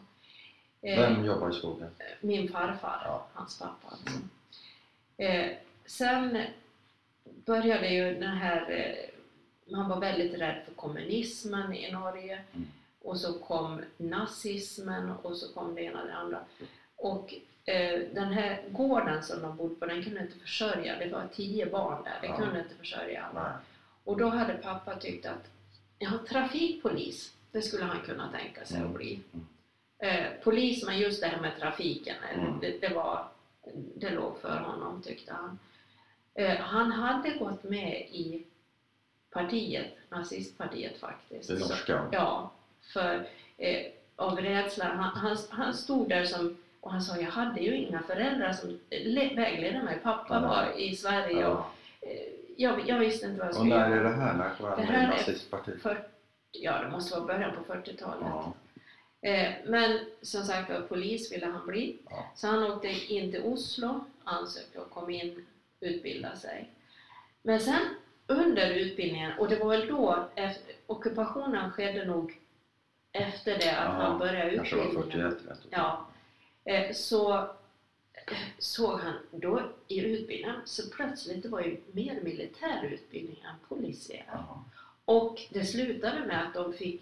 Eh, 0.82 1.00
Vem 1.00 1.26
jobbar 1.26 1.50
i 1.50 1.54
skogen? 1.54 1.90
Min 2.22 2.52
farfar, 2.52 3.22
hans 3.34 3.60
pappa 3.60 3.88
alltså. 3.90 4.20
Eh, 5.18 5.52
sen 5.86 6.38
började 7.46 7.90
ju 7.90 8.14
den 8.20 8.38
här, 8.38 8.72
eh, 8.72 9.10
man 9.72 9.90
var 9.90 10.00
väldigt 10.00 10.34
rädd 10.42 10.62
för 10.66 10.74
kommunismen 10.74 11.74
i 11.74 11.92
Norge 11.92 12.44
Mm. 12.54 12.68
och 13.02 13.18
så 13.18 13.34
kom 13.40 13.82
nazismen 13.98 15.10
och 15.12 15.38
så 15.38 15.54
kom 15.54 15.76
det 15.76 15.82
ena 15.82 16.02
och 16.02 16.08
det 16.08 16.14
andra. 16.14 16.40
Och 16.96 17.34
eh, 17.66 18.00
den 18.14 18.34
här 18.34 18.64
gården 18.70 19.24
som 19.24 19.42
de 19.42 19.58
bodde 19.58 19.76
på, 19.76 19.86
den 19.86 20.04
kunde 20.04 20.22
inte 20.22 20.40
försörja, 20.40 21.00
det 21.00 21.08
var 21.10 21.28
tio 21.36 21.66
barn 21.66 22.04
där, 22.04 22.18
det 22.22 22.28
Ja. 22.28 22.38
kunde 22.38 22.60
inte 22.60 22.76
försörja 22.76 23.24
alla. 23.24 23.44
Nej. 23.44 23.52
Och 24.04 24.18
då 24.18 24.28
hade 24.30 24.54
pappa 24.54 24.96
tyckt 24.96 25.26
att 25.26 25.50
ja, 26.00 26.10
trafikpolis, 26.30 27.34
det 27.52 27.62
skulle 27.62 27.84
han 27.86 28.02
kunna 28.06 28.32
tänka 28.32 28.66
sig 28.66 28.78
Mm. 28.78 28.90
att 28.92 28.98
bli. 28.98 29.20
Mm. 29.34 29.46
Eh, 30.00 30.32
polis, 30.44 30.86
men 30.86 30.98
just 31.00 31.22
det 31.22 31.28
här 31.28 31.42
med 31.42 31.60
trafiken, 31.60 32.16
Mm. 32.34 32.60
det, 32.62 32.82
det, 32.82 32.94
var, 32.94 33.28
det 33.96 34.10
låg 34.10 34.38
för 34.42 34.58
honom 34.60 35.02
tyckte 35.02 35.34
han. 35.34 35.60
Eh, 36.34 36.58
han 36.60 36.92
hade 36.92 37.30
gått 37.30 37.64
med 37.64 37.94
i 38.02 38.44
partiet, 39.32 39.88
nazistpartiet 40.10 40.98
faktiskt. 41.00 41.50
Det 41.50 41.58
Så- 41.60 41.70
norska? 41.70 42.06
Ja, 42.12 42.52
för 42.94 43.28
eh, 43.58 43.86
av 44.16 44.38
rädsla. 44.38 44.86
Han, 44.86 45.18
han, 45.18 45.38
han 45.50 45.74
stod 45.74 46.10
där 46.10 46.26
som, 46.26 46.58
och 46.82 46.92
han 46.92 47.02
sa 47.02 47.18
jag 47.18 47.32
hade 47.32 47.62
ju 47.62 47.76
inga 47.78 48.02
föräldrar 48.04 48.54
som 48.54 48.80
le- 48.90 49.36
vägledde 49.36 49.84
mig. 49.84 50.00
Pappa 50.04 50.34
Ja. 50.36 50.40
var 50.48 50.80
i 50.80 50.96
Sverige 50.96 51.48
och 51.48 51.66
Ja. 52.02 52.10
eh, 52.10 52.28
jag, 52.58 52.90
jag 52.90 53.00
visste 53.00 53.26
inte 53.26 53.38
vad 53.40 53.48
jag 53.48 53.50
Och 53.52 53.56
skulle 53.56 53.80
när 53.80 53.90
göra. 53.90 54.00
är 54.00 54.04
det 54.04 54.16
här? 54.16 54.34
När 54.34 54.50
Det 54.60 54.84
han 54.84 54.94
med 54.94 55.04
i 55.04 55.08
nazistpartiet? 55.08 55.78
Ja, 56.52 56.82
det 56.82 56.90
måste 56.90 57.20
vara 57.20 57.26
början 57.28 57.52
på 57.56 57.74
40-talet. 57.74 58.18
Ja. 58.22 58.54
Eh, 59.24 59.54
men 59.66 60.00
som 60.22 60.44
sagt 60.44 60.70
var, 60.70 60.82
polis 60.82 61.32
ville 61.32 61.46
han 61.46 61.68
bli. 61.68 61.98
Ja. 62.10 62.32
Så 62.36 62.48
han 62.48 62.64
åkte 62.64 62.88
in 62.88 63.32
till 63.32 63.44
Oslo, 63.44 64.06
ansökte 64.24 64.80
och 64.80 64.90
kom 64.90 65.10
in, 65.10 65.46
utbilda 65.80 66.36
sig. 66.36 66.70
Men 67.42 67.60
sen 67.60 67.82
under 68.28 68.72
utbildningen, 68.72 69.40
och 69.40 69.50
det 69.50 69.56
var 69.56 69.70
väl 69.70 69.88
då, 69.88 70.28
efter, 70.36 70.76
ockupationen 70.88 71.72
skedde 71.72 72.06
nog 72.06 72.40
efter 73.12 73.58
det 73.58 73.78
att 73.78 73.94
Ja, 73.94 74.04
han 74.04 74.20
började 74.20 74.56
Kanske 74.56 74.76
var 74.76 74.86
utbildningen. 74.86 75.32
41 75.32 75.52
vet 75.52 75.64
du. 75.64 75.70
Ja, 75.72 76.08
eh, 76.66 76.94
så 76.94 77.34
eh, 77.34 78.38
såg 78.58 79.00
han 79.00 79.14
då 79.32 79.62
i 79.88 80.00
utbildningen, 80.00 80.62
så 80.66 80.90
plötsligt 80.90 81.44
det 81.44 81.50
var 81.50 81.62
ju 81.62 81.78
mer 81.92 82.22
militär 82.22 82.84
utbildning 82.84 83.44
än 83.50 83.68
polisiär. 83.68 84.26
Ja. 84.28 84.64
Och 85.06 85.42
det 85.50 85.66
slutade 85.66 86.26
med 86.26 86.48
att 86.48 86.54
de 86.54 86.74
fick 86.74 87.02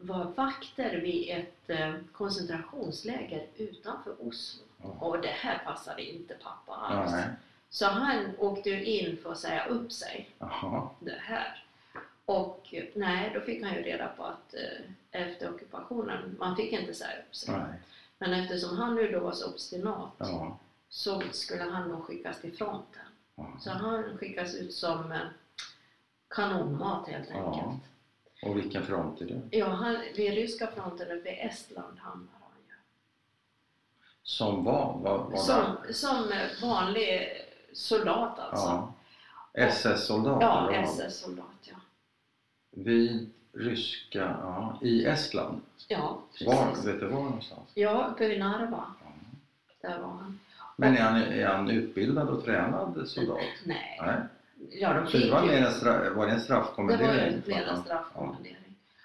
vara 0.00 0.24
vakter 0.28 0.96
vid 1.00 1.30
ett 1.30 1.70
eh, 1.70 1.94
koncentrationsläger 2.12 3.46
utanför 3.56 4.14
Oslo. 4.28 4.64
Ja. 4.82 4.88
Och 5.00 5.20
det 5.20 5.28
här 5.28 5.58
passade 5.64 6.02
inte 6.02 6.34
pappa 6.34 6.72
alls. 6.74 7.12
Nej. 7.12 7.28
Så 7.70 7.86
han 7.86 8.30
åkte 8.38 8.70
in 8.70 9.16
för 9.16 9.32
att 9.32 9.38
säga 9.38 9.66
upp 9.66 9.92
sig 9.92 10.30
Jaha. 10.38 10.88
det 11.00 11.18
här. 11.20 11.64
Och 12.24 12.74
nej, 12.94 13.30
då 13.34 13.40
fick 13.40 13.64
han 13.64 13.74
ju 13.74 13.82
reda 13.82 14.08
på 14.08 14.24
att 14.24 14.54
eh, 14.54 15.20
efter 15.22 15.54
ockupationen, 15.54 16.36
man 16.38 16.56
fick 16.56 16.72
inte 16.72 16.94
säga 16.94 17.18
upp 17.28 17.34
sig. 17.36 17.54
Nej. 17.54 17.78
Men 18.18 18.32
eftersom 18.32 18.76
han 18.76 18.94
nu 18.94 19.10
då 19.12 19.20
var 19.20 19.32
så 19.32 19.50
obstinat 19.50 20.10
Ja. 20.18 20.58
så 20.88 21.22
skulle 21.32 21.62
han 21.62 21.88
nog 21.88 22.04
skickas 22.04 22.40
till 22.40 22.56
fronten. 22.56 23.02
Ja. 23.34 23.56
Så 23.60 23.70
han 23.70 24.18
skickas 24.18 24.54
ut 24.54 24.74
som 24.74 25.12
eh, 25.12 25.18
kanonmat 26.28 27.08
helt 27.08 27.28
Ja. 27.30 27.78
Och 28.42 28.56
vilken 28.56 28.82
front 28.86 29.20
är 29.20 29.24
det? 29.26 29.40
Ja, 29.50 29.66
han, 29.68 29.96
vid 30.16 30.34
ryska 30.34 30.66
fronten 30.66 31.18
uppe 31.18 31.28
i 31.28 31.40
Estland 31.40 31.98
hamnar 31.98 32.32
han 32.40 32.50
ju. 32.68 32.74
Som 34.22 34.64
vad? 34.64 35.00
Vad 35.00 35.20
var 35.30 35.36
Som, 35.36 35.76
som 35.92 36.32
vanlig 36.62 37.28
soldat 37.72 38.38
alltså. 38.38 38.66
Ja. 38.66 38.92
SS-soldat? 39.52 40.38
Ja? 40.42 40.72
SS-soldat 40.72 41.46
ja. 41.62 41.76
Vid 42.70 43.30
ryska, 43.52 44.18
ja. 44.42 44.78
I 44.82 45.04
Estland? 45.06 45.60
Ja, 45.88 46.22
Var? 46.46 46.66
precis. 46.70 46.86
Vet 46.86 47.00
du 47.00 47.06
var 47.06 47.22
någonstans? 47.22 47.70
Ja, 47.74 48.08
uppe 48.12 48.28
vid 48.28 48.38
Narva. 48.40 48.84
Ja. 49.00 49.88
Där 49.88 49.98
var 50.00 50.08
han. 50.08 50.40
Men 50.76 50.96
är 50.96 51.00
han, 51.02 51.22
är 51.22 51.46
han 51.46 51.70
utbildad 51.70 52.28
och 52.28 52.44
tränad 52.44 53.08
soldat? 53.08 53.38
Nej. 53.64 54.00
Nej. 54.06 54.16
Ja, 54.70 54.92
de 54.92 55.06
Så 55.06 55.18
det 55.18 55.30
var, 55.30 55.46
mer 55.46 55.52
en 55.66 55.72
stra- 55.72 56.14
var 56.14 56.26
det 56.26 56.32
en 56.32 56.38
Det 56.38 56.44
straffkommendering? 56.44 57.06
var 57.08 57.14
ju 57.16 57.42
mer 57.46 57.62
en 57.62 57.76
Ja. 57.76 57.82
straffkommendering. 57.82 58.56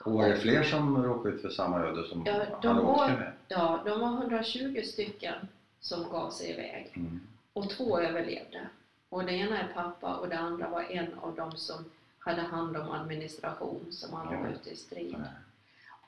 Och 0.05 0.11
var 0.13 0.29
det 0.29 0.35
fler 0.37 0.63
som 0.63 1.03
råkade 1.03 1.35
ut 1.35 1.41
för 1.41 1.49
samma 1.49 1.79
öde 1.79 2.07
som 2.07 2.23
Ja, 2.25 2.45
de 2.61 2.67
han 2.67 2.77
var- 2.77 2.83
åkte 2.93 3.13
med? 3.13 3.31
Ja, 3.47 3.81
de 3.85 3.99
var 3.99 4.07
120 4.07 4.81
stycken 4.85 5.47
som 5.79 6.09
gav 6.09 6.29
sig 6.29 6.49
iväg. 6.51 6.91
Mm. 6.95 7.19
Och 7.53 7.69
två 7.69 7.99
överlevde. 7.99 8.67
Och 9.09 9.25
det 9.25 9.31
ena 9.31 9.59
är 9.59 9.67
pappa 9.73 10.13
och 10.15 10.29
det 10.29 10.37
andra 10.39 10.69
var 10.69 10.81
en 10.81 11.13
av 11.21 11.35
dem 11.35 11.51
som 11.51 11.85
hade 12.19 12.41
hand 12.41 12.77
om 12.77 12.91
administration 12.91 13.85
som 13.91 14.15
aldrig 14.15 14.39
var 14.39 14.47
Ja. 14.47 14.53
ute 14.53 14.69
i 14.69 14.75
strid. 14.75 15.15
Nej. 15.19 15.29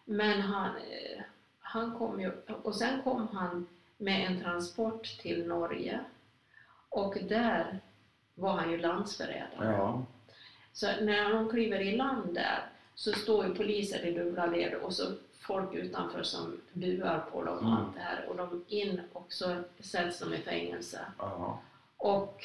Men 0.06 0.42
han, 0.42 0.66
eh, 0.76 1.24
han 1.60 1.92
kom 1.92 2.22
ju, 2.22 2.32
och 2.64 2.76
sen 2.76 3.02
kom 3.04 3.28
han 3.28 3.68
med 3.98 4.28
en 4.32 4.42
transport 4.42 5.04
till 5.04 5.48
Norge 5.48 6.00
och 6.90 7.18
där 7.30 7.80
var 8.36 8.52
han 8.54 8.72
ju 8.72 8.78
landsförrädare. 8.78 9.74
Ja. 9.78 10.02
Så 10.74 10.88
när 11.02 11.34
de 11.34 11.50
kliver 11.50 11.80
i 11.80 11.96
land 11.98 12.34
där, 12.34 12.66
så 12.96 13.12
står 13.14 13.46
ju 13.46 13.56
poliser 13.56 14.06
i 14.06 14.12
dubbla 14.12 14.46
led 14.46 14.74
och 14.74 14.94
så 14.94 15.04
folk 15.40 15.74
utanför 15.74 16.24
som 16.24 16.58
buar 16.74 17.20
på 17.32 17.44
dem 17.44 17.56
och 17.58 17.62
Mm. 17.64 17.74
allt 17.74 17.94
det 17.96 18.00
här 18.02 18.26
och 18.30 18.36
de 18.36 18.64
in 18.68 19.02
och 19.14 19.26
så 19.30 19.56
sätts 19.80 20.20
de 20.20 20.34
i 20.34 20.38
fängelse. 20.38 21.00
Ja. 21.18 21.60
Och 21.98 22.44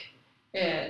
eh, 0.52 0.86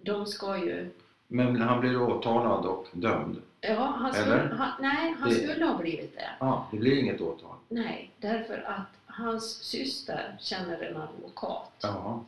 de 0.00 0.26
ska 0.26 0.56
ju 0.58 0.90
Men 1.28 1.60
han 1.60 1.80
blir 1.80 2.02
åtalad 2.02 2.66
och 2.66 2.86
dömd. 2.92 3.42
Ja, 3.60 3.74
han 3.98 4.14
skulle, 4.14 4.54
han, 4.58 4.70
nej, 4.80 5.14
han 5.20 5.28
Det- 5.28 5.34
skulle 5.34 5.64
ha 5.64 5.78
blivit 5.78 6.14
det. 6.14 6.30
Ja, 6.40 6.66
det 6.72 6.76
blir 6.78 6.98
inget 6.98 7.20
åtal. 7.20 7.54
Nej, 7.68 8.10
därför 8.18 8.62
att 8.66 8.86
hans 9.06 9.54
syster 9.54 10.36
känner 10.40 10.80
en 10.82 10.96
advokat. 10.96 11.72
Ja. 11.82 12.24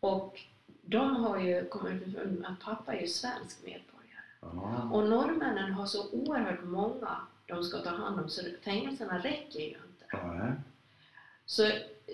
Och 0.00 0.40
de 0.82 1.16
har 1.16 1.38
ju 1.38 1.64
kommit 1.68 2.06
med 2.06 2.44
att 2.46 2.60
pappa 2.64 2.94
är 2.94 3.00
ju 3.00 3.06
svensk 3.06 3.58
medborgare. 3.64 4.24
Ja. 4.40 4.90
Och 4.92 5.08
norrmännen 5.08 5.72
har 5.72 5.86
så 5.86 6.10
oerhört 6.10 6.64
många 6.64 7.16
de 7.46 7.64
ska 7.64 7.78
ta 7.78 7.90
hand 7.90 8.20
om 8.20 8.28
så 8.28 8.42
fängelserna 8.64 9.18
räcker 9.18 9.60
ju 9.60 9.66
inte. 9.66 10.04
Ja. 10.12 10.52
Så 11.46 11.70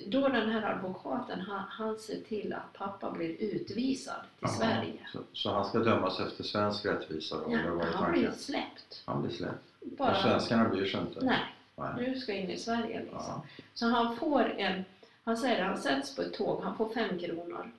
då 0.06 0.28
den 0.28 0.50
här 0.50 0.62
advokaten, 0.62 1.40
han, 1.40 1.60
han 1.68 1.98
ser 1.98 2.20
till 2.20 2.52
att 2.52 2.72
pappa 2.72 3.10
blir 3.10 3.28
utvisad 3.42 4.14
till 4.20 4.26
Ja. 4.40 4.48
Sverige. 4.48 5.08
Så, 5.12 5.18
så 5.32 5.52
han 5.52 5.64
ska 5.64 5.78
dömas 5.78 6.20
efter 6.20 6.44
svensk 6.44 6.86
rättvisa 6.86 7.36
då? 7.36 7.52
Ja, 7.52 7.58
han 7.58 7.78
blir 7.78 7.92
tanken? 7.92 8.34
släppt. 8.34 9.02
Han 9.04 9.22
blir 9.22 9.32
släppt. 9.36 9.64
Bara, 9.80 10.10
Och 10.10 10.16
svenskarna 10.22 10.68
bryr 10.68 10.86
sig 10.86 11.00
inte? 11.00 11.24
nej, 11.24 11.54
Nej. 11.76 12.12
du 12.14 12.20
ska 12.20 12.32
in 12.32 12.50
i 12.50 12.56
Sverige 12.58 13.00
liksom. 13.02 13.42
Så 13.74 13.86
han 13.86 14.16
får 14.16 14.40
en, 14.50 14.84
han 15.24 15.36
säger 15.36 15.64
han 15.64 15.78
sätts 15.78 16.16
på 16.16 16.22
ett 16.22 16.34
tåg, 16.34 16.62
han 16.62 16.76
får 16.76 16.88
fem 16.88 17.18
kronor. 17.18 17.70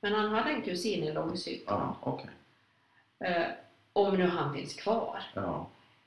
Men 0.00 0.12
han 0.14 0.28
hade 0.34 0.50
en 0.50 0.62
kusin 0.62 1.04
i 1.04 1.12
Långshyttan. 1.12 1.80
Ja, 1.80 1.96
okej. 2.10 2.30
Eh, 3.18 3.46
om 3.92 4.14
nu 4.16 4.26
han 4.28 4.54
finns 4.54 4.74
kvar. 4.74 5.22
Ja. 5.34 5.66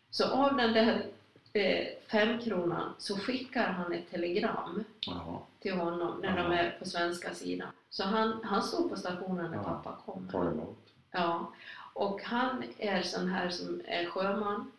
Så 0.09 0.31
av 0.33 0.55
den 0.57 0.73
där 0.73 1.05
eh, 1.53 1.87
femkronan 2.11 2.93
så 2.97 3.17
skickar 3.17 3.67
han 3.71 3.93
ett 3.93 4.11
telegram 4.11 4.83
Ja. 5.07 5.41
till 5.59 5.73
honom 5.73 6.19
när 6.21 6.37
de 6.37 6.51
är 6.51 6.75
på 6.79 6.85
svenska 6.85 7.33
sidan. 7.33 7.67
Så 7.89 8.03
han, 8.03 8.39
han 8.43 8.63
står 8.63 8.89
på 8.89 8.95
stationen 8.95 9.51
när 9.51 9.63
pappa 9.63 9.97
emot. 10.33 10.77
Ja. 11.11 11.51
Och 11.93 12.21
han 12.23 12.63
är 12.77 13.01
sån 13.01 13.27
här 13.29 13.49
som 13.49 13.81
är 13.85 14.05
sjöman 14.05 14.71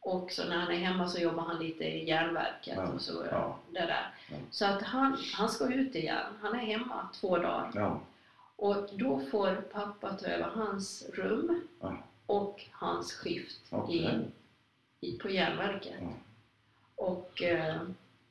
och 0.00 0.30
så 0.30 0.44
när 0.48 0.56
han 0.56 0.72
är 0.72 0.78
hemma 0.78 1.08
så 1.08 1.18
jobbar 1.20 1.42
han 1.42 1.58
lite 1.58 1.84
i 1.84 2.08
järnverket 2.08 2.74
Ja. 2.76 2.86
och 2.92 3.00
så 3.00 3.12
Ja. 3.30 3.56
det 3.70 3.80
där. 3.80 4.14
Ja. 4.30 4.36
Så 4.50 4.66
att 4.66 4.82
han, 4.82 5.16
han 5.34 5.48
ska 5.48 5.72
ut 5.74 5.94
igen. 5.94 6.24
Han 6.42 6.54
är 6.54 6.58
hemma 6.58 7.08
två 7.20 7.36
dagar. 7.36 7.70
Och 8.56 8.88
då 8.92 9.20
får 9.30 9.54
pappa 9.72 10.12
ta 10.14 10.26
över 10.26 10.44
hans 10.50 11.04
rum 11.14 11.60
Ja. 11.80 11.96
och 12.26 12.64
hans 12.72 13.12
skift 13.12 13.60
Okej. 13.70 14.20
i, 15.00 15.08
i, 15.08 15.18
på 15.18 15.28
järnverket. 15.30 15.94
Ja. 16.00 16.08
Och, 16.96 17.42
eh, 17.42 17.76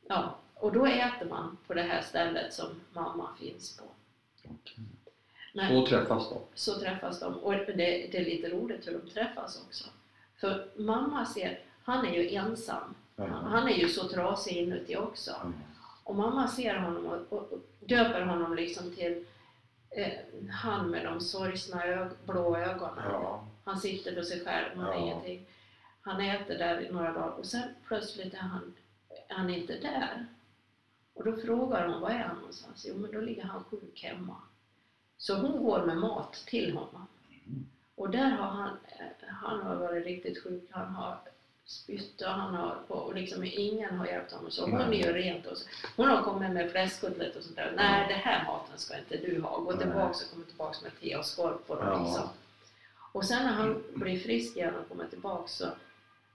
ja, 0.07 0.35
och 0.55 0.73
då 0.73 0.85
äter 0.85 1.29
man 1.29 1.57
på 1.67 1.73
det 1.73 1.81
här 1.81 2.01
stället 2.01 2.53
som 2.53 2.67
mamma 2.93 3.29
finns 3.39 3.77
på. 3.77 3.83
Men, 5.53 5.67
Så 5.83 5.87
träffas 5.87 6.29
de? 6.29 6.39
så 6.53 6.79
träffas 6.79 7.19
de 7.19 7.33
och 7.33 7.51
det, 7.51 7.73
det 7.75 8.17
är 8.17 8.25
lite 8.25 8.49
roligt 8.49 8.87
hur 8.87 8.99
de 9.03 9.09
träffas 9.09 9.63
också. 9.67 9.85
För 10.37 10.67
mamma 10.75 11.25
ser, 11.25 11.59
han 11.83 12.05
är 12.05 12.13
ju 12.13 12.29
ensam. 12.35 12.95
Ja. 13.15 13.25
Han 13.25 13.67
är 13.67 13.75
ju 13.75 13.89
så 13.89 14.07
trasig 14.07 14.57
inuti 14.57 14.97
också. 14.97 15.31
Och 16.03 16.15
mamma 16.15 16.47
ser 16.47 16.75
honom 16.75 17.05
och, 17.05 17.37
och, 17.37 17.51
och 17.53 17.59
döper 17.79 18.21
honom 18.21 18.55
liksom 18.55 18.91
till 18.95 19.25
eh, 19.95 20.13
han 20.51 20.89
med 20.89 21.05
de 21.05 21.21
sorgsna 21.21 21.85
ög, 21.85 22.09
blå 22.25 22.57
ögonen. 22.57 23.03
Ja. 23.11 23.47
Han 23.63 23.79
sitter 23.79 24.15
för 24.15 24.21
sig 24.21 24.45
själv, 24.45 24.77
han 24.77 24.85
Ja. 24.85 24.95
ingenting. 24.95 25.45
Han 26.01 26.21
äter 26.21 26.57
där 26.57 26.81
i 26.81 26.91
några 26.91 27.11
dagar 27.13 27.27
och 27.31 27.45
sen 27.45 27.69
plötsligt 27.87 28.33
är 28.33 28.37
han, 28.37 28.73
är 29.27 29.35
han 29.35 29.49
inte 29.49 29.79
där. 29.79 30.25
Och 31.13 31.23
då 31.25 31.35
frågar 31.37 31.87
hon, 31.87 32.01
var 32.01 32.09
är 32.09 32.23
han 32.23 32.35
någonstans? 32.37 32.85
Jo, 32.89 32.95
men 32.97 33.11
då 33.11 33.21
ligger 33.21 33.43
han 33.43 33.63
sjuk 33.63 34.03
hemma. 34.03 34.35
Så 35.17 35.35
hon 35.37 35.63
går 35.63 35.85
med 35.85 35.97
mat 35.97 36.33
till 36.33 36.73
honom. 36.77 37.07
Mm. 37.45 37.65
Och 37.95 38.09
där 38.09 38.29
har 38.29 38.47
han, 38.47 38.69
eh, 38.87 39.27
han 39.27 39.61
har 39.61 39.75
varit 39.75 40.05
riktigt 40.05 40.43
sjuk, 40.43 40.63
han 40.71 40.95
har 40.95 41.17
spytt 41.65 42.21
och 42.21 42.27
han 42.31 42.55
har, 42.55 42.77
och 42.87 43.15
liksom 43.15 43.43
ingen 43.43 43.97
har 43.97 44.05
hjälpt 44.05 44.31
honom. 44.31 44.51
Så 44.51 44.61
hon 44.69 44.89
Nej. 44.89 45.01
gör 45.01 45.13
rent 45.13 45.45
och 45.45 45.57
så. 45.57 45.67
Hon 45.95 46.07
har 46.09 46.23
kommit 46.23 46.51
med 46.51 46.71
fläskkotlett 46.71 47.35
och 47.35 47.43
sånt 47.43 47.55
där. 47.55 47.73
Nej, 47.75 48.05
det 48.07 48.13
här 48.13 48.45
maten 48.45 48.77
ska 48.77 48.97
inte 48.97 49.17
du 49.17 49.41
ha. 49.41 49.57
Gå 49.59 49.71
Nej. 49.71 49.79
tillbaks 49.79 50.23
och 50.23 50.31
kommer 50.31 50.45
tillbaks 50.45 50.81
med 50.81 50.91
te 51.01 51.15
och 51.17 51.25
skorv 51.25 51.57
på 51.67 51.75
dem 51.75 51.87
Ja. 51.87 52.03
liksom. 52.05 52.29
Och 53.11 53.25
sen 53.25 53.43
när 53.43 53.53
han 53.53 53.83
blir 53.93 54.19
frisk 54.19 54.55
igen 54.57 54.75
och 54.75 54.89
kommer 54.89 55.05
tillbaks 55.07 55.51
så, 55.53 55.65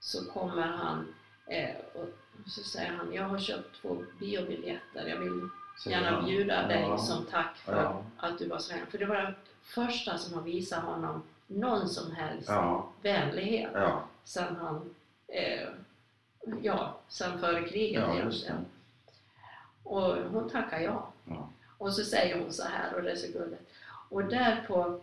så 0.01 0.25
kommer 0.31 0.63
han 0.67 1.15
eh, 1.47 1.77
och 1.95 2.09
så 2.47 2.63
säger 2.63 2.91
han, 2.93 3.13
jag 3.13 3.25
har 3.25 3.39
köpt 3.39 3.83
två 3.83 3.97
biobiljetter, 4.21 5.07
jag 5.09 5.17
vill 5.17 5.49
gärna 5.87 6.23
bjuda 6.23 6.67
dig 6.69 6.81
Ja. 6.89 6.99
som 6.99 7.25
tack 7.31 7.57
för 7.57 7.83
Ja. 7.83 8.03
att 8.17 8.39
du 8.39 8.49
var 8.49 8.59
så 8.59 8.73
vänlig. 8.73 8.91
För 8.91 8.99
det 8.99 9.07
var 9.07 9.17
det 9.17 9.35
första 9.63 10.19
som 10.19 10.35
har 10.35 10.43
visat 10.43 10.85
honom 10.85 11.23
någon 11.47 11.89
som 11.89 12.13
helst 12.13 12.51
vänlighet 13.03 13.71
sen 14.25 14.57
han, 14.57 14.95
eh, 15.31 15.69
ja, 16.63 17.01
sen 17.09 17.39
före 17.39 17.69
kriget 17.69 18.03
Ja, 18.03 18.15
egentligen. 18.15 18.67
Och 19.83 20.17
hon 20.17 20.51
tackar 20.51 20.81
ja. 20.81 21.13
Ja. 21.25 21.49
Och 21.79 21.93
så 21.93 22.05
säger 22.05 22.39
hon 22.41 22.53
så 22.53 22.63
här, 22.63 22.95
och 22.95 23.03
det 23.03 23.11
är 23.11 23.17
så 23.17 23.33
gulligt. 23.33 23.63
Och 24.09 24.25
där 24.25 24.65
på, 24.69 25.01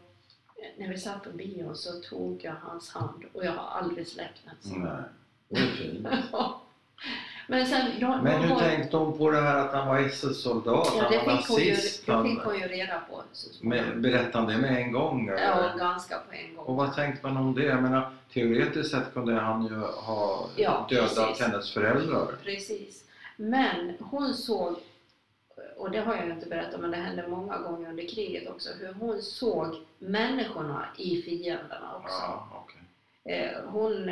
när 0.78 0.88
vi 0.88 0.98
satt 0.98 1.24
på 1.24 1.30
bion 1.30 1.76
så 1.76 2.02
tog 2.02 2.44
jag 2.44 2.56
hans 2.62 2.90
hand 2.90 3.24
och 3.34 3.46
jag 3.46 3.52
har 3.52 3.80
aldrig 3.80 4.08
släppt 4.08 4.42
den. 4.46 4.84
Nej. 4.84 5.04
Det 5.50 5.60
är 5.60 5.72
fint. 5.72 6.08
Men 7.50 7.66
sen, 7.68 7.92
de, 8.00 8.24
Men 8.24 8.42
hur 8.42 8.50
var- 8.50 8.60
tänkte 8.60 8.98
hon 8.98 9.18
på 9.18 9.32
det 9.32 9.42
här 9.42 9.58
att 9.58 9.74
han 9.74 9.88
var 9.88 10.00
SS-soldat? 10.00 10.94
Ja, 10.98 11.04
han 11.04 11.26
var 11.26 11.34
nazist? 11.34 12.06
det 12.06 12.12
Han, 12.12 12.24
fick 12.30 12.40
hon 12.44 12.60
ju 12.60 12.68
reda 12.68 13.02
på. 13.10 13.22
med, 13.62 14.02
berättade 14.02 14.38
han 14.38 14.48
det 14.48 14.58
med 14.58 14.82
en 14.82 14.92
gång? 14.92 15.28
Eller? 15.28 15.42
Ja, 15.44 15.74
ganska 15.78 16.16
på 16.18 16.34
en 16.36 16.56
gång. 16.56 16.66
Och 16.66 16.76
vad 16.76 16.96
tänkte 16.96 17.28
man 17.28 17.38
om 17.38 17.56
det? 17.56 17.64
Jag 17.64 17.82
menar, 17.84 18.12
teoretiskt 18.34 18.92
sett 18.92 19.14
kunde 19.14 19.34
han 19.34 19.66
ju 19.66 19.76
ha 19.80 20.50
Ja, 20.56 20.88
dödat 20.90 21.16
precis. 21.16 21.46
hennes 21.48 21.74
föräldrar. 21.74 22.28
Precis. 22.44 23.04
Men 23.36 23.94
hon 24.00 24.34
såg, 24.34 24.76
och 25.78 25.92
det 25.92 26.00
har 26.00 26.16
jag 26.16 26.30
inte 26.30 26.46
berättat 26.50 26.80
men 26.80 26.92
det 26.92 26.98
hände 26.98 27.28
många 27.28 27.58
gånger 27.58 27.90
under 27.90 28.08
kriget 28.08 28.50
också, 28.50 28.70
hur 28.80 28.94
hon 28.94 29.22
såg 29.22 29.76
människorna 30.00 30.86
i 30.98 31.22
fienderna 31.22 31.96
också. 32.04 32.18
Ja, 32.22 32.48
okej. 32.64 32.82
Eh, 33.38 33.52
hon 33.66 34.12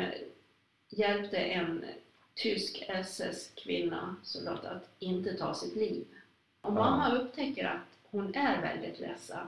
hjälpte 0.90 1.36
en 1.36 1.84
tysk 2.36 2.84
SS-kvinna 2.88 4.16
soldat 4.22 4.64
att 4.64 4.88
inte 4.98 5.34
ta 5.34 5.54
sitt 5.54 5.76
liv. 5.76 6.04
Och 6.60 6.70
Ja. 6.70 6.74
mamma 6.74 7.10
upptäcker 7.14 7.64
att 7.66 7.98
hon 8.10 8.34
är 8.34 8.60
väldigt 8.62 9.00
ledsen. 9.00 9.46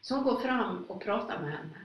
Så 0.00 0.14
hon 0.14 0.24
går 0.24 0.40
fram 0.40 0.84
och 0.88 1.02
pratar 1.02 1.38
med 1.38 1.50
henne 1.52 1.78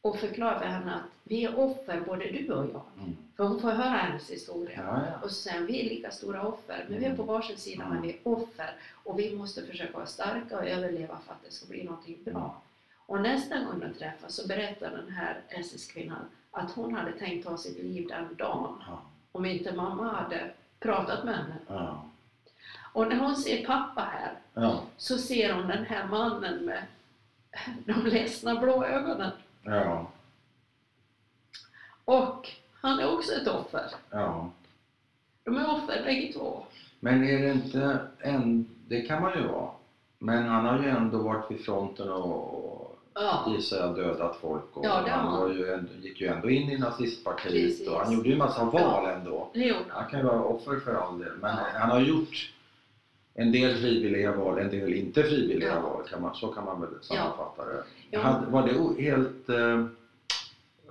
och 0.00 0.18
förklarar 0.18 0.58
för 0.58 0.66
henne 0.66 0.94
att 0.94 1.10
vi 1.22 1.44
är 1.44 1.58
offer 1.58 2.00
både 2.00 2.24
du 2.24 2.52
och 2.52 2.64
jag. 2.70 2.82
Mm. 2.98 3.16
För 3.36 3.44
hon 3.44 3.60
får 3.60 3.70
höra 3.70 3.88
hennes 3.96 4.30
historia. 4.30 4.76
Ja, 4.86 5.02
ja. 5.10 5.26
Och 5.26 5.30
han, 5.52 5.66
vi 5.66 5.80
är 5.80 5.90
lika 5.90 6.10
stora 6.10 6.46
offer, 6.46 6.86
men 6.88 6.98
vi 6.98 7.04
är 7.04 7.16
på 7.16 7.22
varsin 7.22 7.56
sida, 7.56 7.88
men 7.88 8.02
vi 8.02 8.10
är 8.10 8.18
offer. 8.22 8.76
Och 9.04 9.18
vi 9.18 9.36
måste 9.36 9.62
försöka 9.66 9.92
vara 9.92 10.06
starka 10.06 10.56
och 10.58 10.64
överleva 10.66 11.18
för 11.26 11.32
att 11.32 11.42
det 11.44 11.50
ska 11.50 11.66
bli 11.66 11.84
någonting 11.84 12.18
bra. 12.24 12.62
Och 13.06 13.20
nästa 13.20 13.58
gång 13.64 13.80
de 13.80 13.94
träffas 13.98 14.34
så 14.34 14.48
berättar 14.48 14.90
den 14.90 15.10
här 15.12 15.40
SS-kvinnan 15.48 16.24
att 16.50 16.70
hon 16.70 16.94
hade 16.94 17.12
tänkt 17.12 17.46
ta 17.46 17.56
sitt 17.56 17.78
liv 17.78 18.08
den 18.08 18.34
dagen 18.36 18.82
Ja. 18.88 19.02
Om 19.34 19.44
inte 19.44 19.72
mamma 19.72 20.12
hade 20.12 20.50
pratat 20.80 21.24
med 21.24 21.36
henne. 21.36 21.54
Ja. 21.68 22.04
Och 22.92 23.08
när 23.08 23.16
hon 23.18 23.36
ser 23.36 23.66
pappa 23.66 24.00
här 24.00 24.32
Ja. 24.54 24.80
så 24.96 25.18
ser 25.18 25.52
hon 25.52 25.66
den 25.68 25.84
här 25.84 26.06
mannen 26.06 26.64
med 26.64 26.82
de 27.86 28.06
ledsna 28.06 28.54
blå 28.60 28.84
ögonen. 28.84 29.30
Ja. 29.62 30.10
Och 32.04 32.50
han 32.80 33.00
är 33.00 33.14
också 33.14 33.32
ett 33.32 33.48
offer. 33.48 33.90
ja. 34.10 34.50
De 35.44 35.56
är 35.56 35.70
offer 35.74 36.02
bägge 36.04 36.32
två. 36.32 36.64
Men 37.00 37.24
är 37.24 37.38
det 37.42 37.50
inte 37.52 38.06
en... 38.18 38.68
Det 38.88 39.02
kan 39.02 39.22
man 39.22 39.38
ju 39.38 39.46
vara. 39.46 39.70
Men 40.18 40.48
han 40.48 40.64
har 40.64 40.78
ju 40.82 40.88
ändå 40.88 41.18
varit 41.22 41.50
vid 41.50 41.64
fronten 41.64 42.12
och 42.12 42.83
Ja, 43.14 43.44
gissar 43.54 43.76
jag 43.76 43.96
dödat 43.96 44.36
folk. 44.40 44.76
Och 44.76 44.84
Ja, 44.84 44.90
han 44.90 45.08
han. 45.10 45.40
var 45.40 45.48
ju 45.48 45.72
ändå, 45.72 45.92
gick 46.02 46.20
ju 46.20 46.26
ändå 46.26 46.50
in 46.50 46.70
i 46.70 46.78
nazistpartiet 46.78 47.52
Precis. 47.52 47.88
och 47.88 48.00
han 48.00 48.12
gjorde 48.12 48.28
ju 48.28 48.36
massa 48.36 48.64
val 48.64 49.06
ändå. 49.10 49.50
det 49.54 49.60
gjorde 49.60 49.80
han. 49.88 50.00
Han 50.02 50.10
kan 50.10 50.20
ju 50.20 50.26
vara 50.26 50.40
offer 50.42 50.76
för 50.76 50.94
all 50.94 51.18
del. 51.18 51.32
Men 51.40 51.50
Ja. 51.56 51.62
han 51.74 51.90
har 51.90 52.00
gjort 52.00 52.50
en 53.34 53.52
del 53.52 53.76
frivilliga 53.76 54.32
val, 54.32 54.58
en 54.58 54.70
del 54.70 54.94
inte 54.94 55.22
frivilliga 55.22 55.68
Ja. 55.68 55.80
val. 55.80 56.02
Kan 56.10 56.20
man, 56.22 56.34
så 56.34 56.48
kan 56.48 56.64
man 56.64 56.80
väl 56.80 56.90
sammanfatta 57.02 57.64
det. 57.64 57.82
Ja. 58.10 58.20
Hade, 58.20 58.46
var 58.46 58.62
det 58.96 59.02
helt... 59.02 59.48
Eh, 59.48 59.84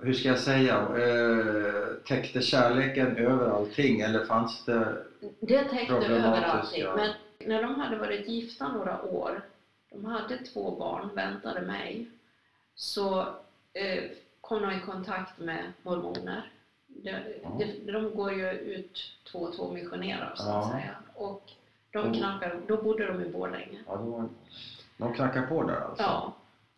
hur 0.00 0.12
ska 0.12 0.28
jag 0.28 0.38
säga? 0.38 0.74
Eh, 0.74 1.84
täckte 2.08 2.40
kärleken 2.42 3.16
över 3.16 3.50
allting 3.50 4.00
eller 4.00 4.24
fanns 4.24 4.64
det... 4.64 4.96
Det 5.40 5.64
täckte 5.64 5.94
över 5.94 6.42
allting. 6.42 6.84
Men 6.96 7.10
när 7.44 7.62
de 7.62 7.74
hade 7.80 7.96
varit 7.96 8.28
gifta 8.28 8.68
några 8.72 9.02
år, 9.02 9.42
de 9.94 10.04
hade 10.04 10.38
två 10.38 10.70
barn, 10.76 11.14
väntade 11.14 11.60
mig, 11.62 12.06
så 12.74 13.20
eh, 13.72 14.04
kom 14.40 14.62
de 14.62 14.70
i 14.72 14.80
kontakt 14.80 15.38
med 15.38 15.72
mormoner. 15.82 16.50
De, 16.86 17.10
de, 17.58 17.92
de 17.92 18.14
går 18.16 18.32
ju 18.32 18.50
ut 18.50 19.12
två 19.32 19.38
och 19.38 19.56
två 19.56 19.72
missionerar 19.72 20.32
så 20.36 20.42
att 20.42 20.48
Ja. 20.48 20.70
säga. 20.72 20.96
Och 21.14 21.50
de 21.90 22.14
knackar, 22.14 22.60
då 22.66 22.82
bodde 22.82 23.06
de 23.06 23.22
i 23.22 23.28
Borlänge. 23.28 23.78
Ja, 23.86 23.96
var... 23.96 24.28
De 24.96 25.14
knackar 25.14 25.46
på 25.46 25.62
där 25.62 25.80
alltså? 25.80 26.02
Ja, 26.02 26.32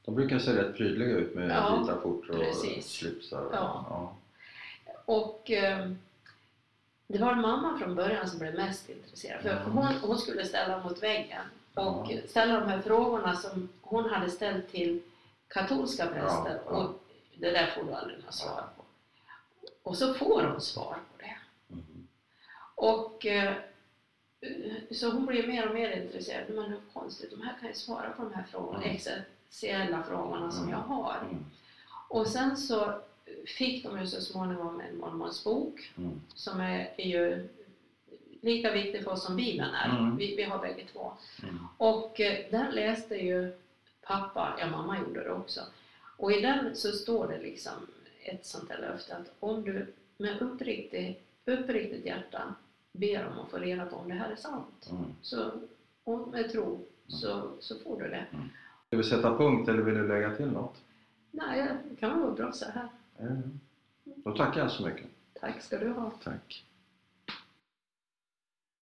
De 0.05 0.15
brukar 0.15 0.39
se 0.39 0.53
rätt 0.63 0.77
prydliga 0.77 1.09
ut 1.17 1.35
med 1.35 1.51
Ja, 1.51 1.79
vita 1.81 1.97
skjortor 1.97 2.49
och 2.49 2.55
slipsar. 2.85 3.41
och- 3.41 3.55
Ja. 3.55 3.85
Ja. 3.91 4.17
och 5.05 5.51
eh, 5.51 5.91
det 7.07 7.19
var 7.19 7.35
mamma 7.35 7.79
från 7.79 7.95
början 7.95 8.29
som 8.29 8.39
blev 8.39 8.55
mest 8.55 8.89
intresserad. 8.89 9.43
För 9.43 9.57
hon, 9.65 9.87
hon 10.03 10.19
skulle 10.19 10.45
ställa 10.45 10.83
mot 10.83 11.03
väggen 11.03 11.43
och 11.77 12.07
Ja. 12.13 12.19
ställa 12.29 12.61
de 12.61 12.69
här 12.69 12.81
frågorna 12.81 13.37
som 13.37 13.69
hon 13.83 14.11
hade 14.11 14.31
ställt 14.31 14.69
till 14.71 15.03
katolska 15.49 16.07
präster. 16.07 16.61
Ja, 16.67 16.71
ja. 16.71 16.77
Och 16.77 17.01
det 17.39 17.51
där 17.51 17.67
får 17.67 17.85
du 17.85 17.93
aldrig 17.95 18.25
något 18.25 18.35
svar 18.35 18.65
på. 18.77 18.83
Och 19.83 19.97
så 19.97 20.15
får 20.15 20.43
hon 20.43 20.61
svar 20.61 20.95
på 21.13 21.19
det. 21.23 21.37
Mhm. 21.75 22.09
Och 22.75 23.27
eh, 23.27 23.55
så 24.91 25.11
hon 25.11 25.27
blev 25.27 25.49
mer 25.49 25.69
och 25.69 25.75
mer 25.75 26.03
intresserad. 26.03 26.45
Men 26.55 26.65
hur 26.65 26.81
konstigt, 26.93 27.31
de 27.31 27.43
här 27.43 27.57
kan 27.61 27.69
ju 27.69 27.75
svara 27.75 28.11
på 28.11 28.23
de 28.23 28.35
här 28.35 28.45
frågorna, 28.51 28.79
Mm. 28.83 28.91
existentiella 28.97 30.03
frågorna 30.03 30.51
som 30.51 30.63
Mm. 30.63 30.73
jag 30.73 30.79
har. 30.95 31.17
Mm. 31.31 31.45
Och 32.09 32.27
sen 32.27 32.57
så 32.57 33.01
fick 33.59 33.85
de 33.85 34.01
ju 34.01 34.07
så 34.07 34.21
småningom 34.21 34.81
en 34.81 34.99
mormonsbok 34.99 35.93
Mm. 35.99 36.21
som 36.35 36.61
är, 36.61 36.95
är 36.97 37.07
ju 37.07 37.49
lika 38.43 38.73
viktig 38.73 39.05
för 39.05 39.11
oss 39.13 39.25
som 39.27 39.37
Bibeln 39.37 39.75
är. 39.75 39.89
Mm. 39.99 40.17
Vi, 40.17 40.37
vi 40.37 40.43
har 40.43 40.59
bägge 40.59 40.85
två. 40.93 41.13
Mm. 41.43 41.59
Och 41.79 42.21
eh, 42.21 42.39
den 42.51 42.75
läste 42.75 43.15
ju 43.17 43.53
pappa, 44.07 44.57
ja 44.61 44.67
mamma 44.67 44.99
gjorde 44.99 45.25
det 45.25 45.31
också. 45.33 45.61
Och 46.17 46.33
i 46.33 46.41
den 46.41 46.77
så 46.77 46.93
står 46.93 47.29
det 47.29 47.39
liksom 47.39 47.73
ett 48.25 48.47
sånt 48.47 48.71
här 48.71 48.79
löfte 48.79 49.17
att 49.17 49.33
om 49.41 49.65
du 49.65 49.93
med 50.19 50.43
uppriktigt, 50.43 51.23
uppriktigt 51.45 52.07
hjärta 52.07 52.55
ber 52.93 53.27
om 53.27 53.39
att 53.39 53.51
få 53.51 53.57
reda 53.57 53.87
på 53.87 53.97
om 53.97 54.09
det 54.09 54.15
här 54.15 54.31
är 54.31 54.37
sant, 54.37 54.89
Mm. 54.91 55.05
så, 55.23 55.51
och 56.05 56.29
med 56.29 56.53
tro, 56.53 56.81
så, 57.09 57.51
så 57.61 57.79
får 57.79 58.01
du 58.03 58.09
det. 58.09 58.27
Ska 58.87 58.97
vi 58.97 59.05
sätta 59.05 59.37
punkt 59.37 59.69
eller 59.69 59.83
vill 59.83 59.95
du 59.95 60.09
lägga 60.09 60.35
till 60.37 60.47
något? 60.51 60.75
Nej, 61.31 61.69
det 61.91 61.97
kan 61.97 62.21
vara 62.21 62.33
bra 62.33 62.53
så 62.53 62.65
här. 62.65 62.89
Mm. 63.21 63.61
Då 64.05 64.37
tackar 64.37 64.61
jag 64.61 64.71
så 64.71 64.87
mycket. 64.87 65.07
Tack 65.41 65.63
ska 65.63 65.79
du 65.79 65.89
ha. 65.89 66.11
Tack. 66.25 66.65